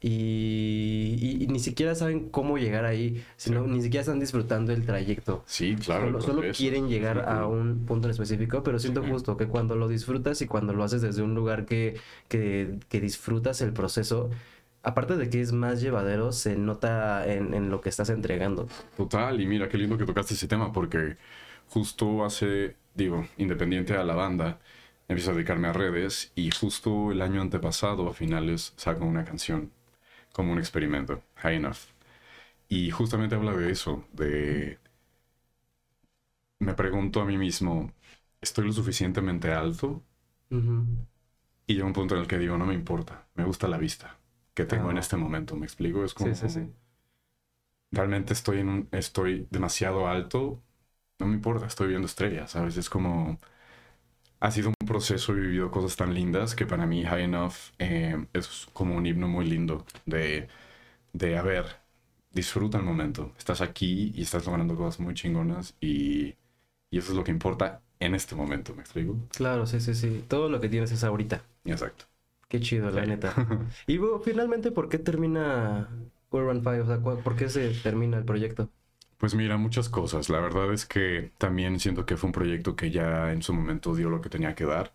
y, 0.00 1.16
y- 1.20 1.44
y 1.44 1.46
ni 1.48 1.58
siquiera 1.58 1.94
saben 1.94 2.28
cómo 2.30 2.58
llegar 2.58 2.84
ahí, 2.84 3.22
sino 3.36 3.66
ni 3.66 3.82
siquiera 3.82 4.02
están 4.02 4.20
disfrutando 4.20 4.72
el 4.72 4.84
trayecto. 4.84 5.42
Sí, 5.46 5.76
claro. 5.76 6.20
solo 6.20 6.42
quieren 6.56 6.88
llegar 6.88 7.18
Sí, 7.18 7.22
a 7.26 7.46
un 7.46 7.84
punto 7.86 8.06
en 8.08 8.12
específico, 8.12 8.62
pero 8.62 8.78
siento 8.78 9.02
Sí. 9.02 9.10
justo 9.10 9.36
que 9.36 9.46
cuando 9.46 9.76
lo 9.76 9.88
disfrutas 9.88 10.40
y 10.42 10.46
cuando 10.46 10.72
lo 10.72 10.84
haces 10.84 11.02
desde 11.02 11.22
un 11.22 11.34
lugar 11.34 11.64
que, 11.66 11.96
que, 12.28 12.78
que 12.88 13.00
disfrutas 13.00 13.60
el 13.60 13.72
proceso, 13.72 14.30
aparte 14.82 15.16
de 15.16 15.30
que 15.30 15.40
es 15.40 15.52
más 15.52 15.80
llevadero, 15.80 16.32
se 16.32 16.56
nota 16.56 17.26
en, 17.30 17.54
en 17.54 17.70
lo 17.70 17.80
que 17.80 17.88
estás 17.88 18.10
entregando. 18.10 18.68
Total, 18.96 19.40
y 19.40 19.46
mira 19.46 19.68
qué 19.68 19.78
lindo 19.78 19.96
que 19.96 20.04
tocaste 20.04 20.34
ese 20.34 20.48
tema 20.48 20.72
porque 20.72 21.16
justo 21.68 22.24
hace, 22.24 22.76
digo, 22.94 23.26
independiente 23.38 23.94
a 23.96 24.04
la 24.04 24.14
banda, 24.14 24.60
empiezo 25.08 25.30
a 25.30 25.34
dedicarme 25.34 25.68
a 25.68 25.72
redes 25.72 26.32
y 26.34 26.50
justo 26.50 27.12
el 27.12 27.22
año 27.22 27.40
antepasado, 27.42 28.08
a 28.08 28.14
finales, 28.14 28.72
saco 28.76 29.04
una 29.04 29.24
canción 29.24 29.72
como 30.32 30.52
un 30.52 30.58
experimento, 30.58 31.22
High 31.36 31.56
Enough. 31.56 31.78
Y 32.68 32.90
justamente 32.92 33.36
habla 33.36 33.54
de 33.54 33.72
eso, 33.72 34.04
de... 34.12 34.78
Me 36.58 36.74
pregunto 36.74 37.20
a 37.20 37.24
mí 37.24 37.38
mismo, 37.38 37.92
¿estoy 38.40 38.66
lo 38.66 38.72
suficientemente 38.72 39.52
alto? 39.52 40.02
Ujú. 40.50 41.04
Y 41.66 41.74
llega 41.74 41.86
un 41.86 41.92
punto 41.92 42.14
en 42.14 42.22
el 42.22 42.26
que 42.26 42.38
digo, 42.38 42.56
no 42.56 42.64
me 42.66 42.72
importa, 42.74 43.26
me 43.34 43.44
gusta 43.44 43.68
la 43.68 43.76
vista 43.78 44.18
que 44.54 44.64
tengo 44.64 44.90
en 44.90 44.96
Ah. 44.96 45.00
este 45.00 45.16
momento, 45.16 45.56
¿me 45.56 45.66
explico? 45.66 46.02
Es 46.04 46.14
como... 46.14 46.34
Sí, 46.34 46.48
sí, 46.48 46.48
sí. 46.50 46.72
realmente 47.90 48.32
estoy 48.32 48.60
en 48.60 48.68
un, 48.68 48.88
estoy 48.92 49.46
demasiado 49.50 50.06
alto, 50.08 50.62
no 51.18 51.26
me 51.26 51.34
importa, 51.34 51.66
estoy 51.66 51.88
viendo 51.88 52.06
estrellas, 52.06 52.52
¿sabes? 52.52 52.76
Es 52.76 52.90
como, 52.90 53.40
ha 54.44 54.50
sido 54.50 54.68
un 54.70 54.86
proceso, 54.86 55.32
he 55.32 55.36
vivido 55.40 55.70
cosas 55.70 55.96
tan 55.96 56.14
lindas 56.14 56.54
que 56.54 56.66
para 56.66 56.86
mí 56.86 57.04
High 57.04 57.24
Enough 57.24 57.54
eh, 57.78 58.26
es 58.32 58.66
como 58.72 58.96
un 58.96 59.06
himno 59.06 59.28
muy 59.28 59.46
lindo 59.46 59.86
de, 60.06 60.48
de, 61.12 61.38
a 61.38 61.42
ver, 61.42 61.66
disfruta 62.32 62.78
el 62.78 62.84
momento, 62.84 63.32
estás 63.38 63.60
aquí 63.62 64.12
y 64.16 64.22
estás 64.22 64.46
logrando 64.46 64.76
cosas 64.76 65.00
muy 65.00 65.14
chingonas 65.14 65.76
y, 65.80 66.36
y 66.90 66.98
eso 66.98 67.12
es 67.12 67.16
lo 67.18 67.24
que 67.24 67.32
importa 67.32 67.82
en 68.00 68.14
este 68.16 68.34
momento, 68.36 68.74
¿me 68.74 68.82
explico? 68.82 69.16
Claro, 69.28 69.66
sí, 69.66 69.80
sí, 69.80 69.94
sí. 69.94 70.24
Todo 70.28 70.48
lo 70.48 70.60
que 70.60 70.68
tienes 70.70 70.90
es 70.92 71.04
ahorita. 71.04 71.44
Exacto. 71.64 72.06
Qué 72.48 72.60
chido, 72.60 72.90
la 72.90 73.02
Sí. 73.02 73.06
neta. 73.06 73.34
Y 73.86 73.98
bueno, 73.98 74.18
finalmente, 74.20 74.70
¿por 74.72 74.88
qué 74.88 74.98
termina 74.98 75.88
Urban 76.30 76.62
Five? 76.62 76.80
O 76.82 76.86
sea, 76.86 77.00
¿cu- 77.00 77.22
¿por 77.22 77.36
qué 77.36 77.48
se 77.48 77.74
termina 77.74 78.18
el 78.18 78.24
proyecto? 78.24 78.70
Pues 79.18 79.34
mira, 79.34 79.56
muchas 79.56 79.88
cosas. 79.88 80.28
La 80.28 80.40
verdad 80.40 80.72
es 80.72 80.86
que 80.86 81.32
también 81.38 81.80
siento 81.80 82.06
que 82.06 82.16
fue 82.16 82.28
un 82.28 82.32
proyecto 82.32 82.76
que 82.76 82.90
ya 82.90 83.32
en 83.32 83.42
su 83.42 83.52
momento 83.52 83.94
dio 83.94 84.10
lo 84.10 84.20
que 84.20 84.28
tenía 84.28 84.54
que 84.54 84.64
dar. 84.66 84.92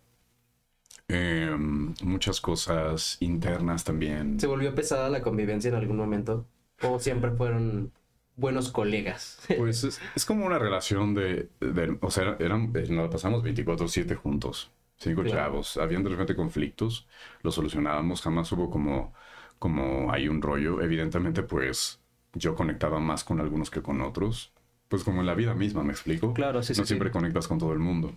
Em, 1.08 1.92
muchas 2.02 2.40
cosas 2.40 3.16
internas 3.20 3.82
también. 3.84 4.38
¿Se 4.38 4.46
volvió 4.46 4.74
pesada 4.74 5.08
la 5.10 5.22
convivencia 5.22 5.68
en 5.68 5.74
algún 5.74 5.96
momento? 5.96 6.46
¿O 6.82 7.00
siempre 7.00 7.32
fueron 7.32 7.92
buenos 8.36 8.70
colegas? 8.70 9.40
Pues 9.56 9.82
es, 9.82 10.00
es 10.14 10.24
como 10.24 10.46
una 10.46 10.58
relación 10.58 11.14
de, 11.14 11.48
de- 11.60 11.98
o 12.00 12.10
sea, 12.12 12.36
eran, 12.38 12.72
eh, 12.76 12.86
nos 12.90 13.10
pasamos 13.10 13.42
24/7 13.42 14.14
juntos, 14.14 14.70
cinco 14.98 15.22
Claro. 15.22 15.36
chavos. 15.38 15.76
Habían 15.78 16.04
de 16.04 16.10
repente 16.10 16.36
conflictos, 16.36 17.08
los 17.42 17.56
solucionábamos, 17.56 18.22
jamás 18.22 18.50
hubo 18.52 18.70
como, 18.70 19.12
como 19.58 20.12
hay 20.12 20.28
un 20.28 20.40
rollo. 20.40 20.80
Evidentemente, 20.80 21.42
pues 21.42 21.99
yo 22.34 22.54
conectaba 22.54 23.00
más 23.00 23.24
con 23.24 23.40
algunos 23.40 23.70
que 23.70 23.82
con 23.82 24.00
otros. 24.00 24.52
Pues 24.88 25.04
como 25.04 25.20
en 25.20 25.26
la 25.26 25.34
vida 25.34 25.54
misma, 25.54 25.84
¿me 25.84 25.92
explico? 25.92 26.34
Claro, 26.34 26.62
sí, 26.62 26.74
sí, 26.74 26.80
No 26.80 26.86
siempre 26.86 27.08
sí. 27.08 27.12
conectas 27.12 27.46
con 27.48 27.58
todo 27.58 27.72
el 27.72 27.78
mundo. 27.78 28.16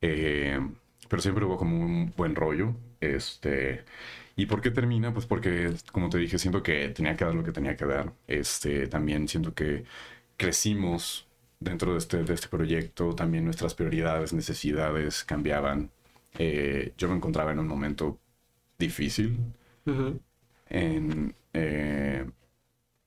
Eh, 0.00 0.60
pero 1.08 1.22
siempre 1.22 1.44
hubo 1.44 1.56
como 1.56 1.78
un 1.80 2.12
buen 2.16 2.34
rollo. 2.34 2.74
Este, 3.00 3.84
¿Y 4.36 4.46
por 4.46 4.60
qué 4.60 4.70
termina? 4.70 5.12
Pues 5.12 5.26
porque, 5.26 5.72
como 5.92 6.08
te 6.08 6.18
dije, 6.18 6.38
siento 6.38 6.62
que 6.62 6.88
tenía 6.90 7.16
que 7.16 7.24
dar 7.24 7.34
lo 7.34 7.44
que 7.44 7.52
tenía 7.52 7.76
que 7.76 7.86
dar. 7.86 8.12
Este, 8.26 8.86
también 8.88 9.28
siento 9.28 9.54
que 9.54 9.84
crecimos 10.36 11.26
dentro 11.60 11.92
de 11.92 11.98
este, 11.98 12.22
de 12.24 12.34
este 12.34 12.48
proyecto. 12.48 13.14
También 13.14 13.44
nuestras 13.44 13.74
prioridades, 13.74 14.32
necesidades 14.32 15.24
cambiaban. 15.24 15.90
Eh, 16.38 16.92
yo 16.98 17.08
me 17.08 17.16
encontraba 17.16 17.52
en 17.52 17.58
un 17.60 17.68
momento 17.68 18.18
difícil 18.78 19.38
en, 20.68 21.34
eh, 21.52 22.26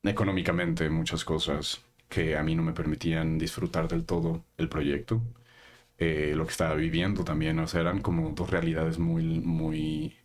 económicamente 0.04 0.90
muchas 0.90 1.26
cosas 1.26 1.84
que 2.10 2.36
a 2.38 2.44
mí 2.44 2.56
no 2.56 2.64
me 2.64 2.74
permitían 2.74 3.38
disfrutar 3.38 3.88
del 3.88 4.06
todo 4.06 4.44
el 4.58 4.70
proyecto. 4.70 5.22
Eh, 6.00 6.34
lo 6.36 6.46
que 6.46 6.52
estaba 6.52 6.76
viviendo 6.76 7.24
también, 7.26 7.60
o 7.60 7.68
sea, 7.68 7.82
eran 7.82 8.02
como 8.02 8.32
dos 8.32 8.50
realidades 8.52 9.00
muy, 9.00 9.24
muy, 9.42 10.16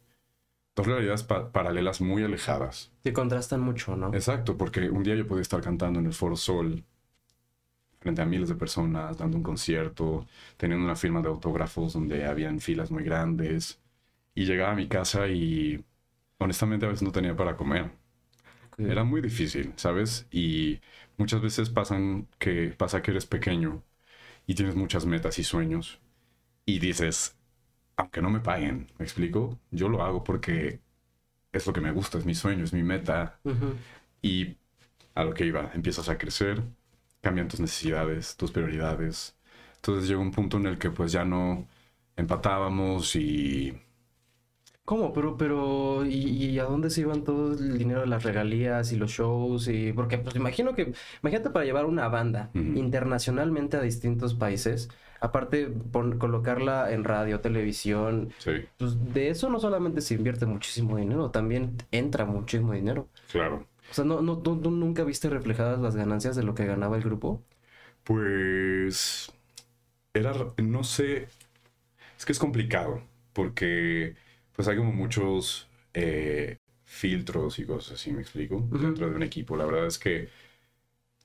dos 0.77 0.87
realidades 0.87 1.22
pa- 1.24 1.53
paralelas 1.53 2.01
muy 2.03 2.24
alejadas. 2.24 2.93
Que 3.03 3.12
contrastan 3.14 3.61
mucho, 3.62 3.97
¿no? 3.97 4.09
Exacto, 4.11 4.57
porque 4.57 4.91
un 4.91 5.05
día 5.05 5.14
yo 5.14 5.29
podía 5.29 5.43
estar 5.43 5.61
cantando 5.62 6.01
en 6.01 6.07
el 6.07 6.12
Foro 6.12 6.35
Sol 6.37 6.85
frente 8.01 8.22
a 8.22 8.27
miles 8.27 8.49
de 8.49 8.55
personas, 8.55 9.18
dando 9.18 9.37
un 9.37 9.43
concierto, 9.43 10.27
teniendo 10.57 10.85
una 10.85 10.97
firma 10.97 11.20
de 11.22 11.29
autógrafos 11.29 11.93
donde 11.95 12.24
habían 12.27 12.61
filas 12.61 12.91
muy 12.91 13.03
grandes, 13.05 13.81
y 14.35 14.47
llegaba 14.47 14.72
a 14.72 14.77
mi 14.77 14.89
casa 14.89 15.29
y 15.29 15.85
honestamente 16.39 16.87
a 16.87 16.91
veces 16.91 17.03
no 17.05 17.12
tenía 17.12 17.37
para 17.37 17.57
comer. 17.57 17.91
Era 18.79 19.05
muy 19.05 19.20
difícil, 19.22 19.72
¿sabes? 19.77 20.27
Y 20.31 20.81
muchas 21.16 21.41
veces 21.41 21.70
pasan 21.70 22.29
que, 22.39 22.68
pasa 22.77 23.03
que 23.03 23.11
eres 23.11 23.27
pequeño 23.27 23.83
y 24.47 24.55
tienes 24.55 24.77
muchas 24.77 25.07
metas 25.07 25.39
y 25.39 25.45
sueños 25.45 26.01
y 26.66 26.79
dices, 26.81 27.37
aunque 27.97 28.22
no 28.22 28.31
me 28.31 28.41
paguen, 28.41 28.89
¿me 28.99 29.05
explico? 29.05 29.59
Yo 29.70 29.89
lo 29.89 30.03
hago 30.05 30.24
porque 30.24 30.81
es 31.53 31.66
lo 31.66 31.72
que 31.72 31.81
me 31.81 31.93
gusta, 31.93 32.18
es 32.18 32.27
mi 32.27 32.35
sueño, 32.35 32.64
es 32.64 32.72
mi 32.72 32.83
meta 32.83 33.41
y 34.22 34.57
a 35.14 35.24
lo 35.24 35.35
que 35.35 35.47
iba, 35.47 35.70
empiezas 35.74 36.09
a 36.09 36.18
crecer, 36.18 36.62
cambian 37.22 37.49
tus 37.49 37.61
necesidades, 37.61 38.37
tus 38.37 38.53
prioridades. 38.53 39.37
Entonces 39.77 40.09
llegó 40.09 40.22
un 40.22 40.33
punto 40.33 40.59
en 40.59 40.66
el 40.66 40.79
que 40.79 40.91
pues 40.91 41.12
ya 41.12 41.24
no 41.24 41.66
empatábamos 42.16 43.16
y 43.16 43.79
¿Cómo? 44.87 45.12
Pero, 45.12 45.37
pero, 45.37 46.07
¿y, 46.07 46.12
y 46.47 46.59
a 46.61 46.64
dónde 46.64 46.91
se 46.91 47.03
iban 47.03 47.24
todo 47.24 47.53
el 47.55 47.76
dinero 47.78 48.01
de 48.03 48.07
las 48.07 48.24
regalías 48.24 48.93
y 48.93 48.97
los 48.97 49.11
shows? 49.11 49.68
Y, 49.68 49.93
porque, 49.93 50.18
pues, 50.18 50.37
imagino 50.37 50.74
que, 50.76 50.95
imagínate 51.22 51.51
para 51.51 51.64
llevar 51.66 51.87
una 51.87 52.09
banda 52.09 52.51
internacionalmente 52.72 53.76
a 53.76 53.82
distintos 53.82 54.34
países, 54.34 54.89
aparte 55.20 55.66
pon- 55.68 56.18
colocarla 56.18 56.93
en 56.93 57.05
radio, 57.05 57.41
televisión, 57.41 58.32
sí, 58.39 58.68
pues 58.78 59.12
de 59.12 59.30
eso 59.30 59.51
no 59.51 59.61
solamente 59.61 60.01
se 60.03 60.14
invierte 60.14 60.47
muchísimo 60.47 60.97
dinero, 60.99 61.30
también 61.32 61.76
entra 61.93 62.24
muchísimo 62.24 62.72
dinero. 62.72 63.11
claro. 63.28 63.66
O 63.91 63.95
sea, 63.95 64.05
¿no, 64.05 64.22
no, 64.22 64.39
tú, 64.43 64.61
tú 64.61 64.70
nunca 64.72 65.05
viste 65.05 65.30
reflejadas 65.30 65.80
las 65.80 65.97
ganancias 65.97 66.37
de 66.37 66.45
lo 66.45 66.55
que 66.55 66.66
ganaba 66.66 66.97
el 66.97 67.05
grupo? 67.05 67.43
Pues 68.05 69.32
era, 70.14 70.34
no 70.62 70.84
sé, 70.84 71.28
es 72.18 72.26
que 72.26 72.32
es 72.32 72.39
complicado 72.41 73.03
porque 73.34 74.16
pues 74.57 74.68
hay 74.68 74.78
como 74.78 74.92
muchos 74.92 75.68
eh, 75.94 76.59
filtros 76.86 77.59
y 77.61 77.66
cosas 77.66 77.94
así, 78.00 78.12
me 78.12 78.22
explico, 78.22 78.61
dentro 78.72 79.11
de 79.11 79.16
un 79.16 79.24
equipo. 79.24 79.57
La 79.57 79.66
verdad 79.66 79.86
es 79.86 79.98
que 80.00 80.30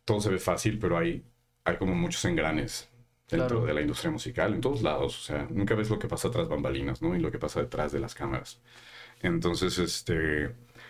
todo 0.06 0.22
se 0.22 0.30
ve 0.30 0.40
fácil, 0.40 0.80
pero 0.80 0.98
hay, 0.98 1.24
hay 1.64 1.78
como 1.78 1.96
muchos 1.96 2.24
engranes, 2.26 2.90
dentro 3.30 3.62
Claro. 3.62 3.66
de 3.66 3.74
la 3.74 3.82
industria 3.82 4.12
musical, 4.12 4.54
en 4.54 4.62
todos 4.62 4.82
lados. 4.82 5.18
O 5.20 5.22
sea, 5.24 5.48
nunca 5.50 5.76
ves 5.76 5.90
lo 5.90 6.00
que 6.00 6.08
pasa 6.08 6.32
tras 6.32 6.48
bambalinas, 6.50 7.02
¿no? 7.02 7.16
Y 7.16 7.20
lo 7.20 7.32
que 7.32 7.40
pasa 7.40 7.62
detrás 7.62 7.92
de 7.92 8.00
las 8.00 8.16
cámaras. 8.16 8.62
Entonces, 9.22 9.78
este, 9.80 10.46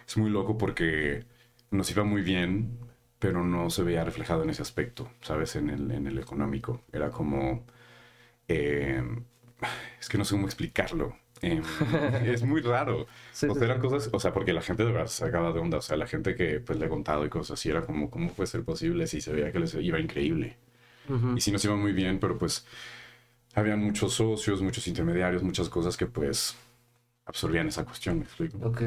es 0.08 0.18
muy 0.18 0.30
loco 0.32 0.58
porque 0.58 1.26
nos 1.72 1.92
iba 1.92 2.04
muy 2.04 2.22
bien, 2.24 2.80
pero 3.20 3.44
no 3.46 3.70
se 3.70 3.84
veía 3.84 4.04
reflejado 4.06 4.44
en 4.44 4.52
ese 4.52 4.62
aspecto, 4.64 5.12
¿sabes? 5.22 5.56
En 5.58 5.70
el, 5.70 5.92
en 5.92 6.08
el 6.08 6.20
económico. 6.20 6.84
Era 6.94 7.12
como... 7.12 7.66
eh, 8.48 9.04
es 10.00 10.10
que 10.10 10.18
no 10.18 10.26
sé 10.26 10.36
cómo 10.36 10.48
explicarlo. 10.48 11.18
Em, 11.42 11.64
es 12.26 12.44
muy 12.44 12.62
raro. 12.62 13.08
Sí, 13.32 13.48
o 13.48 13.54
sí, 13.54 13.60
sea, 13.60 13.66
eran 13.66 13.80
sí. 13.82 13.82
cosas, 13.82 14.10
o 14.14 14.20
sea, 14.20 14.34
porque 14.34 14.54
la 14.54 14.62
gente 14.62 14.84
de 14.86 14.92
verdad 14.92 15.08
se 15.08 15.26
sacaba 15.26 15.52
de 15.54 15.60
onda. 15.60 15.78
O 15.80 15.82
sea, 15.82 15.98
la 15.98 16.08
gente 16.08 16.36
que 16.36 16.60
pues 16.60 16.80
le 16.80 16.86
he 16.86 16.90
contado 16.90 17.26
y 17.26 17.30
cosas 17.30 17.60
así 17.60 17.70
era 17.70 17.82
como, 17.86 18.10
¿cómo 18.10 18.32
puede 18.34 18.48
ser 18.48 18.64
posible 18.64 19.08
si 19.08 19.22
se 19.22 19.34
veía 19.34 19.52
que 19.52 19.60
les 19.60 19.74
iba 19.76 20.00
increíble? 20.00 20.58
Ujú. 21.10 21.38
Y 21.38 21.42
sí 21.42 21.52
nos 21.52 21.64
iba 21.66 21.76
muy 21.76 21.94
bien, 21.94 22.20
pero 22.20 22.38
pues 22.38 22.66
había 23.56 23.76
muchos 23.76 24.14
socios, 24.14 24.62
muchos 24.62 24.88
intermediarios, 24.88 25.44
muchas 25.44 25.70
cosas 25.70 25.98
que 25.98 26.08
pues 26.08 26.56
absorbían 27.26 27.68
esa 27.68 27.86
cuestión, 27.86 28.20
¿me 28.20 28.26
explico? 28.26 28.58
Ok. 28.64 28.82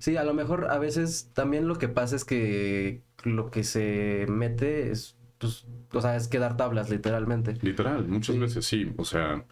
Sí, 0.00 0.16
a 0.16 0.24
lo 0.24 0.34
mejor 0.34 0.70
a 0.70 0.78
veces 0.78 1.30
también 1.34 1.68
lo 1.68 1.76
que 1.76 1.88
pasa 1.88 2.16
es 2.16 2.24
que 2.24 3.02
lo 3.24 3.50
que 3.50 3.64
se 3.64 4.26
mete 4.28 4.90
es, 4.90 5.16
pues, 5.38 5.66
o 5.92 6.00
sea, 6.00 6.16
es 6.16 6.28
quedar 6.28 6.56
tablas, 6.56 6.90
literalmente. 6.90 7.54
Literal, 7.62 8.06
muchas 8.08 8.38
veces 8.38 8.64
sí. 8.66 8.92
O 8.96 9.04
sea, 9.04 9.44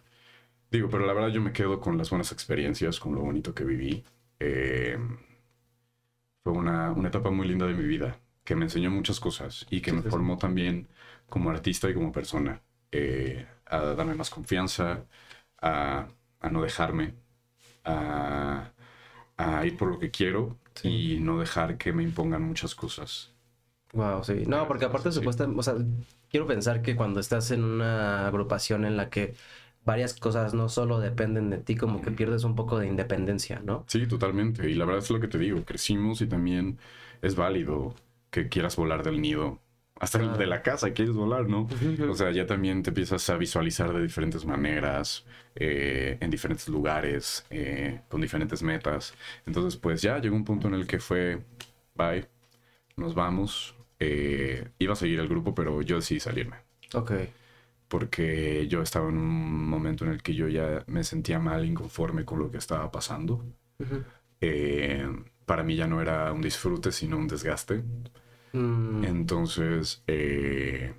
digo, 0.71 0.89
pero 0.89 1.05
la 1.05 1.13
verdad 1.13 1.29
yo 1.29 1.41
me 1.41 1.53
quedo 1.53 1.79
con 1.79 1.97
las 1.97 2.09
buenas 2.09 2.31
experiencias, 2.31 2.99
con 2.99 3.15
lo 3.15 3.21
bonito 3.21 3.53
que 3.53 3.63
viví. 3.65 4.03
Eh, 4.39 4.97
fue 6.43 6.53
una, 6.53 6.91
una 6.91 7.09
etapa 7.09 7.29
muy 7.31 7.47
linda 7.47 7.65
de 7.67 7.73
mi 7.73 7.83
vida, 7.85 8.19
que 8.43 8.55
me 8.55 8.65
enseñó 8.65 8.89
muchas 8.91 9.19
cosas 9.19 9.65
y 9.69 9.81
que 9.81 9.91
Sí, 9.91 9.93
me 9.93 10.01
sí, 10.01 10.09
formó 10.09 10.37
también 10.37 10.87
como 11.29 11.49
artista 11.49 11.89
y 11.89 11.93
como 11.93 12.11
persona. 12.11 12.61
eh, 12.91 13.45
a 13.65 13.79
darme 13.79 14.15
más 14.15 14.29
confianza, 14.29 15.05
a, 15.61 16.07
a 16.39 16.49
no 16.49 16.61
dejarme, 16.63 17.15
a, 17.85 18.71
a 19.37 19.65
ir 19.65 19.77
por 19.77 19.89
lo 19.91 19.99
que 19.99 20.11
quiero 20.11 20.57
Sí. 20.75 20.89
y 20.89 21.19
no 21.21 21.39
dejar 21.39 21.77
que 21.77 21.93
me 21.93 22.03
impongan 22.03 22.43
muchas 22.43 22.75
cosas. 22.75 23.33
Wow, 23.93 24.23
sí. 24.23 24.45
No, 24.45 24.67
porque 24.67 24.85
aparte 24.85 25.11
supuestamente, 25.11 25.59
o 25.59 25.63
sea, 25.63 25.75
quiero 26.29 26.45
pensar 26.45 26.81
que 26.81 26.95
cuando 26.95 27.19
estás 27.19 27.51
en 27.51 27.63
una 27.63 28.27
agrupación 28.27 28.85
en 28.85 28.97
la 28.97 29.09
que 29.09 29.35
varias 29.87 30.13
cosas 30.13 30.53
no 30.53 30.67
solo 30.67 30.99
dependen 30.99 31.49
de 31.49 31.59
ti, 31.59 31.77
como 31.77 32.01
que 32.01 32.11
pierdes 32.11 32.43
un 32.43 32.55
poco 32.55 32.77
de 32.77 32.87
independencia, 32.87 33.61
¿no? 33.63 33.85
Sí, 33.87 34.05
totalmente. 34.05 34.69
Y 34.69 34.75
la 34.75 34.83
verdad 34.83 35.01
es 35.01 35.09
lo 35.09 35.21
que 35.21 35.29
te 35.29 35.37
digo, 35.39 35.63
crecimos 35.63 36.21
y 36.21 36.27
también 36.27 36.77
es 37.21 37.35
válido 37.35 37.95
que 38.29 38.49
quieras 38.49 38.75
volar 38.75 39.01
del 39.01 39.21
nido. 39.21 39.61
Hasta 39.97 40.19
el 40.19 40.37
de 40.37 40.45
la 40.45 40.61
casa 40.61 40.91
quieres 40.91 41.15
volar, 41.15 41.47
¿no? 41.47 41.69
O 42.09 42.13
sea, 42.15 42.31
ya 42.31 42.45
también 42.45 42.83
te 42.83 42.89
empiezas 42.89 43.27
a 43.29 43.37
visualizar 43.37 43.93
de 43.93 44.03
diferentes 44.03 44.45
maneras, 44.45 45.25
eh, 45.55 46.17
en 46.19 46.29
diferentes 46.29 46.67
lugares, 46.67 47.45
eh, 47.49 48.01
con 48.09 48.19
diferentes 48.19 48.61
metas. 48.61 49.15
Entonces, 49.45 49.77
pues 49.77 50.01
ya 50.01 50.19
llegó 50.19 50.35
un 50.35 50.43
punto 50.43 50.67
en 50.67 50.73
el 50.75 50.85
que 50.85 50.99
fue, 50.99 51.39
bye, 51.95 52.27
nos 52.97 53.15
vamos. 53.15 53.73
Eh, 53.99 54.67
iba 54.79 54.93
a 54.93 54.97
seguir 54.97 55.19
el 55.21 55.29
grupo, 55.29 55.55
pero 55.55 55.81
yo 55.81 55.95
decidí 55.95 56.19
salirme 56.19 56.57
Ok. 56.93 57.13
Porque 57.87 58.67
yo 58.67 58.81
estaba 58.81 59.09
en 59.09 59.17
un 59.17 59.67
momento 59.69 60.05
en 60.05 60.11
el 60.11 60.21
que 60.21 60.35
yo 60.35 60.47
ya 60.47 60.83
me 60.87 61.03
sentía 61.03 61.39
mal, 61.39 61.65
inconforme 61.65 62.25
con 62.25 62.39
lo 62.39 62.51
que 62.51 62.57
estaba 62.57 62.91
pasando. 62.91 63.43
Eh, 64.41 65.07
para 65.45 65.63
mí 65.63 65.75
ya 65.75 65.87
no 65.87 66.01
era 66.01 66.31
un 66.33 66.41
disfrute, 66.41 66.91
sino 66.91 67.17
un 67.17 67.27
desgaste. 67.27 67.83
Mm, 68.53 69.03
Entonces, 69.05 70.03
eh, 70.07 70.93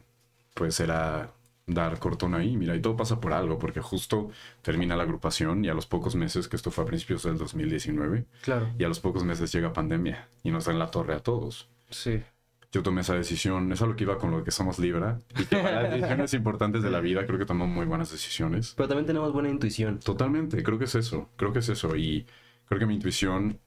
pues 0.54 0.80
era 0.80 1.32
dar 1.66 1.98
cortón 1.98 2.34
ahí, 2.34 2.56
mira, 2.56 2.74
y 2.74 2.80
todo 2.80 2.96
pasa 2.96 3.20
por 3.20 3.32
algo, 3.34 3.58
porque 3.58 3.80
justo 3.80 4.30
termina 4.62 4.96
la 4.96 5.02
agrupación 5.02 5.64
y 5.64 5.68
a 5.68 5.74
los 5.74 5.86
pocos 5.86 6.14
meses, 6.16 6.48
que 6.48 6.56
esto 6.56 6.70
fue 6.70 6.84
a 6.84 6.86
principios 6.86 7.22
del 7.24 7.36
2019, 7.36 8.24
claro, 8.42 8.70
y 8.78 8.84
a 8.84 8.88
los 8.88 9.00
pocos 9.00 9.22
meses 9.24 9.52
llega 9.52 9.72
pandemia 9.74 10.28
y 10.42 10.50
nos 10.50 10.64
dan 10.64 10.78
la 10.78 10.90
torre 10.90 11.14
a 11.14 11.20
todos. 11.20 11.68
sí. 11.90 12.22
Yo 12.70 12.82
tomé 12.82 13.00
esa 13.00 13.14
decisión, 13.14 13.72
es 13.72 13.80
a 13.80 13.86
lo 13.86 13.96
que 13.96 14.04
iba 14.04 14.18
con 14.18 14.30
lo 14.30 14.44
que 14.44 14.50
somos 14.50 14.78
Libra, 14.78 15.18
y 15.38 15.44
que 15.46 15.56
para 15.56 15.82
las 15.82 15.92
decisiones 15.92 16.34
importantes 16.34 16.82
de 16.82 16.90
la 16.90 17.00
vida 17.00 17.26
creo 17.26 17.38
que 17.38 17.46
tomó 17.46 17.66
muy 17.66 17.86
buenas 17.86 18.10
decisiones. 18.10 18.74
Pero 18.76 18.88
también 18.88 19.06
tenemos 19.06 19.32
buena 19.32 19.48
intuición. 19.48 20.00
Totalmente, 20.00 20.62
creo 20.62 20.78
que 20.78 20.84
es 20.84 20.94
eso, 20.94 21.30
creo 21.36 21.52
que 21.52 21.60
es 21.60 21.68
eso. 21.70 21.96
Y 21.96 22.26
creo 22.66 22.78
que 22.78 22.86
mi 22.86 22.94
intuición 22.94 23.58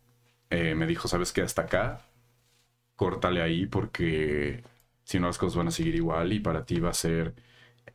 eh, 0.51 0.75
me 0.75 0.85
dijo, 0.85 1.07
sabes 1.07 1.33
que 1.33 1.41
hasta 1.41 1.63
acá, 1.63 2.01
córtale 2.95 3.41
ahí 3.41 3.65
porque 3.65 4.63
si 5.03 5.19
no 5.19 5.27
las 5.27 5.39
cosas 5.39 5.57
van 5.57 5.69
a 5.69 5.71
seguir 5.71 5.95
igual 5.95 6.31
y 6.33 6.39
para 6.39 6.65
ti 6.65 6.79
va 6.79 6.91
a 6.91 6.93
ser 6.93 7.33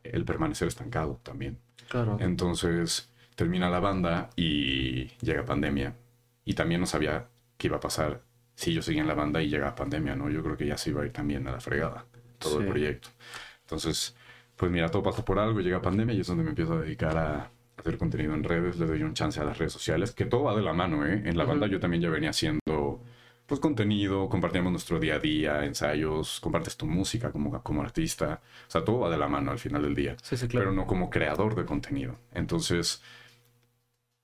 el 0.03 0.25
permanecer 0.25 0.67
estancado 0.67 1.21
también. 1.23 1.57
Claro. 1.87 2.17
Entonces 2.19 3.09
termina 3.35 3.69
la 3.69 3.79
banda 3.79 4.29
y 4.35 5.05
llega 5.21 5.45
pandemia. 5.45 5.95
Y 6.43 6.53
también 6.53 6.81
no 6.81 6.87
sabía 6.87 7.27
qué 7.57 7.67
iba 7.67 7.77
a 7.77 7.81
pasar 7.81 8.21
si 8.57 8.73
yo 8.73 8.81
seguía 8.81 9.01
en 9.03 9.07
la 9.07 9.13
banda 9.13 9.39
y 9.39 9.49
llega 9.49 9.75
pandemia, 9.75 10.15
¿no? 10.15 10.31
Yo 10.31 10.41
creo 10.43 10.57
que 10.57 10.65
ya 10.65 10.77
se 10.79 10.89
iba 10.89 11.03
a 11.03 11.05
ir 11.05 11.13
también 11.13 11.47
a 11.47 11.51
la 11.51 11.59
fregada 11.59 12.05
todo 12.39 12.57
el 12.57 12.63
Sí. 12.65 12.69
proyecto. 12.71 13.09
Entonces, 13.61 14.15
pues 14.55 14.71
mira, 14.71 14.89
todo 14.89 15.03
pasa 15.03 15.23
por 15.23 15.37
algo, 15.37 15.59
llega 15.59 15.79
pandemia 15.79 16.15
y 16.15 16.21
es 16.21 16.27
donde 16.27 16.43
me 16.43 16.49
empiezo 16.49 16.73
a 16.73 16.81
dedicar 16.81 17.15
a 17.17 17.51
hacer 17.77 17.99
contenido 17.99 18.33
en 18.33 18.43
redes, 18.43 18.79
le 18.79 18.87
doy 18.87 19.03
un 19.03 19.13
chance 19.13 19.39
a 19.39 19.43
las 19.43 19.59
redes 19.59 19.73
sociales, 19.73 20.11
que 20.11 20.25
todo 20.25 20.43
va 20.45 20.55
de 20.55 20.63
la 20.63 20.73
mano, 20.73 21.05
¿eh? 21.05 21.21
En 21.25 21.37
la 21.37 21.43
Ujú. 21.43 21.51
banda 21.51 21.67
yo 21.67 21.79
también 21.79 22.01
ya 22.01 22.09
venía 22.09 22.31
haciendo 22.31 22.99
pues 23.45 23.59
contenido, 23.61 24.27
compartíamos 24.27 24.71
nuestro 24.71 24.99
día 24.99 25.15
a 25.15 25.19
día, 25.19 25.63
ensayos, 25.63 26.39
compartes 26.41 26.75
tu 26.75 26.85
música 26.87 27.31
como, 27.31 27.61
como 27.63 27.81
artista, 27.83 28.41
o 28.67 28.71
sea, 28.71 28.83
todo 28.83 29.01
va 29.01 29.09
de 29.11 29.17
la 29.17 29.29
mano 29.29 29.51
al 29.51 29.59
final 29.59 29.83
del 29.83 29.93
día 29.95 30.17
Sí, 30.21 30.35
sí, 30.35 30.47
claro. 30.47 30.65
pero 30.65 30.75
no 30.75 30.85
como 30.87 31.09
creador 31.11 31.53
de 31.55 31.63
contenido. 31.63 32.17
Entonces, 32.33 33.01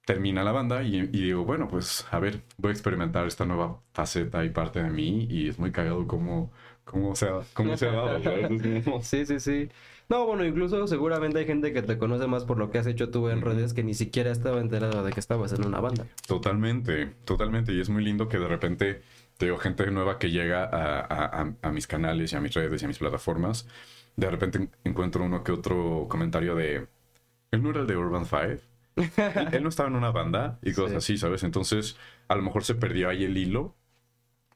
termina 0.05 0.43
la 0.43 0.51
banda 0.51 0.83
y, 0.83 0.97
y 0.97 1.07
digo, 1.07 1.45
bueno, 1.45 1.67
pues 1.67 2.05
a 2.11 2.19
ver, 2.19 2.41
voy 2.57 2.69
a 2.69 2.73
experimentar 2.73 3.25
esta 3.27 3.45
nueva 3.45 3.81
faceta 3.93 4.43
y 4.45 4.49
parte 4.49 4.81
de 4.83 4.89
mí 4.89 5.27
y 5.29 5.47
es 5.49 5.59
muy 5.59 5.71
cagado 5.71 6.07
cómo, 6.07 6.51
cómo, 6.83 7.15
se, 7.15 7.27
ha, 7.29 7.41
cómo 7.53 7.77
se 7.77 7.87
ha 7.87 7.91
dado. 7.93 8.19
Sí, 9.01 9.25
sí, 9.25 9.39
sí. 9.39 9.69
No, 10.09 10.25
bueno, 10.25 10.45
incluso 10.45 10.85
seguramente 10.87 11.39
hay 11.39 11.45
gente 11.45 11.71
que 11.73 11.81
te 11.81 11.97
conoce 11.97 12.27
más 12.27 12.43
por 12.45 12.57
lo 12.57 12.69
que 12.71 12.77
has 12.79 12.87
hecho 12.87 13.09
tú 13.09 13.29
en 13.29 13.41
redes 13.41 13.73
que 13.73 13.83
ni 13.83 13.93
siquiera 13.93 14.31
estaba 14.31 14.59
enterada 14.59 15.01
de 15.03 15.11
que 15.13 15.19
estabas 15.19 15.53
en 15.53 15.65
una 15.65 15.79
banda. 15.79 16.05
Totalmente, 16.27 17.07
totalmente. 17.25 17.73
Y 17.73 17.79
es 17.81 17.89
muy 17.89 18.03
lindo 18.03 18.27
que 18.27 18.37
de 18.39 18.47
repente 18.47 19.01
te 19.37 19.45
digo 19.45 19.57
gente 19.57 19.89
nueva 19.91 20.19
que 20.19 20.29
llega 20.31 20.63
a, 20.65 20.99
a- 20.99 21.53
a- 21.61 21.71
mis 21.71 21.87
canales 21.87 22.33
y 22.33 22.35
a 22.35 22.41
mis 22.41 22.53
redes 22.53 22.81
y 22.81 22.85
a 22.85 22.87
mis 22.87 22.99
plataformas. 22.99 23.67
De 24.15 24.29
repente 24.29 24.57
en- 24.59 24.71
encuentro 24.83 25.23
uno 25.23 25.43
que 25.43 25.51
otro 25.51 26.07
comentario 26.09 26.55
de, 26.55 26.87
él 27.51 27.63
no 27.63 27.71
era 27.71 27.81
el 27.81 27.87
de 27.87 27.97
Urban 27.97 28.25
Five. 28.25 28.61
Él 29.51 29.63
no 29.63 29.69
estaba 29.69 29.89
en 29.89 29.95
una 29.95 30.11
banda 30.11 30.59
y 30.61 30.73
cosas 30.73 30.91
Sí. 30.91 30.97
así, 30.97 31.17
¿sabes? 31.17 31.43
Entonces, 31.43 31.97
a 32.27 32.35
lo 32.35 32.41
mejor 32.43 32.63
se 32.63 32.75
perdió 32.75 33.09
ahí 33.09 33.23
el 33.23 33.37
hilo, 33.37 33.75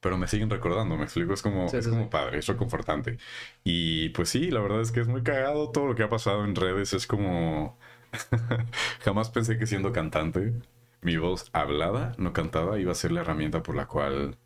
pero 0.00 0.18
me 0.18 0.28
siguen 0.28 0.50
recordando, 0.50 0.96
me 0.96 1.04
explico, 1.04 1.34
es 1.34 1.42
como, 1.42 1.68
Sí, 1.68 1.78
es 1.78 1.84
sí, 1.84 1.90
como 1.90 2.04
sí. 2.04 2.10
padre, 2.10 2.38
es 2.38 2.46
reconfortante. 2.46 3.18
Y 3.64 4.10
pues 4.10 4.28
sí, 4.30 4.50
la 4.50 4.60
verdad 4.60 4.80
es 4.82 4.92
que 4.92 5.00
es 5.00 5.08
muy 5.08 5.22
cagado 5.22 5.70
todo 5.72 5.88
lo 5.88 5.94
que 5.96 6.04
ha 6.04 6.08
pasado 6.08 6.44
en 6.44 6.54
redes, 6.56 6.92
es 6.94 7.06
como... 7.06 7.78
Jamás 9.04 9.30
pensé 9.30 9.58
que 9.58 9.66
siendo 9.66 9.92
cantante, 9.92 10.54
mi 11.02 11.16
voz 11.18 11.50
hablada, 11.52 12.14
no 12.18 12.32
cantada, 12.32 12.78
iba 12.78 12.92
a 12.92 12.94
ser 12.94 13.12
la 13.12 13.20
herramienta 13.22 13.62
por 13.62 13.76
la 13.76 13.86
cual. 13.86 14.38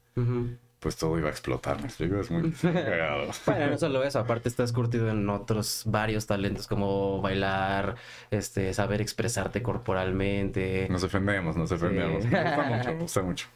Pues 0.82 0.96
todo 0.96 1.16
iba 1.16 1.28
a 1.28 1.30
explotar, 1.30 1.80
me 1.80 1.86
explico, 1.86 2.18
es 2.18 2.30
muy 2.30 2.50
cagado. 2.62 3.30
Bueno, 3.46 3.70
no 3.70 3.78
solo 3.78 4.02
eso, 4.02 4.18
aparte 4.18 4.48
estás 4.48 4.72
curtido 4.74 5.08
en 5.08 5.28
otros 5.30 5.84
varios 5.86 6.26
talentos 6.26 6.66
como 6.66 7.22
bailar, 7.22 7.94
este, 8.30 8.74
saber 8.74 9.00
expresarte 9.00 9.62
corporalmente. 9.62 10.88
Nos 10.90 11.02
defendemos, 11.02 11.56
nos 11.56 11.70
defendemos. 11.70 12.24
Sí. 12.24 12.30
Me 12.30 12.42
gusta 12.42 12.64
mucho, 12.68 12.88
me 12.92 12.98
gusta 12.98 13.22
mucho. 13.22 13.46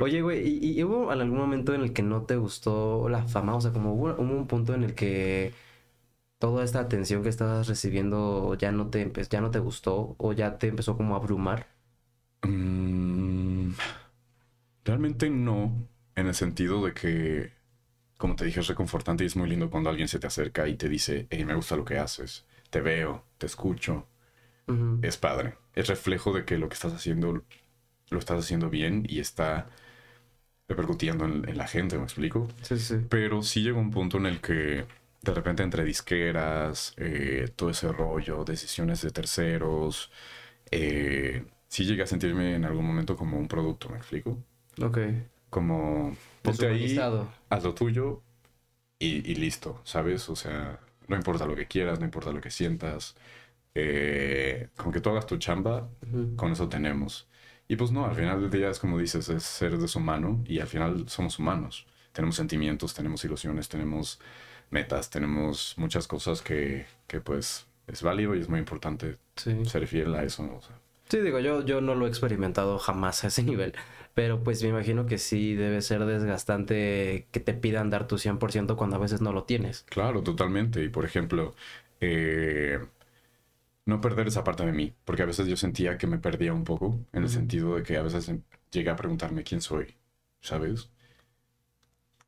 Oye, 0.00 0.22
güey, 0.22 0.46
¿y, 0.46 0.78
y 0.78 0.84
hubo 0.84 1.10
algún 1.10 1.36
momento 1.36 1.74
en 1.74 1.80
el 1.80 1.92
que 1.92 2.04
no 2.04 2.22
te 2.22 2.36
gustó 2.36 3.08
la 3.08 3.24
fama? 3.24 3.56
O 3.56 3.60
sea, 3.60 3.72
como 3.72 3.92
hubo, 3.94 4.12
hubo 4.12 4.22
un 4.22 4.46
punto 4.46 4.72
en 4.72 4.84
el 4.84 4.94
que 4.94 5.52
toda 6.38 6.62
esta 6.64 6.78
atención 6.78 7.24
que 7.24 7.28
estabas 7.30 7.66
recibiendo 7.66 8.54
ya 8.54 8.70
no 8.70 8.88
te 8.90 9.10
ya 9.28 9.40
no 9.40 9.50
te 9.50 9.58
gustó 9.58 10.14
o 10.18 10.32
ya 10.32 10.58
te 10.58 10.68
empezó 10.68 10.96
como 10.96 11.14
a 11.14 11.18
abrumar. 11.18 11.66
Mm, 12.42 13.72
realmente 14.84 15.30
no, 15.30 15.72
en 16.16 16.26
el 16.28 16.34
sentido 16.34 16.84
de 16.84 16.94
que, 16.94 17.52
como 18.18 18.36
te 18.36 18.44
dije, 18.46 18.60
es 18.60 18.68
reconfortante 18.68 19.24
y 19.24 19.28
es 19.28 19.36
muy 19.36 19.48
lindo 19.48 19.70
cuando 19.70 19.90
alguien 19.90 20.08
se 20.08 20.18
te 20.18 20.26
acerca 20.28 20.68
y 20.68 20.76
te 20.76 20.88
dice, 20.88 21.26
hey, 21.30 21.44
me 21.44 21.54
gusta 21.54 21.76
lo 21.76 21.84
que 21.84 21.98
haces, 21.98 22.46
te 22.70 22.80
veo, 22.80 23.24
te 23.38 23.46
escucho, 23.46 24.08
es 25.02 25.16
padre. 25.16 25.56
Es 25.74 25.88
reflejo 25.88 26.32
de 26.32 26.44
que 26.44 26.58
lo 26.58 26.68
que 26.68 26.74
estás 26.74 26.92
haciendo 26.94 27.44
lo 28.10 28.18
estás 28.18 28.44
haciendo 28.44 28.70
bien 28.70 29.06
y 29.08 29.20
está 29.20 29.68
repercutiendo 30.68 31.24
en, 31.24 31.48
en 31.48 31.56
la 31.58 31.66
gente, 31.66 31.96
¿me 31.98 32.04
explico? 32.04 32.48
Sí, 32.62 32.78
sí. 32.78 32.96
Pero 33.08 33.42
sí 33.42 33.62
llegó 33.62 33.80
un 33.80 33.90
punto 33.90 34.18
en 34.18 34.26
el 34.26 34.40
que 34.40 34.86
de 35.22 35.34
repente 35.34 35.62
entre 35.62 35.84
disqueras, 35.84 36.94
eh, 36.98 37.48
todo 37.56 37.70
ese 37.70 37.92
rollo, 37.92 38.44
decisiones 38.44 39.02
de 39.02 39.10
terceros, 39.10 40.10
eh, 40.70 41.44
sí 41.68 41.84
llegué 41.86 42.02
a 42.02 42.06
sentirme 42.06 42.56
en 42.56 42.64
algún 42.64 42.86
momento 42.86 43.16
como 43.16 43.38
un 43.38 43.48
producto, 43.48 43.88
¿me 43.90 43.98
explico? 43.98 44.38
Ok. 44.82 44.98
Como 45.54 46.16
ponte 46.42 46.66
ahí, 46.66 47.08
haz 47.48 47.62
lo 47.64 47.74
tuyo 47.74 48.22
y, 48.98 49.30
y 49.30 49.34
listo, 49.36 49.80
¿sabes? 49.84 50.28
O 50.28 50.36
sea, 50.36 50.80
no 51.08 51.16
importa 51.16 51.46
lo 51.46 51.54
que 51.54 51.66
quieras, 51.68 51.98
no 52.00 52.04
importa 52.06 52.32
lo 52.32 52.40
que 52.40 52.50
sientas. 52.50 53.14
Eh, 53.74 54.68
con 54.76 54.92
que 54.92 55.00
tú 55.00 55.10
hagas 55.10 55.26
tu 55.26 55.36
chamba, 55.38 55.88
con 56.36 56.52
eso 56.52 56.68
tenemos. 56.68 57.28
Y 57.68 57.76
pues 57.76 57.92
no, 57.92 58.04
al 58.06 58.14
final 58.14 58.40
del 58.40 58.50
día 58.50 58.70
es 58.70 58.78
como 58.80 58.98
dices, 58.98 59.28
es 59.28 59.44
ser 59.44 59.78
deshumano 59.78 60.42
y 60.46 60.58
al 60.60 60.66
final 60.66 61.08
somos 61.08 61.38
humanos. 61.38 61.86
Tenemos 62.12 62.36
sentimientos, 62.36 62.94
tenemos 62.94 63.24
ilusiones, 63.24 63.68
tenemos 63.68 64.20
metas, 64.70 65.10
tenemos 65.10 65.74
muchas 65.76 66.06
cosas 66.08 66.42
que, 66.42 66.86
que 67.06 67.20
pues 67.20 67.66
es 67.86 68.02
válido 68.02 68.34
y 68.34 68.40
es 68.40 68.48
muy 68.48 68.58
importante 68.58 69.18
ser 69.36 69.86
fiel 69.86 70.14
a 70.14 70.24
eso. 70.24 70.60
Sí, 71.08 71.20
digo, 71.20 71.38
yo, 71.40 71.62
yo 71.64 71.80
no 71.80 71.94
lo 71.94 72.06
he 72.06 72.08
experimentado 72.08 72.78
jamás 72.78 73.24
a 73.24 73.28
ese 73.28 73.42
nivel, 73.44 73.74
pero 74.14 74.42
pues 74.42 74.62
me 74.62 74.68
imagino 74.70 75.06
que 75.06 75.18
sí 75.18 75.54
debe 75.54 75.80
ser 75.82 76.04
desgastante 76.06 77.28
que 77.30 77.40
te 77.40 77.54
pidan 77.54 77.90
dar 77.90 78.06
tu 78.06 78.18
100% 78.18 78.76
cuando 78.76 78.96
a 78.96 78.98
veces 78.98 79.20
no 79.20 79.32
lo 79.32 79.44
tienes. 79.44 79.86
Claro, 79.86 80.22
totalmente. 80.22 80.82
Y 80.82 80.88
por 80.88 81.04
ejemplo, 81.04 81.54
eh, 82.00 82.78
no 83.86 84.00
perder 84.00 84.28
esa 84.28 84.44
parte 84.44 84.64
de 84.66 84.72
mí, 84.72 84.94
porque 85.04 85.22
a 85.22 85.26
veces 85.26 85.46
yo 85.46 85.56
sentía 85.56 85.98
que 85.98 86.06
me 86.06 86.18
perdía 86.18 86.52
un 86.52 86.64
poco, 86.64 87.00
en 87.12 87.22
el 87.24 87.28
sentido 87.30 87.76
de 87.76 87.82
que 87.82 87.96
a 87.96 88.02
veces 88.02 88.30
llegué 88.70 88.90
a 88.90 88.96
preguntarme 88.96 89.42
quién 89.44 89.60
soy, 89.60 89.96
¿sabes? 90.40 90.90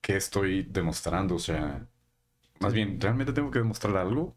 ¿Qué 0.00 0.16
estoy 0.16 0.62
demostrando? 0.62 1.34
O 1.34 1.38
sea, 1.38 1.86
más 2.60 2.72
bien, 2.74 3.00
¿realmente 3.00 3.32
tengo 3.34 3.50
que 3.50 3.60
demostrar 3.60 3.96
algo? 3.98 4.36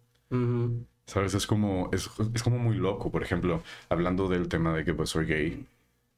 ¿Sabes? 1.10 1.34
Es 1.34 1.48
como, 1.48 1.90
es, 1.92 2.08
es, 2.36 2.44
como 2.44 2.60
muy 2.60 2.76
loco. 2.76 3.12
Por 3.12 3.24
ejemplo, 3.24 3.64
hablando 3.90 4.28
del 4.28 4.48
tema 4.48 4.76
de 4.76 4.86
que 4.86 4.94
pues 4.94 5.10
soy 5.10 5.26
gay, 5.26 5.66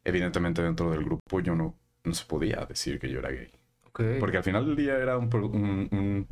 evidentemente 0.04 0.62
dentro 0.62 0.92
del 0.92 1.06
grupo 1.06 1.40
yo 1.40 1.56
no, 1.56 1.74
no 2.04 2.14
se 2.14 2.26
podía 2.26 2.66
decir 2.68 3.00
que 3.00 3.10
yo 3.10 3.20
era 3.20 3.32
gay. 3.32 3.50
Porque 4.20 4.38
al 4.38 4.44
final 4.44 4.66
del 4.66 4.76
día 4.76 4.98
era 4.98 5.18
un, 5.18 5.34
un, 5.34 6.28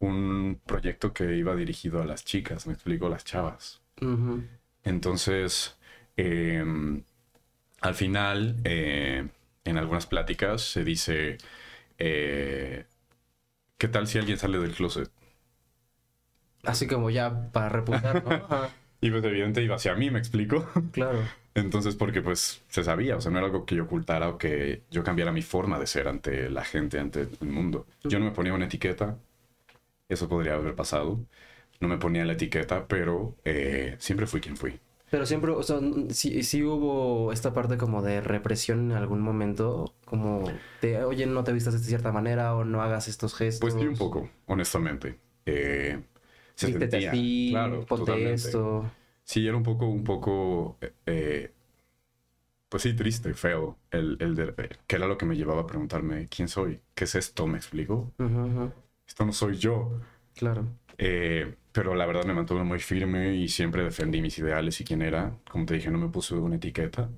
un, 0.00 0.60
proyecto 0.66 1.14
que 1.14 1.36
iba 1.36 1.56
dirigido 1.56 2.02
a 2.02 2.04
las 2.04 2.22
chicas, 2.22 2.66
me 2.66 2.74
explico, 2.74 3.08
las 3.08 3.24
chavas. 3.24 3.80
Entonces, 4.84 5.78
em, 6.16 7.02
al 7.80 7.94
final, 7.94 8.60
eh, 8.64 9.26
en 9.64 9.78
algunas 9.78 10.06
pláticas 10.06 10.60
se 10.60 10.84
dice, 10.84 11.38
eh, 11.98 12.84
¿qué 13.78 13.88
tal 13.88 14.06
si 14.06 14.18
alguien 14.18 14.38
sale 14.38 14.58
del 14.58 14.74
closet? 14.74 15.10
Así 16.64 16.86
como 16.86 17.10
ya 17.10 17.50
para 17.52 17.68
repuntar, 17.68 18.24
¿no? 18.24 18.68
y 19.00 19.10
pues 19.10 19.24
evidente 19.24 19.62
iba 19.62 19.76
hacia 19.76 19.94
mí, 19.94 20.10
me 20.10 20.18
explico. 20.18 20.68
Claro. 20.92 21.20
Entonces, 21.54 21.96
porque 21.96 22.22
pues 22.22 22.62
se 22.68 22.82
sabía, 22.82 23.16
o 23.16 23.20
sea, 23.20 23.30
no 23.30 23.38
era 23.38 23.46
algo 23.46 23.66
que 23.66 23.74
yo 23.74 23.84
ocultara 23.84 24.28
o 24.30 24.38
que 24.38 24.84
yo 24.90 25.04
cambiara 25.04 25.32
mi 25.32 25.42
forma 25.42 25.78
de 25.78 25.86
ser 25.86 26.08
ante 26.08 26.48
la 26.48 26.64
gente, 26.64 26.98
ante 26.98 27.28
el 27.40 27.48
mundo. 27.48 27.86
Yo 28.04 28.18
no 28.18 28.24
me 28.24 28.30
ponía 28.30 28.54
una 28.54 28.64
etiqueta, 28.64 29.18
eso 30.08 30.28
podría 30.28 30.54
haber 30.54 30.74
pasado. 30.74 31.20
No 31.80 31.88
me 31.88 31.98
ponía 31.98 32.24
la 32.24 32.34
etiqueta, 32.34 32.86
pero 32.86 33.36
eh, 33.44 33.96
siempre 33.98 34.26
fui 34.26 34.40
quien 34.40 34.56
fui. 34.56 34.80
Pero 35.10 35.26
siempre, 35.26 35.50
o 35.50 35.62
sea, 35.62 35.78
sí, 36.08 36.62
hubo 36.62 37.32
esta 37.32 37.52
parte 37.52 37.76
como 37.76 38.00
de 38.00 38.22
represión 38.22 38.90
en 38.90 38.96
algún 38.96 39.20
momento, 39.20 39.92
como 40.06 40.44
de, 40.80 41.04
oye, 41.04 41.26
no 41.26 41.44
te 41.44 41.52
vistas 41.52 41.74
de 41.74 41.80
cierta 41.80 42.12
manera 42.12 42.54
o 42.54 42.64
no 42.64 42.80
hagas 42.80 43.08
estos 43.08 43.34
gestos. 43.34 43.60
Pues 43.60 43.74
sí, 43.74 43.86
un 43.86 43.96
poco, 43.96 44.30
honestamente. 44.46 45.18
Eh, 45.44 46.00
se 46.54 46.70
sentía, 46.70 47.10
ti, 47.12 47.50
claro, 47.50 47.86
esto. 48.34 48.90
Sí, 49.24 49.46
era 49.46 49.56
un 49.56 49.62
poco, 49.62 49.86
un 49.86 50.04
poco, 50.04 50.78
eh, 50.80 50.94
eh, 51.06 51.52
pues 52.68 52.84
sí, 52.84 52.94
triste, 52.94 53.34
feo, 53.34 53.78
el, 53.90 54.16
el 54.20 54.34
de, 54.34 54.54
que 54.86 54.96
era 54.96 55.06
lo 55.06 55.18
que 55.18 55.26
me 55.26 55.36
llevaba 55.36 55.62
a 55.62 55.66
preguntarme, 55.66 56.26
¿quién 56.28 56.48
soy? 56.48 56.80
¿Qué 56.94 57.04
es 57.04 57.14
esto? 57.14 57.46
¿Me 57.46 57.58
explico? 57.58 58.12
Esto 59.06 59.26
no 59.26 59.32
soy 59.32 59.56
yo. 59.58 59.92
Claro. 60.34 60.66
Eh, 60.98 61.56
pero 61.72 61.94
la 61.94 62.06
verdad 62.06 62.24
me 62.24 62.34
mantuve 62.34 62.64
muy 62.64 62.78
firme 62.78 63.34
y 63.34 63.48
siempre 63.48 63.84
defendí 63.84 64.22
mis 64.22 64.38
ideales 64.38 64.80
y 64.80 64.84
quién 64.84 65.02
era. 65.02 65.36
Como 65.50 65.66
te 65.66 65.74
dije, 65.74 65.90
no 65.90 65.98
me 65.98 66.08
puse 66.08 66.34
una 66.34 66.56
etiqueta. 66.56 67.10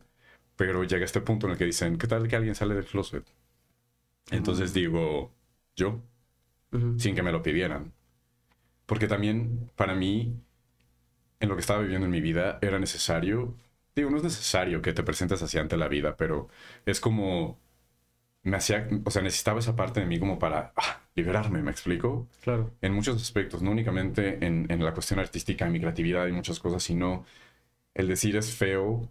Pero 0.56 0.84
llega 0.84 1.04
este 1.04 1.20
punto 1.22 1.46
en 1.46 1.52
el 1.52 1.58
que 1.58 1.66
dicen, 1.66 1.98
¿qué 1.98 2.06
tal 2.08 2.28
que 2.28 2.36
alguien 2.36 2.54
sale 2.54 2.74
del 2.74 2.86
closet? 2.86 3.24
Entonces 4.30 4.72
digo, 4.74 5.32
yo, 5.76 6.02
sin 6.96 7.16
que 7.16 7.24
me 7.24 7.32
lo 7.32 7.42
pidieran. 7.42 7.93
Porque 8.86 9.08
también 9.08 9.70
para 9.76 9.94
mí, 9.94 10.34
en 11.40 11.48
lo 11.48 11.54
que 11.54 11.60
estaba 11.60 11.80
viviendo 11.80 12.06
en 12.06 12.12
mi 12.12 12.20
vida, 12.20 12.58
era 12.62 12.78
necesario, 12.78 13.54
digo, 13.94 14.10
no 14.10 14.18
es 14.18 14.22
necesario 14.22 14.82
que 14.82 14.92
te 14.92 15.02
presentes 15.02 15.42
así 15.42 15.58
ante 15.58 15.76
la 15.76 15.88
vida, 15.88 16.16
pero 16.16 16.48
es 16.84 17.00
como, 17.00 17.58
me 18.42 18.56
hacía, 18.56 18.88
o 19.04 19.10
sea, 19.10 19.22
necesitaba 19.22 19.60
esa 19.60 19.76
parte 19.76 20.00
de 20.00 20.06
mí 20.06 20.18
como 20.18 20.38
para 20.38 20.72
ah, 20.76 21.00
liberarme, 21.14 21.62
¿me 21.62 21.70
explico? 21.70 22.28
Claro. 22.42 22.70
En 22.82 22.92
muchos 22.92 23.20
aspectos, 23.20 23.62
no 23.62 23.70
únicamente 23.70 24.44
en, 24.44 24.66
en, 24.70 24.84
la 24.84 24.92
cuestión 24.92 25.18
artística, 25.18 25.66
en 25.66 25.72
mi 25.72 25.80
creatividad 25.80 26.26
y 26.26 26.32
muchas 26.32 26.60
cosas, 26.60 26.82
sino 26.82 27.24
el 27.94 28.08
decir 28.08 28.36
es 28.36 28.54
feo, 28.54 29.10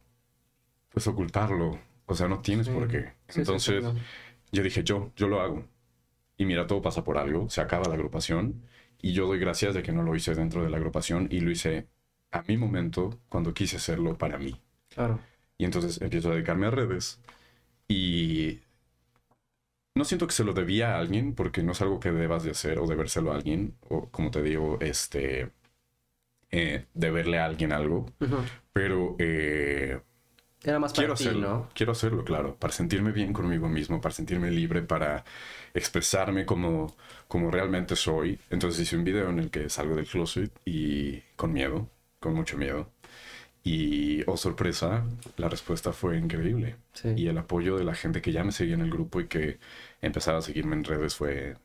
pues 0.89 1.07
ocultarlo. 1.07 1.79
O 2.05 2.15
sea, 2.15 2.27
no 2.27 2.41
tienes 2.41 2.69
por 2.69 2.87
qué. 2.87 3.13
Entonces, 3.33 3.83
yo 4.51 4.61
dije, 4.63 4.83
yo, 4.83 5.11
yo 5.15 5.27
lo 5.27 5.41
hago. 5.41 5.65
Y 6.37 6.45
mira, 6.45 6.67
todo 6.67 6.81
pasa 6.81 7.03
por 7.03 7.17
algo, 7.17 7.49
se 7.49 7.61
acaba 7.61 7.87
la 7.87 7.95
agrupación 7.95 8.61
y 9.03 9.11
yo 9.11 9.27
doy 9.27 9.37
gracias 9.37 9.75
de 9.75 9.83
que 9.83 9.91
no 9.91 10.01
lo 10.01 10.15
hice 10.15 10.33
dentro 10.33 10.63
de 10.63 10.69
la 10.69 10.77
agrupación 10.77 11.27
y 11.29 11.41
lo 11.41 11.51
hice 11.51 11.87
a 12.31 12.41
mi 12.47 12.55
momento 12.55 13.19
cuando 13.27 13.53
quise 13.53 13.75
hacerlo 13.75 14.17
para 14.17 14.37
mí. 14.37 14.55
Claro. 14.87 15.19
Y 15.57 15.65
entonces 15.65 16.01
empiezo 16.01 16.29
a 16.29 16.33
dedicarme 16.33 16.67
a 16.67 16.71
redes 16.71 17.19
y 17.89 18.61
no 19.93 20.05
siento 20.05 20.25
que 20.25 20.33
se 20.33 20.45
lo 20.45 20.53
debía 20.53 20.95
a 20.95 20.99
alguien 20.99 21.35
porque 21.35 21.63
no 21.63 21.73
es 21.73 21.81
algo 21.81 21.99
que 21.99 22.11
debas 22.11 22.43
de 22.43 22.51
hacer 22.51 22.79
o 22.79 22.87
debérselo 22.87 23.33
a 23.33 23.35
alguien 23.35 23.75
o 23.89 24.07
como 24.09 24.31
te 24.31 24.41
digo, 24.41 24.77
este, 24.79 25.51
eh, 26.49 26.85
deberle 26.93 27.39
a 27.39 27.45
alguien 27.45 27.73
algo, 27.73 28.05
pero 28.71 29.17
eh, 29.19 29.99
era 30.63 30.79
más 30.79 30.93
quiero 30.93 31.13
hacerlo, 31.13 31.69
Quiero 31.73 31.91
hacerlo, 31.91 32.23
claro, 32.23 32.55
para 32.55 32.71
sentirme 32.71 33.11
bien 33.11 33.33
conmigo 33.33 33.67
mismo, 33.67 33.99
para 33.99 34.15
sentirme 34.15 34.49
libre, 34.49 34.81
para 34.81 35.25
expresarme 35.73 36.45
como, 36.45 36.95
como 37.27 37.51
realmente 37.51 37.95
soy. 37.95 38.39
Entonces 38.49 38.81
hice 38.81 38.95
un 38.95 39.03
video 39.03 39.29
en 39.29 39.39
el 39.39 39.49
que 39.49 39.69
salgo 39.69 39.95
del 39.95 40.07
closet 40.07 40.51
y 40.65 41.19
con 41.35 41.51
miedo, 41.51 41.89
con 42.19 42.33
mucho 42.33 42.57
miedo. 42.57 42.89
Y, 43.65 44.23
oh 44.27 44.37
sorpresa, 44.37 45.05
la 45.37 45.49
respuesta 45.49 45.93
fue 45.93 46.17
increíble. 46.17 46.77
Y 47.15 47.27
el 47.27 47.37
apoyo 47.37 47.77
de 47.77 47.83
la 47.83 47.95
gente 47.95 48.21
que 48.21 48.31
ya 48.31 48.43
me 48.43 48.51
seguía 48.51 48.75
en 48.75 48.81
el 48.81 48.91
grupo 48.91 49.21
y 49.21 49.27
que 49.27 49.59
empezaba 50.01 50.39
a 50.39 50.41
seguirme 50.41 50.75
en 50.75 50.83
redes 50.83 51.15
fue 51.15 51.55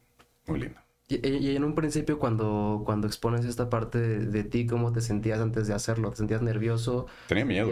muy 0.46 0.60
lindo. 0.60 0.80
Y, 1.08 1.56
en 1.56 1.64
un 1.64 1.74
principio, 1.74 2.18
cuando, 2.18 2.82
cuando 2.84 3.06
expones 3.06 3.44
esta 3.44 3.70
parte 3.70 3.98
de, 3.98 4.44
ti, 4.44 4.66
¿cómo 4.66 4.92
te 4.92 5.00
sentías 5.00 5.40
antes 5.40 5.66
de 5.66 5.74
hacerlo? 5.74 6.10
¿Te 6.10 6.16
sentías 6.16 6.42
nervioso? 6.42 7.06
Tenía 7.26 7.44
miedo 7.44 7.70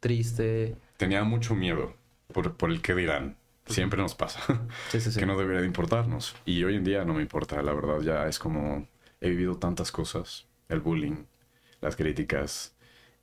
triste. 0.00 0.76
Tenía 0.96 1.22
mucho 1.24 1.54
miedo 1.54 1.94
por, 2.32 2.56
por 2.56 2.70
el 2.70 2.82
que 2.82 2.94
dirán. 2.94 3.36
Siempre 3.66 4.00
nos 4.00 4.14
pasa. 4.14 4.40
que 5.16 5.26
no 5.26 5.38
debería 5.38 5.60
de 5.60 5.66
importarnos. 5.66 6.34
Y 6.44 6.64
hoy 6.64 6.76
en 6.76 6.84
día 6.84 7.04
no 7.04 7.14
me 7.14 7.22
importa, 7.22 7.62
la 7.62 7.72
verdad. 7.72 8.00
Ya 8.00 8.26
es 8.26 8.38
como 8.38 8.88
he 9.20 9.30
vivido 9.30 9.56
tantas 9.56 9.92
cosas. 9.92 10.46
El 10.68 10.80
bullying, 10.80 11.24
las 11.80 11.96
críticas, 11.96 12.74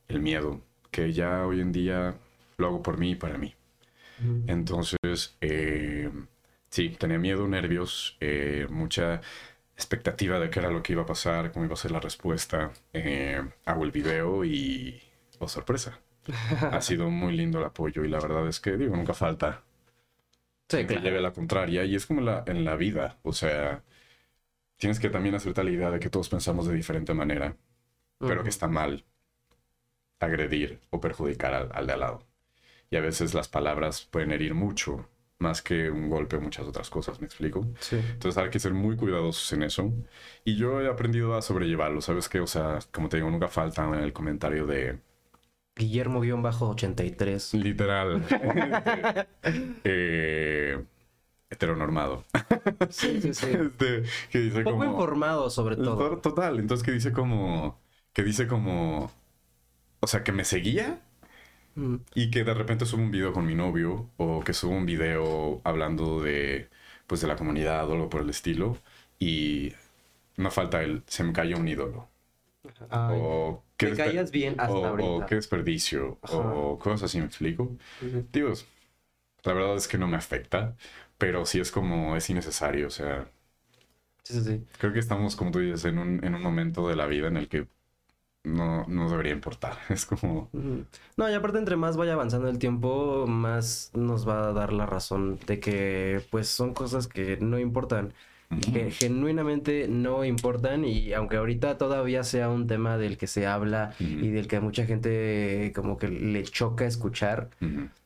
el 0.07 0.21
miedo. 0.21 0.61
Que 0.91 1.11
ya 1.11 1.45
hoy 1.45 1.59
en 1.59 1.71
día 1.71 2.15
lo 2.57 2.67
hago 2.67 2.81
por 2.81 2.97
mí 2.97 3.11
y 3.11 3.15
para 3.15 3.37
mí. 3.37 3.53
Entonces, 4.47 5.37
eh, 5.41 6.09
sí, 6.69 6.89
tenía 6.97 7.19
miedo, 7.19 7.47
nervios, 7.47 8.17
eh, 8.19 8.65
mucha 8.67 9.21
expectativa 9.75 10.39
de 10.39 10.49
qué 10.49 10.59
era 10.59 10.71
lo 10.71 10.81
que 10.81 10.93
iba 10.93 11.03
a 11.03 11.05
pasar, 11.05 11.51
cómo 11.51 11.65
iba 11.65 11.75
a 11.75 11.77
ser 11.77 11.91
la 11.91 11.99
respuesta. 11.99 12.71
Eh, 12.93 13.43
hago 13.65 13.83
el 13.83 13.91
video 13.91 14.43
y, 14.43 14.99
oh 15.37 15.47
sorpresa, 15.47 15.99
ha 16.71 16.81
sido 16.81 17.09
muy 17.09 17.35
lindo 17.35 17.59
el 17.59 17.65
apoyo 17.65 18.03
y 18.03 18.09
la 18.09 18.19
verdad 18.19 18.47
es 18.47 18.59
que, 18.59 18.77
digo, 18.77 18.95
nunca 18.95 19.13
falta 19.13 19.63
sí, 20.69 20.85
que 20.85 20.99
lleve 20.99 21.21
la 21.21 21.31
contraria 21.31 21.85
y 21.85 21.95
es 21.95 22.05
como 22.05 22.21
la, 22.21 22.43
en 22.47 22.65
la 22.65 22.75
vida, 22.75 23.17
o 23.23 23.33
sea, 23.33 23.83
tienes 24.77 24.99
que 24.99 25.09
también 25.09 25.35
hacerte 25.35 25.63
la 25.63 25.71
idea 25.71 25.91
de 25.91 25.99
que 25.99 26.09
todos 26.09 26.29
pensamos 26.29 26.67
de 26.67 26.75
diferente 26.75 27.13
manera, 27.13 27.55
pero 28.19 28.43
que 28.43 28.49
está 28.49 28.67
mal 28.67 29.05
agredir 30.19 30.79
o 30.89 30.99
perjudicar 30.99 31.53
al, 31.53 31.87
de 31.87 31.93
al 31.93 31.99
lado. 31.99 32.23
Y 32.89 32.97
a 32.97 33.01
veces 33.01 33.33
las 33.33 33.47
palabras 33.49 34.05
pueden 34.11 34.31
herir 34.31 34.53
mucho, 34.53 35.09
más 35.39 35.61
que 35.61 35.89
un 35.89 36.09
golpe 36.09 36.37
o 36.37 36.41
muchas 36.41 36.65
otras 36.67 36.89
cosas, 36.89 37.19
¿me 37.19 37.27
explico? 37.27 37.67
Sí. 37.79 37.97
Entonces 37.97 38.41
hay 38.41 38.49
que 38.49 38.59
ser 38.59 38.73
muy 38.73 38.95
cuidadosos 38.95 39.51
en 39.53 39.63
eso. 39.63 39.93
Y 40.43 40.55
yo 40.57 40.81
he 40.81 40.87
aprendido 40.87 41.35
a 41.35 41.41
sobrellevarlo, 41.41 42.01
¿sabes 42.01 42.29
qué? 42.29 42.39
O 42.39 42.47
sea, 42.47 42.79
como 42.91 43.09
te 43.09 43.17
digo, 43.17 43.29
nunca 43.29 43.47
falta 43.47 43.85
en 43.87 43.95
el 43.95 44.13
comentario 44.13 44.65
de 44.65 44.99
Guillermo-83. 45.77 47.53
Literal. 47.53 48.23
eh, 49.83 50.83
heteronormado. 51.49 52.23
Sí, 52.89 53.21
sí, 53.21 53.33
sí. 53.33 53.47
Este, 53.47 54.03
que 54.31 54.39
dice 54.39 54.63
Poco 54.63 54.85
informado, 54.85 55.49
sobre 55.49 55.75
todo. 55.75 56.17
Total. 56.17 56.59
Entonces, 56.59 56.85
que 56.85 56.91
dice 56.91 57.11
como. 57.11 57.79
Que 58.13 58.23
dice 58.23 58.47
como. 58.47 59.11
O 59.99 60.07
sea, 60.07 60.23
que 60.23 60.31
me 60.31 60.45
seguía. 60.45 61.01
Mm. 61.75 61.97
Y 62.15 62.31
que 62.31 62.43
de 62.43 62.53
repente 62.53 62.85
subo 62.85 63.01
un 63.01 63.11
video 63.11 63.33
con 63.33 63.45
mi 63.45 63.55
novio. 63.55 64.09
O 64.17 64.41
que 64.41 64.53
subo 64.53 64.73
un 64.73 64.85
video 64.85 65.61
hablando 65.63 66.21
de. 66.21 66.69
Pues 67.07 67.21
de 67.21 67.27
la 67.27 67.35
comunidad 67.37 67.89
o 67.89 67.93
algo 67.93 68.09
por 68.09 68.21
el 68.21 68.29
estilo. 68.29 68.77
Y 69.19 69.73
no 70.37 70.51
falta 70.51 70.83
el 70.83 71.03
se 71.07 71.23
me 71.23 71.33
cayó 71.33 71.57
un 71.57 71.67
ídolo. 71.67 72.09
Ay, 72.89 73.21
o 73.21 73.63
desper- 73.79 73.97
caías 73.97 74.31
bien 74.31 74.55
hasta 74.59 74.73
o, 74.73 74.87
ahorita. 74.89 75.23
o 75.23 75.25
qué 75.25 75.35
desperdicio. 75.35 76.19
O 76.31 76.79
cosas 76.79 77.03
así, 77.03 77.19
¿me 77.19 77.25
explico? 77.25 77.77
Digo, 78.31 78.53
la 79.43 79.53
verdad 79.53 79.75
es 79.77 79.87
que 79.87 79.97
no 79.97 80.07
me 80.07 80.17
afecta, 80.17 80.75
pero 81.17 81.45
sí 81.45 81.59
es 81.59 81.71
como, 81.71 82.15
es 82.17 82.29
innecesario. 82.29 82.87
O 82.87 82.89
sea, 82.91 83.29
Sí, 84.23 84.33
sí, 84.33 84.43
sí. 84.43 84.67
creo 84.77 84.93
que 84.93 84.99
estamos, 84.99 85.35
como 85.35 85.51
tú 85.51 85.59
dices, 85.59 85.85
en 85.85 85.99
un, 85.99 86.23
en 86.23 86.35
un 86.35 86.41
momento 86.41 86.87
de 86.87 86.95
la 86.95 87.05
vida 87.07 87.27
en 87.27 87.37
el 87.37 87.49
que 87.49 87.67
no, 88.43 88.85
no 88.87 89.09
debería 89.09 89.33
importar. 89.33 89.77
Es 89.89 90.05
como. 90.07 90.53
No, 91.17 91.29
y 91.29 91.33
aparte 91.33 91.59
entre 91.59 91.75
más 91.75 91.97
vaya 91.97 92.13
avanzando 92.13 92.47
el 92.49 92.57
tiempo, 92.59 93.25
más 93.27 93.91
nos 93.93 94.27
va 94.27 94.47
a 94.49 94.53
dar 94.53 94.73
la 94.73 94.85
razón 94.85 95.39
de 95.45 95.59
que 95.59 96.25
pues 96.31 96.47
son 96.47 96.73
cosas 96.73 97.07
que 97.07 97.37
no 97.37 97.59
importan, 97.59 98.13
que 98.73 98.91
genuinamente 98.91 99.87
no 99.89 100.23
importan 100.23 100.85
y 100.85 101.13
aunque 101.13 101.37
ahorita 101.37 101.77
todavía 101.77 102.23
sea 102.23 102.49
un 102.49 102.65
tema 102.67 102.97
del 102.97 103.17
que 103.17 103.27
se 103.27 103.45
habla 103.45 103.93
y 103.99 104.29
del 104.29 104.47
que 104.47 104.55
a 104.55 104.61
mucha 104.61 104.85
gente 104.85 105.71
como 105.75 105.97
que 105.97 106.07
le 106.07 106.43
choca 106.43 106.85
escuchar, 106.85 107.49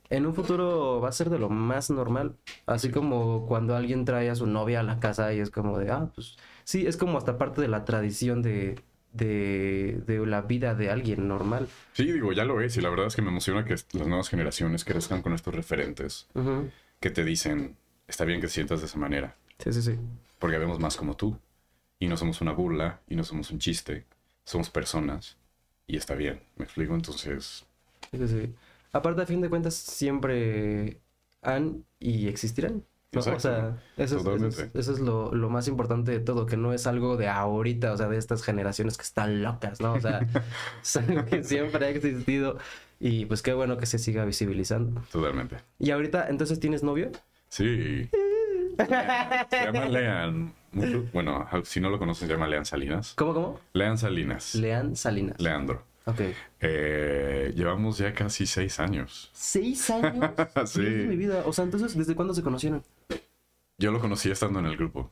en 0.09 0.25
un 0.25 0.33
futuro 0.33 0.99
va 0.99 1.09
a 1.09 1.13
ser 1.13 1.29
de 1.29 1.39
lo 1.39 1.49
más 1.49 1.89
normal, 1.89 2.35
así 2.65 2.89
como 2.89 3.45
cuando 3.45 3.75
alguien 3.75 4.03
trae 4.03 4.29
a 4.29 4.35
su 4.35 4.45
novia 4.47 4.79
a 4.79 4.83
la 4.83 4.99
casa 4.99 5.33
y 5.33 5.39
es 5.39 5.51
como 5.51 5.77
de, 5.77 5.91
ah, 5.91 6.11
pues 6.13 6.37
sí, 6.63 6.85
es 6.87 6.97
como 6.97 7.17
hasta 7.17 7.37
parte 7.37 7.61
de 7.61 7.67
la 7.67 7.85
tradición 7.85 8.41
de, 8.41 8.79
de, 9.13 10.01
de 10.05 10.25
la 10.25 10.41
vida 10.41 10.73
de 10.75 10.89
alguien 10.89 11.27
normal. 11.27 11.67
Sí, 11.93 12.11
digo, 12.11 12.33
ya 12.33 12.45
lo 12.45 12.61
es, 12.61 12.75
y 12.77 12.81
la 12.81 12.89
verdad 12.89 13.07
es 13.07 13.15
que 13.15 13.21
me 13.21 13.29
emociona 13.29 13.63
que 13.63 13.73
las 13.73 14.07
nuevas 14.07 14.27
generaciones 14.27 14.83
crezcan 14.85 15.21
con 15.21 15.33
estos 15.33 15.53
referentes 15.53 16.27
que 16.99 17.09
te 17.09 17.23
dicen, 17.23 17.77
está 18.07 18.25
bien 18.25 18.41
que 18.41 18.47
te 18.47 18.53
sientas 18.53 18.81
de 18.81 18.87
esa 18.87 18.97
manera, 18.97 19.35
Sí, 19.59 19.71
sí, 19.73 19.81
sí. 19.83 19.99
Porque 20.41 20.57
vemos 20.57 20.79
más 20.79 20.97
como 20.97 21.15
tú, 21.15 21.37
y 21.99 22.07
no 22.09 22.17
somos 22.17 22.41
una 22.41 22.51
burla, 22.51 22.99
y 23.07 23.15
no 23.15 23.23
somos 23.23 23.51
un 23.51 23.59
chiste, 23.59 24.05
somos 24.43 24.69
personas, 24.69 25.37
y 25.87 25.95
está 25.97 26.15
bien, 26.15 26.41
¿me 26.57 26.65
explico? 26.65 26.95
Entonces, 26.95 27.65
Sí, 28.11 28.27
sí. 28.27 28.53
Aparte, 28.91 29.21
a 29.21 29.25
fin 29.25 29.39
de 29.39 29.49
cuentas, 29.49 29.73
siempre 29.75 30.99
han 31.41 31.85
y 31.99 32.27
existirán. 32.27 32.83
¿no? 33.13 33.19
O 33.19 33.39
sea, 33.39 33.77
eso 33.97 34.15
es, 34.15 34.15
eso 34.15 34.17
es- 34.17 34.23
Totalmente. 34.23 34.71
eso 34.79 34.93
es 34.93 34.99
lo, 34.99 35.33
lo 35.33 35.49
más 35.49 35.67
importante 35.67 36.11
de 36.11 36.19
todo, 36.19 36.45
que 36.45 36.57
no 36.57 36.73
es 36.73 36.87
algo 36.87 37.17
de 37.17 37.27
ahorita, 37.29 37.91
o 37.93 37.97
sea, 37.97 38.07
de 38.09 38.17
estas 38.17 38.41
generaciones 38.43 38.97
que 38.97 39.03
están 39.03 39.43
locas, 39.43 39.79
¿no? 39.81 39.93
O 39.93 40.01
sea, 40.01 40.19
es 40.81 40.97
algo 40.97 41.23
que 41.25 41.43
siempre 41.43 41.85
ha 41.85 41.89
existido 41.89 42.57
y 42.99 43.25
pues 43.25 43.41
qué 43.41 43.53
bueno 43.53 43.77
que 43.77 43.85
se 43.85 43.99
siga 43.99 44.25
visibilizando. 44.25 45.01
totalmente. 45.11 45.57
Y 45.79 45.91
ahorita, 45.91 46.27
entonces, 46.29 46.59
¿tienes 46.59 46.83
novio? 46.83 47.11
Sí. 47.49 48.09
Se 48.77 49.65
llama 49.65 49.85
Lean. 49.89 50.53
mucho- 50.71 51.05
bueno, 51.13 51.47
si 51.63 51.79
no 51.79 51.89
lo 51.89 51.99
conocen, 51.99 52.27
se 52.27 52.33
llama 52.33 52.47
Lean 52.47 52.65
Salinas. 52.65 53.13
¿Cómo, 53.15 53.33
cómo? 53.33 53.59
Lean 53.73 53.97
Salinas. 53.97 54.55
Lean 54.55 54.95
Salinas. 54.95 55.39
Leandro. 55.39 55.83
Ok. 56.05 56.19
Eh, 56.61 57.53
llevamos 57.55 57.97
ya 57.97 58.13
casi 58.13 58.45
seis 58.45 58.79
años. 58.79 59.29
¿Seis 59.33 59.89
años? 59.91 60.31
Sí. 60.65 60.81
De 60.81 61.05
mi 61.07 61.15
vida. 61.15 61.43
O 61.45 61.53
sea, 61.53 61.63
entonces, 61.65 61.95
¿desde 61.97 62.15
cuándo 62.15 62.33
se 62.33 62.41
conocieron? 62.43 62.83
Yo 63.77 63.91
lo 63.91 63.99
conocí 63.99 64.29
estando 64.31 64.59
en 64.59 64.65
el 64.65 64.77
grupo. 64.77 65.11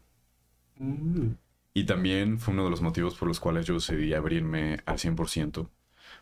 Mm. 0.78 1.30
Y 1.74 1.84
también 1.86 2.39
fue 2.39 2.53
uno 2.53 2.64
de 2.66 2.70
los 2.72 2.82
motivos 2.82 3.16
por 3.16 3.28
los 3.28 3.39
cuales 3.39 3.66
yo 3.66 3.76
decidí 3.76 4.14
abrirme 4.14 4.80
al 4.86 4.97
100%, 4.97 5.68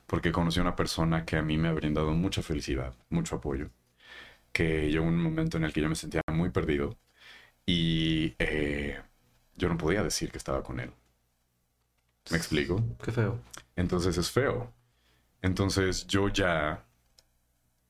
porque 0.05 0.31
conocí 0.31 0.59
a 0.59 0.63
una 0.63 0.75
persona 0.75 1.25
que 1.25 1.37
a 1.37 1.41
mí 1.41 1.57
me 1.57 1.69
ha 1.69 1.73
brindado 1.73 2.11
mucha 2.11 2.41
felicidad, 2.41 2.93
mucho 3.09 3.37
apoyo, 3.37 3.69
que 4.51 4.89
llegó 4.91 5.05
un 5.05 5.21
momento 5.21 5.57
en 5.57 5.63
el 5.63 5.71
que 5.73 5.81
yo 5.81 5.89
me 5.89 5.95
sentía 5.95 6.21
muy 6.31 6.49
perdido 6.49 6.97
y 7.67 8.35
eh, 8.39 9.01
yo 9.57 9.69
no 9.69 9.77
podía 9.77 10.03
decir 10.03 10.31
que 10.31 10.39
estaba 10.39 10.63
con 10.63 10.81
él. 10.81 10.93
¿Me 12.29 12.37
explico? 12.37 12.83
Qué 13.03 13.11
feo. 13.11 13.39
Entonces 13.75 14.17
es 14.17 14.31
feo. 14.31 14.73
Entonces 15.41 16.07
yo 16.07 16.29
ya 16.29 16.85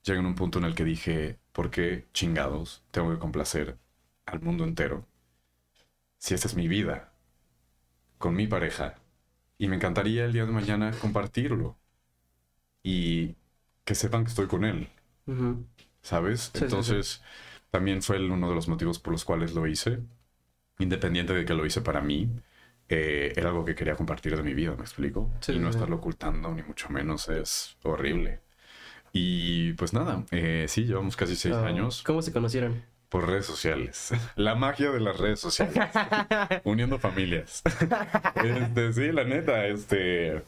llegué 0.03 0.19
en 0.19 0.25
un 0.25 0.33
punto 0.35 0.57
en 0.57 0.65
el 0.65 0.73
que 0.75 0.83
dije, 0.83 1.39
¿por 1.51 1.69
qué 1.69 2.07
chingados 2.13 2.83
tengo 2.91 3.11
que 3.11 3.19
complacer 3.19 3.77
al 4.25 4.41
mundo 4.41 4.63
entero? 4.63 5.05
Si 6.19 6.35
esta 6.35 6.47
es 6.47 6.53
mi 6.55 6.67
vida, 6.67 7.11
con 8.19 8.35
mi 8.35 8.45
pareja, 8.45 8.93
y 9.57 9.67
me 9.69 9.77
encantaría 9.77 10.25
el 10.25 10.33
día 10.33 10.45
de 10.45 10.51
mañana 10.51 10.91
compartirlo 10.99 11.77
y 12.83 13.35
que 13.85 13.95
sepan 13.95 14.23
que 14.23 14.29
estoy 14.29 14.47
con 14.47 14.65
él. 14.65 14.89
¿sabes? 16.01 16.51
Sí, 16.53 16.69
sí, 16.69 16.81
sí. 16.83 16.95
También 17.71 18.01
fue 18.01 18.17
el- 18.17 18.31
uno 18.31 18.49
de 18.49 18.55
los 18.55 18.67
motivos 18.67 18.99
por 18.99 19.11
los 19.13 19.25
cuales 19.25 19.53
lo 19.53 19.67
hice, 19.67 19.99
independiente 20.79 21.33
de 21.33 21.45
que 21.45 21.53
lo 21.53 21.65
hice 21.65 21.81
para 21.81 22.01
mí. 22.01 22.29
eh, 22.89 23.33
era 23.35 23.49
algo 23.49 23.65
que 23.65 23.75
quería 23.75 23.95
compartir 23.95 24.37
de 24.37 24.43
mi 24.43 24.53
vida, 24.53 24.75
¿me 24.75 24.81
explico? 24.83 25.29
Sí, 25.41 25.53
y 25.53 25.59
no 25.59 25.67
sí. 25.67 25.75
estarlo 25.75 25.97
ocultando, 25.97 26.53
ni 26.53 26.63
mucho 26.63 26.89
menos, 26.89 27.27
es 27.29 27.77
horrible. 27.83 28.39
Y 29.13 29.73
pues 29.73 29.93
nada, 29.93 30.23
eh, 30.31 30.65
sí, 30.69 30.85
llevamos 30.85 31.15
casi 31.17 31.35
seis 31.35 31.55
años 31.55 32.03
¿Cómo 32.03 32.21
se 32.21 32.31
conocieron? 32.33 32.83
por 33.09 33.27
redes 33.27 33.45
sociales. 33.45 34.11
La 34.37 34.55
magia 34.55 34.91
de 34.91 34.99
las 35.01 35.17
redes 35.19 35.39
sociales. 35.39 35.79
Uniendo 36.63 36.99
familias. 36.99 37.63
Este, 38.35 38.93
sí, 38.93 39.11
la 39.11 39.23
neta, 39.23 39.65
este... 39.67 40.43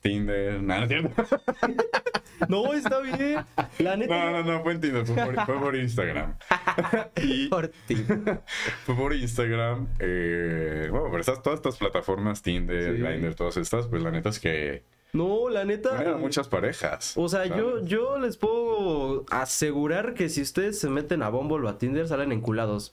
Tinder, 0.00 0.62
nada, 0.62 0.86
no. 0.86 1.10
No, 2.48 2.72
está 2.72 3.00
bien. 3.00 3.44
La 3.80 3.96
neta. 3.96 4.14
No, 4.16 4.30
no, 4.30 4.44
no, 4.52 4.62
fue 4.62 4.72
en 4.74 4.80
Tinder, 4.80 5.04
fue 5.04 5.16
por, 5.16 5.44
fue 5.44 5.58
por 5.58 5.76
Instagram. 5.76 6.36
Y 7.22 7.48
Por 7.48 7.68
ti. 7.86 7.96
fue 8.86 8.94
por 8.94 9.12
Instagram. 9.12 9.88
eh, 9.98 10.86
bueno, 10.90 11.06
pero 11.10 11.20
estas, 11.20 11.42
todas 11.42 11.58
estas 11.58 11.76
plataformas, 11.76 12.40
Tinder, 12.42 12.94
Sí. 12.96 13.02
Grindr, 13.02 13.34
todas 13.34 13.56
estas, 13.56 13.86
pues 13.88 14.02
la 14.02 14.12
neta 14.12 14.28
es 14.28 14.38
que 14.38 14.84
No, 15.12 15.48
la 15.48 15.64
neta. 15.64 16.00
eran 16.00 16.20
muchas 16.20 16.46
parejas. 16.46 17.14
O 17.16 17.28
sea, 17.28 17.46
yo, 17.46 17.84
yo 17.84 18.20
les 18.20 18.36
puedo 18.36 19.26
asegurar 19.30 20.14
que 20.14 20.28
si 20.28 20.40
ustedes 20.42 20.78
se 20.78 20.88
meten 20.88 21.22
a 21.24 21.30
Bumble 21.30 21.66
o 21.66 21.68
a 21.68 21.76
Tinder, 21.78 22.06
salen 22.06 22.30
enculados. 22.30 22.92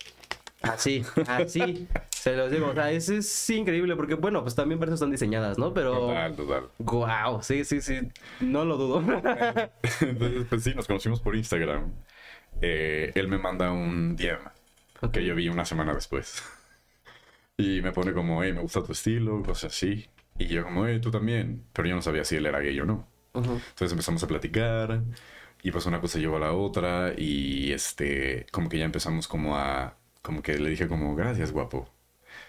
Así, 0.63 1.03
así. 1.27 1.87
Se 2.25 2.35
los 2.35 2.49
digo. 2.49 2.69
O 2.69 2.73
sea, 2.73 2.89
es, 2.91 3.07
es 3.09 3.49
increíble 3.51 3.95
porque, 3.95 4.15
bueno, 4.15 4.41
pues 4.41 4.55
también 4.55 4.79
para 4.79 4.89
eso 4.89 4.95
están 4.95 5.11
diseñadas, 5.11 5.59
¿no? 5.59 5.75
Pero. 5.75 5.93
Total, 5.93 6.35
total. 6.35 6.69
Guau, 6.79 7.43
sí, 7.43 7.63
sí, 7.63 7.81
sí. 7.81 7.99
No 8.39 8.65
lo 8.65 8.77
dudo. 8.77 8.99
Entonces, 10.01 10.45
pues 10.49 10.63
sí, 10.63 10.73
nos 10.73 10.87
conocimos 10.87 11.21
por 11.21 11.35
Instagram. 11.35 11.93
Eh, 12.61 13.11
él 13.13 13.27
me 13.27 13.37
manda 13.37 13.71
un 13.71 14.15
DM 14.15 14.39
que 15.11 15.23
yo 15.23 15.35
vi 15.35 15.49
una 15.49 15.65
semana 15.65 15.93
después. 15.93 16.43
Y 17.57 17.81
me 17.81 17.93
pone 17.93 18.11
como, 18.11 18.43
hey, 18.43 18.51
me 18.51 18.59
gusta 18.59 18.83
tu 18.83 18.91
estilo, 18.91 19.41
cosas 19.41 19.71
así. 19.71 20.09
Y 20.37 20.47
yo 20.47 20.63
como, 20.63 20.87
hey, 20.87 20.99
tú 20.99 21.09
también. 21.09 21.63
Pero 21.71 21.87
yo 21.87 21.95
no 21.95 22.01
sabía 22.01 22.25
si 22.25 22.35
él 22.35 22.47
era 22.47 22.59
gay 22.59 22.77
o 22.81 22.85
no. 22.85 23.07
Entonces 23.33 23.91
empezamos 23.91 24.21
a 24.23 24.27
platicar 24.27 25.03
y 25.63 25.71
pues 25.71 25.85
una 25.85 26.01
cosa 26.01 26.19
llevó 26.19 26.35
a 26.35 26.39
la 26.39 26.53
otra 26.53 27.13
y 27.15 27.71
este, 27.71 28.45
como 28.51 28.67
que 28.67 28.79
ya 28.79 28.85
empezamos 28.85 29.27
como 29.29 29.55
a, 29.57 29.97
como 30.21 30.41
que 30.41 30.57
le 30.57 30.69
dije 30.69 30.89
como, 30.89 31.15
gracias 31.15 31.53
guapo. 31.53 31.94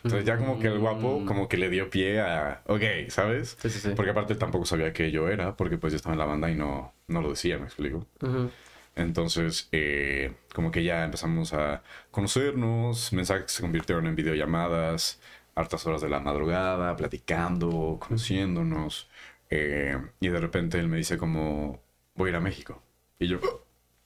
Entonces 0.04 0.24
ya 0.24 0.36
como 0.38 0.58
que 0.58 0.68
el 0.68 0.78
guapo 0.78 1.24
como 1.26 1.48
que 1.48 1.56
le 1.56 1.68
dio 1.68 1.90
pie 1.90 2.20
a, 2.20 2.62
ok, 2.66 2.82
¿sabes? 3.08 3.56
Sí, 3.60 3.70
sí, 3.70 3.80
sí. 3.80 3.90
Porque 3.96 4.10
aparte 4.10 4.34
tampoco 4.36 4.64
sabía 4.66 4.92
que 4.92 5.10
yo 5.10 5.28
era, 5.28 5.56
porque 5.56 5.78
pues 5.78 5.92
yo 5.92 5.96
estaba 5.96 6.14
en 6.14 6.18
la 6.20 6.24
banda 6.26 6.50
y 6.50 6.54
no, 6.54 6.92
no 7.08 7.20
lo 7.22 7.30
decía, 7.30 7.58
me 7.58 7.64
explico. 7.66 8.06
Ujú. 8.22 8.50
Entonces, 8.94 9.68
eh, 9.72 10.34
como 10.54 10.70
que 10.70 10.82
ya 10.82 11.04
empezamos 11.04 11.52
a 11.52 11.82
conocernos, 12.10 13.12
mensajes 13.12 13.52
se 13.52 13.62
convirtieron 13.62 14.06
en 14.06 14.16
videollamadas, 14.16 15.20
hartas 15.54 15.86
horas 15.86 16.00
de 16.00 16.08
la 16.08 16.20
madrugada, 16.20 16.96
platicando, 16.96 17.98
conociéndonos. 18.00 19.08
eh, 19.50 19.98
y 20.20 20.28
de 20.28 20.40
repente 20.40 20.78
él 20.78 20.88
me 20.88 20.96
dice 20.96 21.18
como, 21.18 21.80
voy 22.14 22.28
a 22.28 22.30
ir 22.30 22.36
a 22.36 22.40
México. 22.40 22.82
Y 23.18 23.28
yo, 23.28 23.38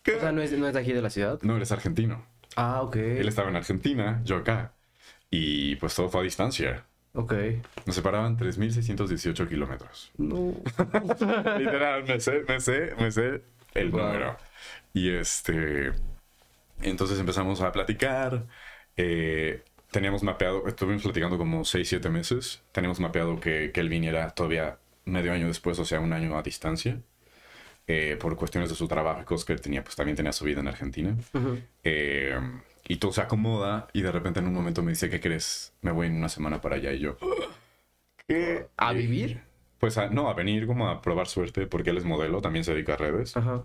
¿qué? 0.03 0.17
O 0.17 0.21
sea, 0.21 0.33
¿no 0.33 0.43
es, 0.43 0.53
¿no 0.53 0.67
es 0.67 0.75
de 0.75 0.81
aquí 0.81 0.93
de 0.93 1.03
la 1.03 1.11
ciudad? 1.11 1.39
no, 1.43 1.57
eres 1.57 1.73
argentino. 1.73 2.27
Ah, 2.57 2.83
ok. 2.83 2.97
Él 2.97 3.29
estaba 3.29 3.49
en 3.49 3.57
Argentina, 3.57 4.21
yo 4.25 4.37
acá. 4.37 4.75
Y 5.31 5.77
pues 5.77 5.95
todo 5.95 6.09
fue 6.09 6.21
a 6.21 6.25
distancia. 6.25 6.85
Ok. 7.13 7.35
Nos 7.87 7.95
separaban 7.97 8.37
3.618 8.37 9.49
kilómetros. 9.49 10.11
No. 10.17 10.55
Literal, 11.59 12.05
me 12.05 12.21
sé, 12.21 12.43
me 12.49 12.61
sé, 12.61 12.95
me 12.99 13.11
sé 13.11 13.43
el 13.75 13.91
Wow. 13.91 14.01
número. 14.01 14.37
Y 14.93 15.11
este. 15.11 15.93
Entonces 16.83 17.19
empezamos 17.19 17.61
a 17.61 17.73
platicar. 17.73 18.47
eh, 18.97 19.63
teníamos 19.91 20.23
mapeado, 20.23 20.67
estuvimos 20.69 21.03
platicando 21.03 21.37
como 21.39 21.65
6, 21.65 21.89
7 21.89 22.11
meses. 22.11 22.63
Teníamos 22.73 23.01
mapeado 23.01 23.39
que, 23.41 23.71
que 23.73 23.81
él 23.81 23.89
viniera 23.89 24.31
todavía 24.31 24.79
medio 25.05 25.33
año 25.33 25.47
después, 25.49 25.79
o 25.79 25.85
sea, 25.85 26.01
un 26.01 26.13
año 26.13 26.37
a 26.39 26.43
distancia. 26.43 27.01
eh, 27.89 28.17
por 28.21 28.37
cuestiones 28.37 28.71
de 28.71 28.77
su 28.77 28.87
trabajo 28.87 29.21
y 29.23 29.25
cosas 29.25 29.45
que 29.45 29.53
él 29.53 29.61
tenía, 29.61 29.83
pues 29.83 29.97
también 29.97 30.15
tenía 30.17 30.33
su 30.33 30.45
vida 30.45 30.61
en 30.61 30.69
Argentina. 30.69 31.17
Eh, 31.83 32.39
y 32.93 32.97
todo 32.97 33.13
se 33.13 33.21
acomoda 33.23 33.89
y 33.93 34.03
de 34.03 34.11
repente 34.13 34.41
en 34.41 34.47
un 34.49 34.55
momento 34.55 34.83
me 34.83 34.91
dice, 34.93 35.09
¿qué 35.11 35.21
crees? 35.21 35.73
Me 35.81 35.93
voy 35.93 36.09
en 36.09 36.17
una 36.17 36.29
semana 36.29 36.61
para 36.61 36.77
allá 36.77 36.93
y 36.93 36.99
yo... 37.01 37.17
¿Qué? 38.27 38.67
¿A 38.77 38.93
vivir? 38.93 39.43
Pues 39.79 39.97
a- 39.99 40.11
no, 40.11 40.29
a 40.29 40.35
venir 40.35 40.67
como 40.67 40.89
a 40.89 41.01
probar 41.03 41.27
suerte, 41.27 41.67
porque 41.67 41.91
él 41.91 41.99
es 41.99 42.05
modelo, 42.05 42.41
también 42.41 42.65
se 42.65 42.73
dedica 42.73 42.95
a 42.95 42.97
redes. 42.97 43.37
Ajá. 43.37 43.65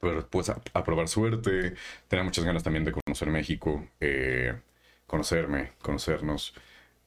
Pero 0.00 0.28
pues 0.28 0.48
a, 0.50 0.60
a 0.74 0.84
probar 0.84 1.08
suerte, 1.08 1.74
tenía 2.08 2.24
muchas 2.24 2.44
ganas 2.44 2.62
también 2.62 2.84
de 2.84 2.92
conocer 2.92 3.28
México, 3.30 3.86
eh, 4.00 4.60
conocerme, 5.06 5.72
conocernos. 5.82 6.54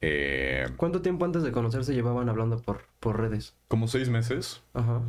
Eh, 0.00 0.66
¿Cuánto 0.76 1.00
tiempo 1.02 1.24
antes 1.24 1.42
de 1.42 1.52
conocerse 1.52 1.94
llevaban 1.94 2.28
hablando 2.28 2.58
por, 2.60 2.86
por 3.00 3.18
redes? 3.20 3.54
como 3.68 3.88
seis 3.88 4.08
meses 4.08 4.62
Ajá. 4.74 5.00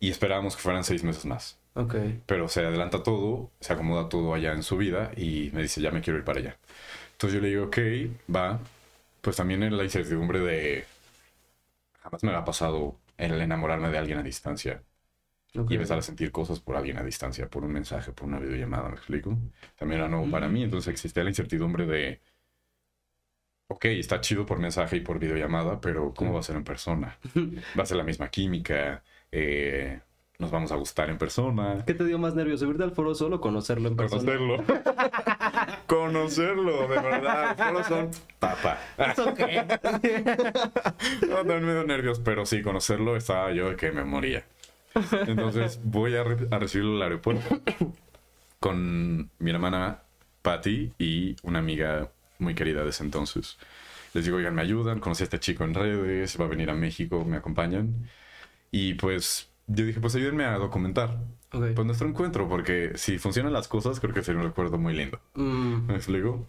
y 0.00 0.10
esperábamos 0.10 0.56
que 0.56 0.62
fueran 0.62 0.84
seis 0.84 1.04
meses 1.04 1.24
más. 1.24 1.58
Ok. 1.74 1.94
Pero 2.26 2.48
se 2.48 2.60
adelanta 2.64 3.02
todo, 3.02 3.50
se 3.60 3.72
acomoda 3.72 4.08
todo 4.08 4.34
allá 4.34 4.52
en 4.52 4.62
su 4.62 4.76
vida 4.76 5.10
y 5.16 5.50
me 5.52 5.62
dice, 5.62 5.80
ya 5.80 5.90
me 5.90 6.00
quiero 6.00 6.18
ir 6.18 6.24
para 6.24 6.38
allá. 6.40 6.58
Entonces 7.12 7.36
yo 7.36 7.42
le 7.42 7.48
digo, 7.50 7.64
ok, 7.66 7.78
va. 8.34 8.60
Pues 9.20 9.36
también 9.36 9.62
en 9.62 9.76
la 9.76 9.84
incertidumbre 9.84 10.40
de... 10.40 10.86
Jamás 12.02 12.22
me 12.22 12.32
ha 12.34 12.44
pasado 12.44 13.00
el 13.16 13.40
enamorarme 13.40 13.90
de 13.90 13.98
alguien 13.98 14.18
a 14.18 14.22
distancia 14.22 14.82
y 15.68 15.74
empezar 15.74 15.98
a 15.98 16.02
sentir 16.02 16.32
cosas 16.32 16.60
por 16.60 16.76
alguien 16.76 16.98
a 16.98 17.04
distancia, 17.04 17.48
por 17.50 17.64
un 17.64 17.72
mensaje, 17.72 18.12
por 18.12 18.28
una 18.28 18.40
videollamada, 18.40 18.88
¿me 18.90 18.96
explico? 18.96 19.38
También 19.76 20.00
era 20.00 20.10
nuevo 20.10 20.30
para 20.30 20.48
mí, 20.48 20.62
entonces 20.64 20.92
existía 20.92 21.24
la 21.24 21.30
incertidumbre 21.30 21.86
de... 21.86 22.22
Ok, 23.68 23.86
está 23.86 24.20
chido 24.20 24.44
por 24.46 24.58
mensaje 24.58 24.96
y 24.96 25.00
por 25.00 25.18
videollamada, 25.18 25.80
pero 25.80 26.12
¿cómo 26.14 26.32
va 26.34 26.40
a 26.40 26.42
ser 26.42 26.56
en 26.56 26.64
persona? 26.64 27.18
¿Va 27.78 27.82
a 27.82 27.86
ser 27.86 27.96
la 27.96 28.04
misma 28.04 28.30
química? 28.30 29.02
Eh, 29.32 30.00
¿Nos 30.38 30.50
vamos 30.50 30.72
a 30.72 30.76
gustar 30.76 31.10
en 31.10 31.18
persona? 31.18 31.84
¿Qué 31.86 31.94
te 31.94 32.04
dio 32.04 32.18
más 32.18 32.34
nervios? 32.34 32.58
¿Subirte 32.60 32.82
al 32.82 32.90
foro 32.90 33.14
solo 33.14 33.36
o 33.36 33.40
conocerlo 33.40 33.88
en 33.88 33.96
persona? 33.96 34.36
Conocerlo. 34.36 34.64
Conocerlo, 35.86 36.88
de 36.88 37.00
verdad. 37.00 37.56
Solo 37.68 37.84
son 37.84 38.10
papá. 38.40 38.78
¿Eso 38.98 39.32
qué? 39.34 39.64
No, 41.28 41.36
también 41.36 41.64
me 41.66 41.72
dio 41.72 41.84
nervios, 41.84 42.18
pero 42.20 42.46
sí, 42.46 42.62
conocerlo 42.62 43.16
estaba 43.16 43.52
yo 43.52 43.70
de 43.70 43.76
que 43.76 43.92
me 43.92 44.02
moría. 44.04 44.44
Entonces 45.26 45.80
voy 45.84 46.16
a, 46.16 46.24
re- 46.24 46.48
a 46.50 46.58
recibirlo 46.58 46.96
al 46.96 47.02
aeropuerto 47.02 47.60
con 48.60 49.30
mi 49.38 49.50
hermana 49.50 50.00
Patty 50.42 50.92
y 50.98 51.36
una 51.42 51.58
amiga 51.60 52.10
muy 52.38 52.54
querida 52.54 52.82
de 52.82 52.90
ese 52.90 53.04
entonces. 53.04 53.58
Les 54.14 54.24
digo, 54.24 54.36
oigan, 54.38 54.54
me 54.54 54.62
ayudan, 54.62 55.00
conocí 55.00 55.22
a 55.22 55.24
este 55.24 55.40
chico 55.40 55.64
en 55.64 55.74
redes, 55.74 56.40
va 56.40 56.44
a 56.44 56.48
venir 56.48 56.70
a 56.70 56.74
México, 56.74 57.24
me 57.24 57.36
acompañan. 57.36 58.08
Y 58.70 58.94
pues 58.94 59.50
yo 59.66 59.84
dije, 59.84 60.00
pues 60.00 60.14
ayúdenme 60.14 60.44
a 60.44 60.58
documentar 60.58 61.18
Ok. 61.52 61.66
pues, 61.74 61.86
nuestro 61.86 62.08
encuentro, 62.08 62.48
porque 62.48 62.92
si 62.96 63.18
funcionan 63.18 63.52
las 63.52 63.68
cosas, 63.68 64.00
creo 64.00 64.12
que 64.14 64.22
sería 64.22 64.40
un 64.40 64.46
recuerdo 64.46 64.78
muy 64.78 64.94
lindo. 64.94 65.20
Mm, 65.34 65.86
¿Me 65.86 65.94
explico? 65.96 66.46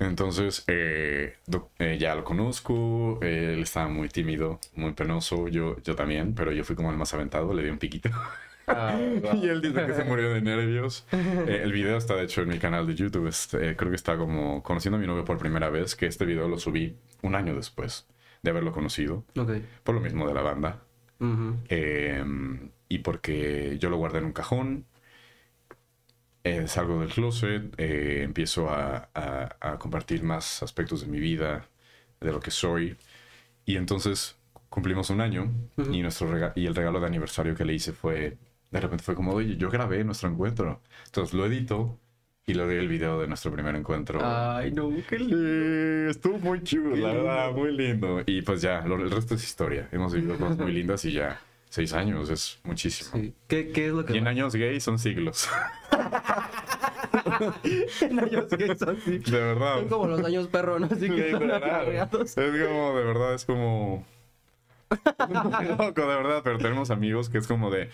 Entonces, 0.00 0.62
eh, 0.68 1.34
eh, 1.80 1.96
ya 1.98 2.14
lo 2.14 2.22
conozco, 2.24 3.18
eh, 3.22 3.54
él 3.54 3.62
estaba 3.62 3.88
muy 3.88 4.08
tímido, 4.08 4.60
muy 4.74 4.92
penoso, 4.92 5.48
yo, 5.48 5.76
yo 5.82 5.96
también, 5.96 6.34
pero 6.34 6.52
yo 6.52 6.62
fui 6.64 6.76
como 6.76 6.90
el 6.92 6.96
más 6.96 7.12
aventado, 7.14 7.52
le 7.52 7.64
di 7.64 7.70
un 7.70 7.78
piquito. 7.78 8.08
ah, 8.68 8.96
y 9.34 9.48
él 9.48 9.60
dice 9.60 9.86
que 9.86 9.94
se 9.94 10.04
murió 10.04 10.32
de 10.32 10.40
nervios. 10.40 11.04
Eh, 11.48 11.62
el 11.64 11.72
video 11.72 11.96
está 11.96 12.14
de 12.14 12.24
hecho 12.24 12.42
en 12.42 12.48
mi 12.48 12.58
canal 12.58 12.86
de 12.86 12.94
YouTube, 12.94 13.26
este, 13.26 13.70
eh, 13.70 13.76
creo 13.76 13.90
que 13.90 13.96
está 13.96 14.16
como 14.16 14.62
conociendo 14.62 14.98
a 14.98 15.00
mi 15.00 15.06
novio 15.06 15.24
por 15.24 15.38
primera 15.38 15.68
vez, 15.70 15.96
que 15.96 16.06
este 16.06 16.24
video 16.26 16.46
lo 16.48 16.58
subí 16.58 16.96
un 17.22 17.34
año 17.34 17.56
después 17.56 18.06
de 18.42 18.50
haberlo 18.50 18.70
conocido, 18.72 19.24
Ok. 19.36 19.50
por 19.82 19.96
lo 19.96 20.00
mismo 20.00 20.28
de 20.28 20.34
la 20.34 20.42
banda. 20.42 20.82
Eh, 21.68 22.24
y 22.88 22.98
porque 23.00 23.78
yo 23.78 23.90
lo 23.90 23.96
guardé 23.98 24.18
en 24.18 24.24
un 24.26 24.32
cajón, 24.32 24.86
eh, 26.44 26.66
salgo 26.68 27.00
del 27.00 27.10
closet, 27.12 27.74
eh, 27.78 28.22
empiezo 28.22 28.70
a, 28.70 29.10
a- 29.14 29.56
a 29.60 29.78
compartir 29.78 30.22
más 30.22 30.62
aspectos 30.62 31.00
de 31.02 31.06
mi 31.08 31.18
vida, 31.20 31.68
de 32.20 32.32
lo 32.32 32.40
que 32.40 32.50
soy. 32.50 32.96
Y 33.66 33.76
entonces 33.76 34.38
cumplimos 34.70 35.10
un 35.10 35.20
año 35.20 35.52
y, 35.90 36.02
nuestro 36.02 36.28
y 36.56 36.66
el 36.66 36.74
regalo 36.76 37.00
de 37.00 37.06
aniversario 37.06 37.54
que 37.56 37.64
le 37.64 37.74
hice 37.74 37.92
fue, 37.92 38.38
de 38.70 38.80
repente 38.80 39.04
fue 39.04 39.14
como, 39.16 39.32
oye, 39.34 39.56
yo 39.58 39.70
grabé 39.70 40.04
nuestro 40.04 40.30
encuentro. 40.30 40.82
Entonces 41.06 41.34
lo 41.34 41.46
edito 41.46 42.00
y 42.48 42.54
doy 42.54 42.76
el 42.76 42.88
video 42.88 43.20
de 43.20 43.28
nuestro 43.28 43.52
primer 43.52 43.76
encuentro. 43.76 44.20
Ay, 44.22 44.72
no, 44.72 44.90
qué 45.08 45.18
lindo. 45.18 46.10
Estuvo 46.10 46.38
muy 46.38 46.62
chido, 46.62 46.92
Qué 46.92 46.98
la 47.00 47.12
verdad, 47.12 47.52
muy 47.52 47.76
lindo. 47.76 48.22
Y 48.26 48.42
pues 48.42 48.60
ya, 48.62 48.80
lo- 48.86 48.96
el 48.96 49.10
resto 49.10 49.34
es 49.34 49.44
historia. 49.44 49.88
Hemos 49.92 50.12
vivido 50.14 50.36
cosas 50.36 50.58
muy 50.58 50.72
lindas 50.72 51.04
y 51.04 51.12
ya 51.12 51.40
seis 51.68 51.92
años 51.92 52.30
es 52.30 52.58
muchísimo. 52.64 53.10
Sí. 53.12 53.34
¿Qué, 53.46 53.70
¿Qué 53.70 53.88
es 53.88 53.92
lo 53.92 54.04
que 54.04 54.14
Y 54.14 54.18
en 54.18 54.26
años 54.28 54.54
gay 54.56 54.80
son 54.80 54.98
siglos. 54.98 55.48
En 58.00 58.18
años 58.20 58.46
que 58.46 58.76
son 58.76 58.96
así. 58.96 59.18
De 59.18 59.38
verdad. 59.40 59.76
Son 59.80 59.88
como 59.88 60.06
los 60.06 60.24
años 60.24 60.48
perro, 60.48 60.78
¿no? 60.78 60.86
Así 60.86 61.06
Sí, 61.08 61.10
que 61.10 61.30
son. 61.32 61.42
Es 62.22 62.34
como, 62.34 62.96
de 62.96 63.04
verdad, 63.04 63.34
es 63.34 63.44
como... 63.44 64.04
Es 64.90 64.98
loco, 65.78 66.00
de 66.00 66.06
verdad, 66.06 66.40
pero 66.42 66.58
tenemos 66.58 66.90
amigos 66.90 67.28
que 67.28 67.38
es 67.38 67.46
como 67.46 67.70
de... 67.70 67.90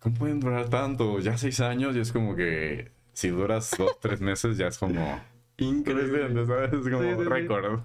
¿Cómo 0.00 0.16
pueden 0.16 0.40
durar 0.40 0.68
tanto? 0.68 1.18
Ya 1.20 1.36
seis 1.38 1.60
años 1.60 1.96
y 1.96 2.00
es 2.00 2.12
como 2.12 2.36
que... 2.36 2.90
Si 3.14 3.28
duras 3.28 3.70
dos, 3.78 3.98
tres 4.00 4.20
meses 4.20 4.56
ya 4.58 4.66
es 4.68 4.78
como... 4.78 5.24
Increíble, 5.56 6.46
¿sabes? 6.46 6.72
Es 6.72 6.88
como 6.90 7.02
Sí, 7.02 7.16
sí, 7.16 7.16
sí. 7.16 7.24
récord. 7.28 7.82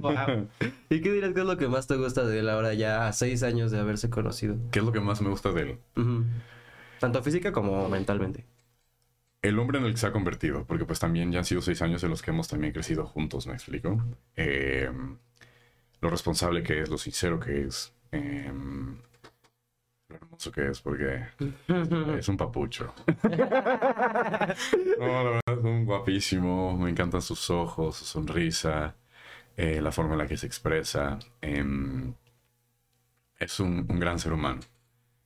Wow. 0.00 0.48
¿Y 0.90 1.00
qué 1.00 1.12
dirías 1.12 1.32
que 1.34 1.40
es 1.40 1.46
lo 1.46 1.56
que 1.56 1.68
más 1.68 1.86
te 1.86 1.96
gusta 1.96 2.24
de 2.26 2.40
él 2.40 2.48
ahora 2.50 2.74
ya 2.74 3.08
a 3.08 3.12
seis 3.14 3.42
años 3.42 3.70
de 3.70 3.78
haberse 3.80 4.10
conocido? 4.10 4.58
¿Qué 4.70 4.80
es 4.80 4.84
lo 4.84 4.92
que 4.92 5.00
más 5.00 5.22
me 5.22 5.30
gusta 5.30 5.52
de 5.52 5.62
él? 5.62 5.78
Tanto 6.98 7.22
física 7.22 7.52
como 7.52 7.88
mentalmente. 7.88 8.46
el 9.42 9.58
hombre 9.58 9.78
en 9.78 9.84
el 9.86 9.92
que 9.92 9.98
se 9.98 10.06
ha 10.08 10.12
convertido, 10.12 10.64
porque 10.66 10.84
pues 10.84 10.98
también 10.98 11.30
ya 11.32 11.38
han 11.38 11.44
sido 11.44 11.62
seis 11.62 11.80
años 11.82 12.02
en 12.04 12.10
los 12.10 12.20
que 12.22 12.30
hemos 12.30 12.48
también 12.48 12.72
crecido 12.72 13.06
juntos, 13.06 13.46
¿me 13.46 13.54
explico? 13.54 14.04
Eh, 14.36 14.90
lo 16.00 16.10
responsable 16.10 16.62
que 16.62 16.80
es, 16.82 16.88
lo 16.90 16.98
sincero 16.98 17.38
que 17.40 17.62
es, 17.62 17.92
eh, 18.12 18.52
lo 20.20 20.26
hermoso 20.26 20.52
que 20.52 20.68
es, 20.68 20.80
porque 20.80 21.24
es 22.18 22.28
un 22.28 22.36
papucho. 22.36 22.92
no, 24.98 25.06
la 25.24 25.30
verdad 25.30 25.40
es 25.48 25.64
un 25.64 25.84
guapísimo, 25.84 26.76
me 26.76 26.90
encantan 26.90 27.22
sus 27.22 27.50
ojos, 27.50 27.96
su 27.96 28.04
sonrisa, 28.04 28.94
eh, 29.56 29.80
la 29.80 29.92
forma 29.92 30.12
en 30.12 30.18
la 30.18 30.26
que 30.26 30.36
se 30.36 30.46
expresa. 30.46 31.18
em, 31.40 32.14
es 33.38 33.60
un, 33.60 33.86
un 33.88 34.00
gran 34.00 34.18
ser 34.18 34.32
humano. 34.32 34.60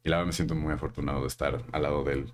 Y 0.02 0.08
la 0.08 0.16
verdad 0.16 0.26
me 0.28 0.32
siento 0.32 0.54
muy 0.54 0.72
afortunado 0.72 1.20
de 1.22 1.26
estar 1.28 1.62
al 1.72 1.82
lado 1.82 2.02
de 2.04 2.14
él, 2.14 2.32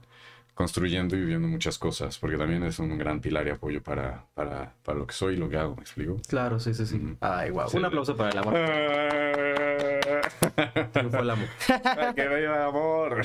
construyendo 0.55 1.17
y 1.17 1.21
viviendo 1.21 1.49
muchas 1.49 1.79
cosas, 1.79 2.19
porque 2.19 2.37
también 2.39 2.63
es 2.63 2.79
un 2.79 2.97
gran 2.97 3.21
pilar 3.21 3.47
y 3.47 3.51
apoyo 3.51 3.83
para, 3.83 4.27
para, 4.35 4.75
para 4.85 4.99
lo 4.99 5.07
que 5.07 5.15
soy 5.15 5.35
y 5.35 5.37
lo 5.37 5.49
que 5.49 5.57
hago, 5.59 5.75
¿me 5.77 5.83
explico? 5.83 6.17
Claro, 6.29 6.59
sí, 6.61 6.73
sí, 6.75 6.87
sí. 6.87 6.97
Ujú. 6.97 7.17
Ay, 7.21 7.51
wow. 7.51 7.69
Sí. 7.69 7.77
Un 7.77 7.85
aplauso 7.85 8.17
para 8.17 8.31
el 8.31 8.39
amor. 8.39 8.55
Triunfó 10.93 11.19
el 11.19 11.31
amor. 11.31 11.47
¡Qué 12.15 12.29
bello 12.29 12.55
amor! 12.55 13.23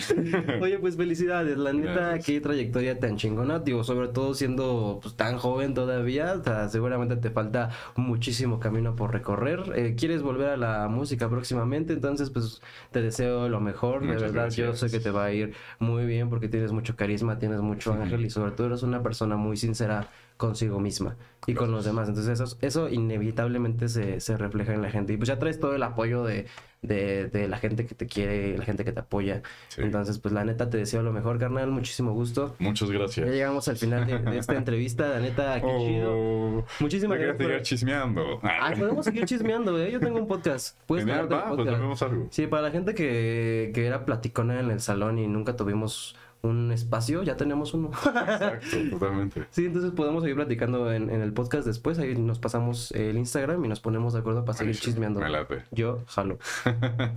Oye, 0.61 0.79
pues 0.79 0.97
felicidades, 0.97 1.57
la 1.57 1.73
neta, 1.73 1.93
Gracias. 1.93 2.25
qué 2.25 2.41
trayectoria 2.41 2.99
tan 2.99 3.17
chingona, 3.17 3.59
digo, 3.59 3.83
sobre 3.83 4.07
todo 4.09 4.33
siendo 4.33 4.99
pues, 5.01 5.15
tan 5.15 5.37
joven 5.37 5.73
todavía, 5.73 6.33
o 6.33 6.43
sea, 6.43 6.69
seguramente 6.69 7.15
te 7.15 7.29
falta 7.29 7.69
muchísimo 7.95 8.59
camino 8.59 8.95
por 8.95 9.11
recorrer. 9.11 9.71
Eh, 9.75 9.95
¿Quieres 9.97 10.21
volver 10.21 10.49
a 10.49 10.57
la 10.57 10.87
música 10.87 11.29
próximamente? 11.29 11.93
Entonces, 11.93 12.29
pues 12.29 12.61
te 12.91 13.01
deseo 13.01 13.49
lo 13.49 13.59
mejor, 13.59 14.05
de 14.05 14.15
verdad, 14.15 14.49
yo 14.49 14.75
sé 14.75 14.89
que 14.89 14.99
te 14.99 15.11
va 15.11 15.25
a 15.25 15.31
ir 15.31 15.53
muy 15.79 16.05
bien 16.05 16.29
porque 16.29 16.47
tienes 16.47 16.71
mucho 16.71 16.95
carisma, 16.95 17.39
tienes 17.39 17.61
mucho 17.61 17.93
ángel 17.93 18.25
y 18.25 18.29
sobre 18.29 18.51
todo 18.51 18.67
eres 18.67 18.83
una 18.83 19.01
persona 19.01 19.35
muy 19.35 19.57
sincera 19.57 20.07
consigo 20.37 20.79
misma 20.79 21.15
y 21.45 21.53
con 21.53 21.71
los 21.71 21.85
demás. 21.85 22.09
Entonces 22.09 22.39
eso, 22.39 22.57
eso 22.61 22.89
inevitablemente 22.89 23.87
se, 23.87 24.19
se 24.19 24.37
refleja 24.37 24.73
en 24.73 24.81
la 24.81 24.89
gente. 24.89 25.13
Y 25.13 25.17
pues 25.17 25.27
ya 25.27 25.37
traes 25.37 25.59
todo 25.59 25.75
el 25.75 25.83
apoyo 25.83 26.23
de, 26.23 26.47
de, 26.81 27.27
de 27.27 27.47
la 27.47 27.57
gente 27.57 27.85
que 27.85 27.93
te 27.95 28.07
quiere, 28.07 28.57
la 28.57 28.65
gente 28.65 28.83
que 28.83 28.91
te 28.91 28.99
apoya. 28.99 29.41
Sí. 29.67 29.81
Entonces, 29.83 30.17
pues 30.19 30.33
la 30.33 30.43
neta 30.43 30.69
te 30.69 30.77
deseo 30.77 31.03
lo 31.03 31.13
mejor, 31.13 31.37
carnal. 31.37 31.69
Muchísimo 31.71 32.11
gusto. 32.13 32.55
Muchas 32.59 32.89
Ya 32.89 32.97
gracias. 32.97 33.29
llegamos 33.29 33.67
al 33.67 33.77
final 33.77 34.05
de, 34.07 34.17
de 34.19 34.37
esta 34.37 34.55
entrevista, 34.57 35.07
la 35.07 35.19
neta, 35.19 35.61
qué 35.61 35.67
chido. 35.77 36.11
Oh, 36.11 36.65
Muchísimas 36.79 37.19
yo 37.19 37.21
quería 37.21 37.33
gracias 37.33 37.37
por- 37.37 37.45
seguir 37.47 37.61
chismeando. 37.61 38.39
Ah, 38.43 38.73
podemos 38.77 39.05
seguir 39.05 39.25
chismeando, 39.25 39.79
¿eh? 39.79 39.91
Yo 39.91 39.99
tengo 39.99 40.17
un 40.19 40.27
podcast. 40.27 40.77
Puedes 40.87 41.05
Genial, 41.05 41.31
va, 41.31 41.45
pues 41.49 41.57
podcast. 41.57 41.79
vemos 41.79 42.01
algo. 42.01 42.27
Sí, 42.31 42.47
para 42.47 42.63
la 42.63 42.71
gente 42.71 42.95
que, 42.95 43.71
que 43.75 43.85
era 43.85 44.05
platicona 44.05 44.59
en 44.59 44.71
el 44.71 44.79
salón 44.79 45.19
y 45.19 45.27
nunca 45.27 45.55
tuvimos 45.55 46.15
un 46.43 46.71
espacio, 46.71 47.23
ya 47.23 47.37
tenemos 47.37 47.73
uno. 47.73 47.91
Exacto, 48.05 48.77
totalmente. 48.91 49.45
Sí, 49.51 49.65
entonces 49.65 49.91
podemos 49.91 50.23
seguir 50.23 50.35
platicando 50.35 50.91
en, 50.91 51.09
en 51.09 51.21
el 51.21 51.33
podcast 51.33 51.67
después. 51.67 51.99
Ahí 51.99 52.15
nos 52.15 52.39
pasamos 52.39 52.91
el 52.91 53.17
Instagram 53.17 53.63
y 53.63 53.67
nos 53.67 53.79
ponemos 53.79 54.13
de 54.13 54.19
acuerdo 54.19 54.43
para 54.43 54.57
seguir 54.57 54.77
chismeando. 54.77 55.19
Me 55.19 55.29
late. 55.29 55.63
Yo 55.71 55.99
jalo. 56.07 56.37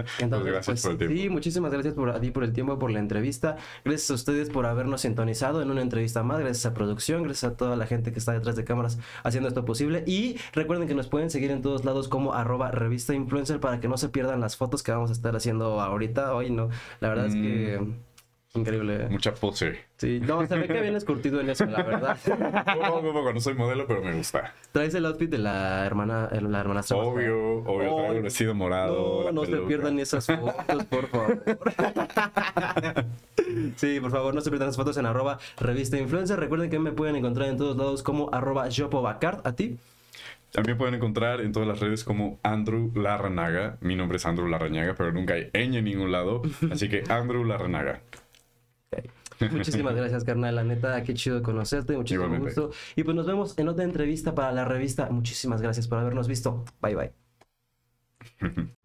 Pues 0.04 0.20
Entonces, 0.20 0.52
gracias 0.52 0.66
pues, 0.66 0.82
por 0.82 0.92
el 0.92 0.98
tiempo. 0.98 1.16
sí, 1.16 1.28
muchísimas 1.28 1.72
gracias 1.72 1.94
por, 1.94 2.10
a 2.10 2.20
ti 2.20 2.30
por 2.30 2.44
el 2.44 2.52
tiempo, 2.52 2.78
por 2.78 2.90
la 2.90 2.98
entrevista. 2.98 3.56
Gracias 3.84 4.10
a 4.10 4.14
ustedes 4.14 4.50
por 4.50 4.66
habernos 4.66 5.00
sintonizado 5.02 5.62
en 5.62 5.70
una 5.70 5.82
entrevista 5.82 6.22
más. 6.22 6.40
Gracias 6.40 6.66
a 6.66 6.74
producción, 6.74 7.22
gracias 7.22 7.52
a 7.52 7.56
toda 7.56 7.76
la 7.76 7.86
gente 7.86 8.12
que 8.12 8.18
está 8.18 8.32
detrás 8.32 8.56
de 8.56 8.64
cámaras 8.64 8.98
haciendo 9.22 9.48
esto 9.48 9.64
posible. 9.64 10.04
Y 10.06 10.36
recuerden 10.52 10.88
que 10.88 10.94
nos 10.94 11.08
pueden 11.08 11.30
seguir 11.30 11.50
en 11.50 11.62
todos 11.62 11.84
lados 11.84 12.08
como 12.08 12.34
arroba 12.34 12.70
revista 12.70 13.14
influencer 13.14 13.60
para 13.60 13.80
que 13.80 13.88
no 13.88 13.96
se 13.96 14.08
pierdan 14.08 14.40
las 14.40 14.56
fotos 14.56 14.82
que 14.82 14.92
vamos 14.92 15.10
a 15.10 15.12
estar 15.12 15.34
haciendo 15.34 15.80
ahorita. 15.80 16.34
Hoy 16.34 16.50
no, 16.50 16.68
la 17.00 17.08
verdad 17.08 17.26
es 17.26 17.34
que 17.34 17.80
increíble. 18.54 19.08
Mucha 19.08 19.34
pose. 19.34 19.80
Sí, 19.96 20.20
no, 20.20 20.46
se 20.46 20.56
ve 20.56 20.66
que 20.66 20.80
vienes 20.80 21.04
curtido 21.04 21.40
en 21.40 21.50
eso, 21.50 21.66
la 21.66 21.82
verdad. 21.82 22.18
Un 22.26 23.12
poco, 23.12 23.32
no 23.32 23.40
soy 23.40 23.54
modelo, 23.54 23.86
pero 23.86 24.02
me 24.02 24.14
gusta. 24.14 24.54
Traes 24.72 24.94
el 24.94 25.06
outfit 25.06 25.30
de 25.30 25.38
la 25.38 25.84
hermana, 25.84 26.28
eh, 26.32 26.40
la 26.40 26.64
más 26.64 26.88
fea. 26.88 26.96
Obvio, 26.96 27.58
obvio, 27.58 27.96
traigo 27.96 28.12
el 28.12 28.22
vestido 28.22 28.54
morado. 28.54 29.24
No, 29.24 29.32
no 29.32 29.44
se 29.44 29.56
pierdan 29.58 29.98
esas 29.98 30.26
fotos, 30.26 30.84
por 30.84 31.08
favor. 31.08 31.42
Sí, 33.76 34.00
por 34.00 34.10
favor, 34.10 34.34
no 34.34 34.40
se 34.40 34.50
pierdan 34.50 34.68
esas 34.68 34.78
fotos 34.78 34.96
en 34.96 35.06
arroba 35.06 35.38
revista 35.58 35.96
influencer. 35.96 36.38
Recuerden 36.40 36.70
que 36.70 36.78
me 36.78 36.92
pueden 36.92 37.16
encontrar 37.16 37.48
en 37.48 37.56
todos 37.56 37.76
lados 37.76 38.02
como 38.02 38.28
arroba 38.32 38.68
Jopobacard. 38.74 39.46
¿A 39.46 39.52
ti? 39.52 39.76
También 40.54 40.78
pueden 40.78 40.94
encontrar 40.94 41.40
en 41.40 41.50
todas 41.50 41.66
las 41.66 41.80
redes 41.80 42.04
como 42.04 42.38
Andrew 42.44 42.92
Larranaga. 42.94 43.76
Mi 43.80 43.96
nombre 43.96 44.18
es 44.18 44.26
Andrew 44.26 44.46
Larrañaga, 44.46 44.94
pero 44.96 45.12
nunca 45.12 45.34
hay 45.34 45.50
ñ 45.52 45.78
en 45.78 45.84
ningún 45.84 46.12
lado. 46.12 46.42
Así 46.70 46.88
que 46.88 47.02
Andrew 47.08 47.44
Larranaga. 47.44 48.00
Muchísimas 49.50 49.94
gracias, 49.96 50.24
carnal. 50.24 50.54
La 50.54 50.64
neta, 50.64 51.02
qué 51.02 51.14
chido 51.14 51.42
conocerte. 51.42 51.96
Muchísimo 51.96 52.24
Igualmente. 52.24 52.60
gusto. 52.60 52.76
Y 52.96 53.04
pues 53.04 53.16
nos 53.16 53.26
vemos 53.26 53.58
en 53.58 53.68
otra 53.68 53.84
entrevista 53.84 54.34
para 54.34 54.52
la 54.52 54.64
revista. 54.64 55.08
Muchísimas 55.10 55.62
gracias 55.62 55.88
por 55.88 55.98
habernos 55.98 56.28
visto. 56.28 56.64
Bye, 56.80 56.94
bye. 56.94 57.12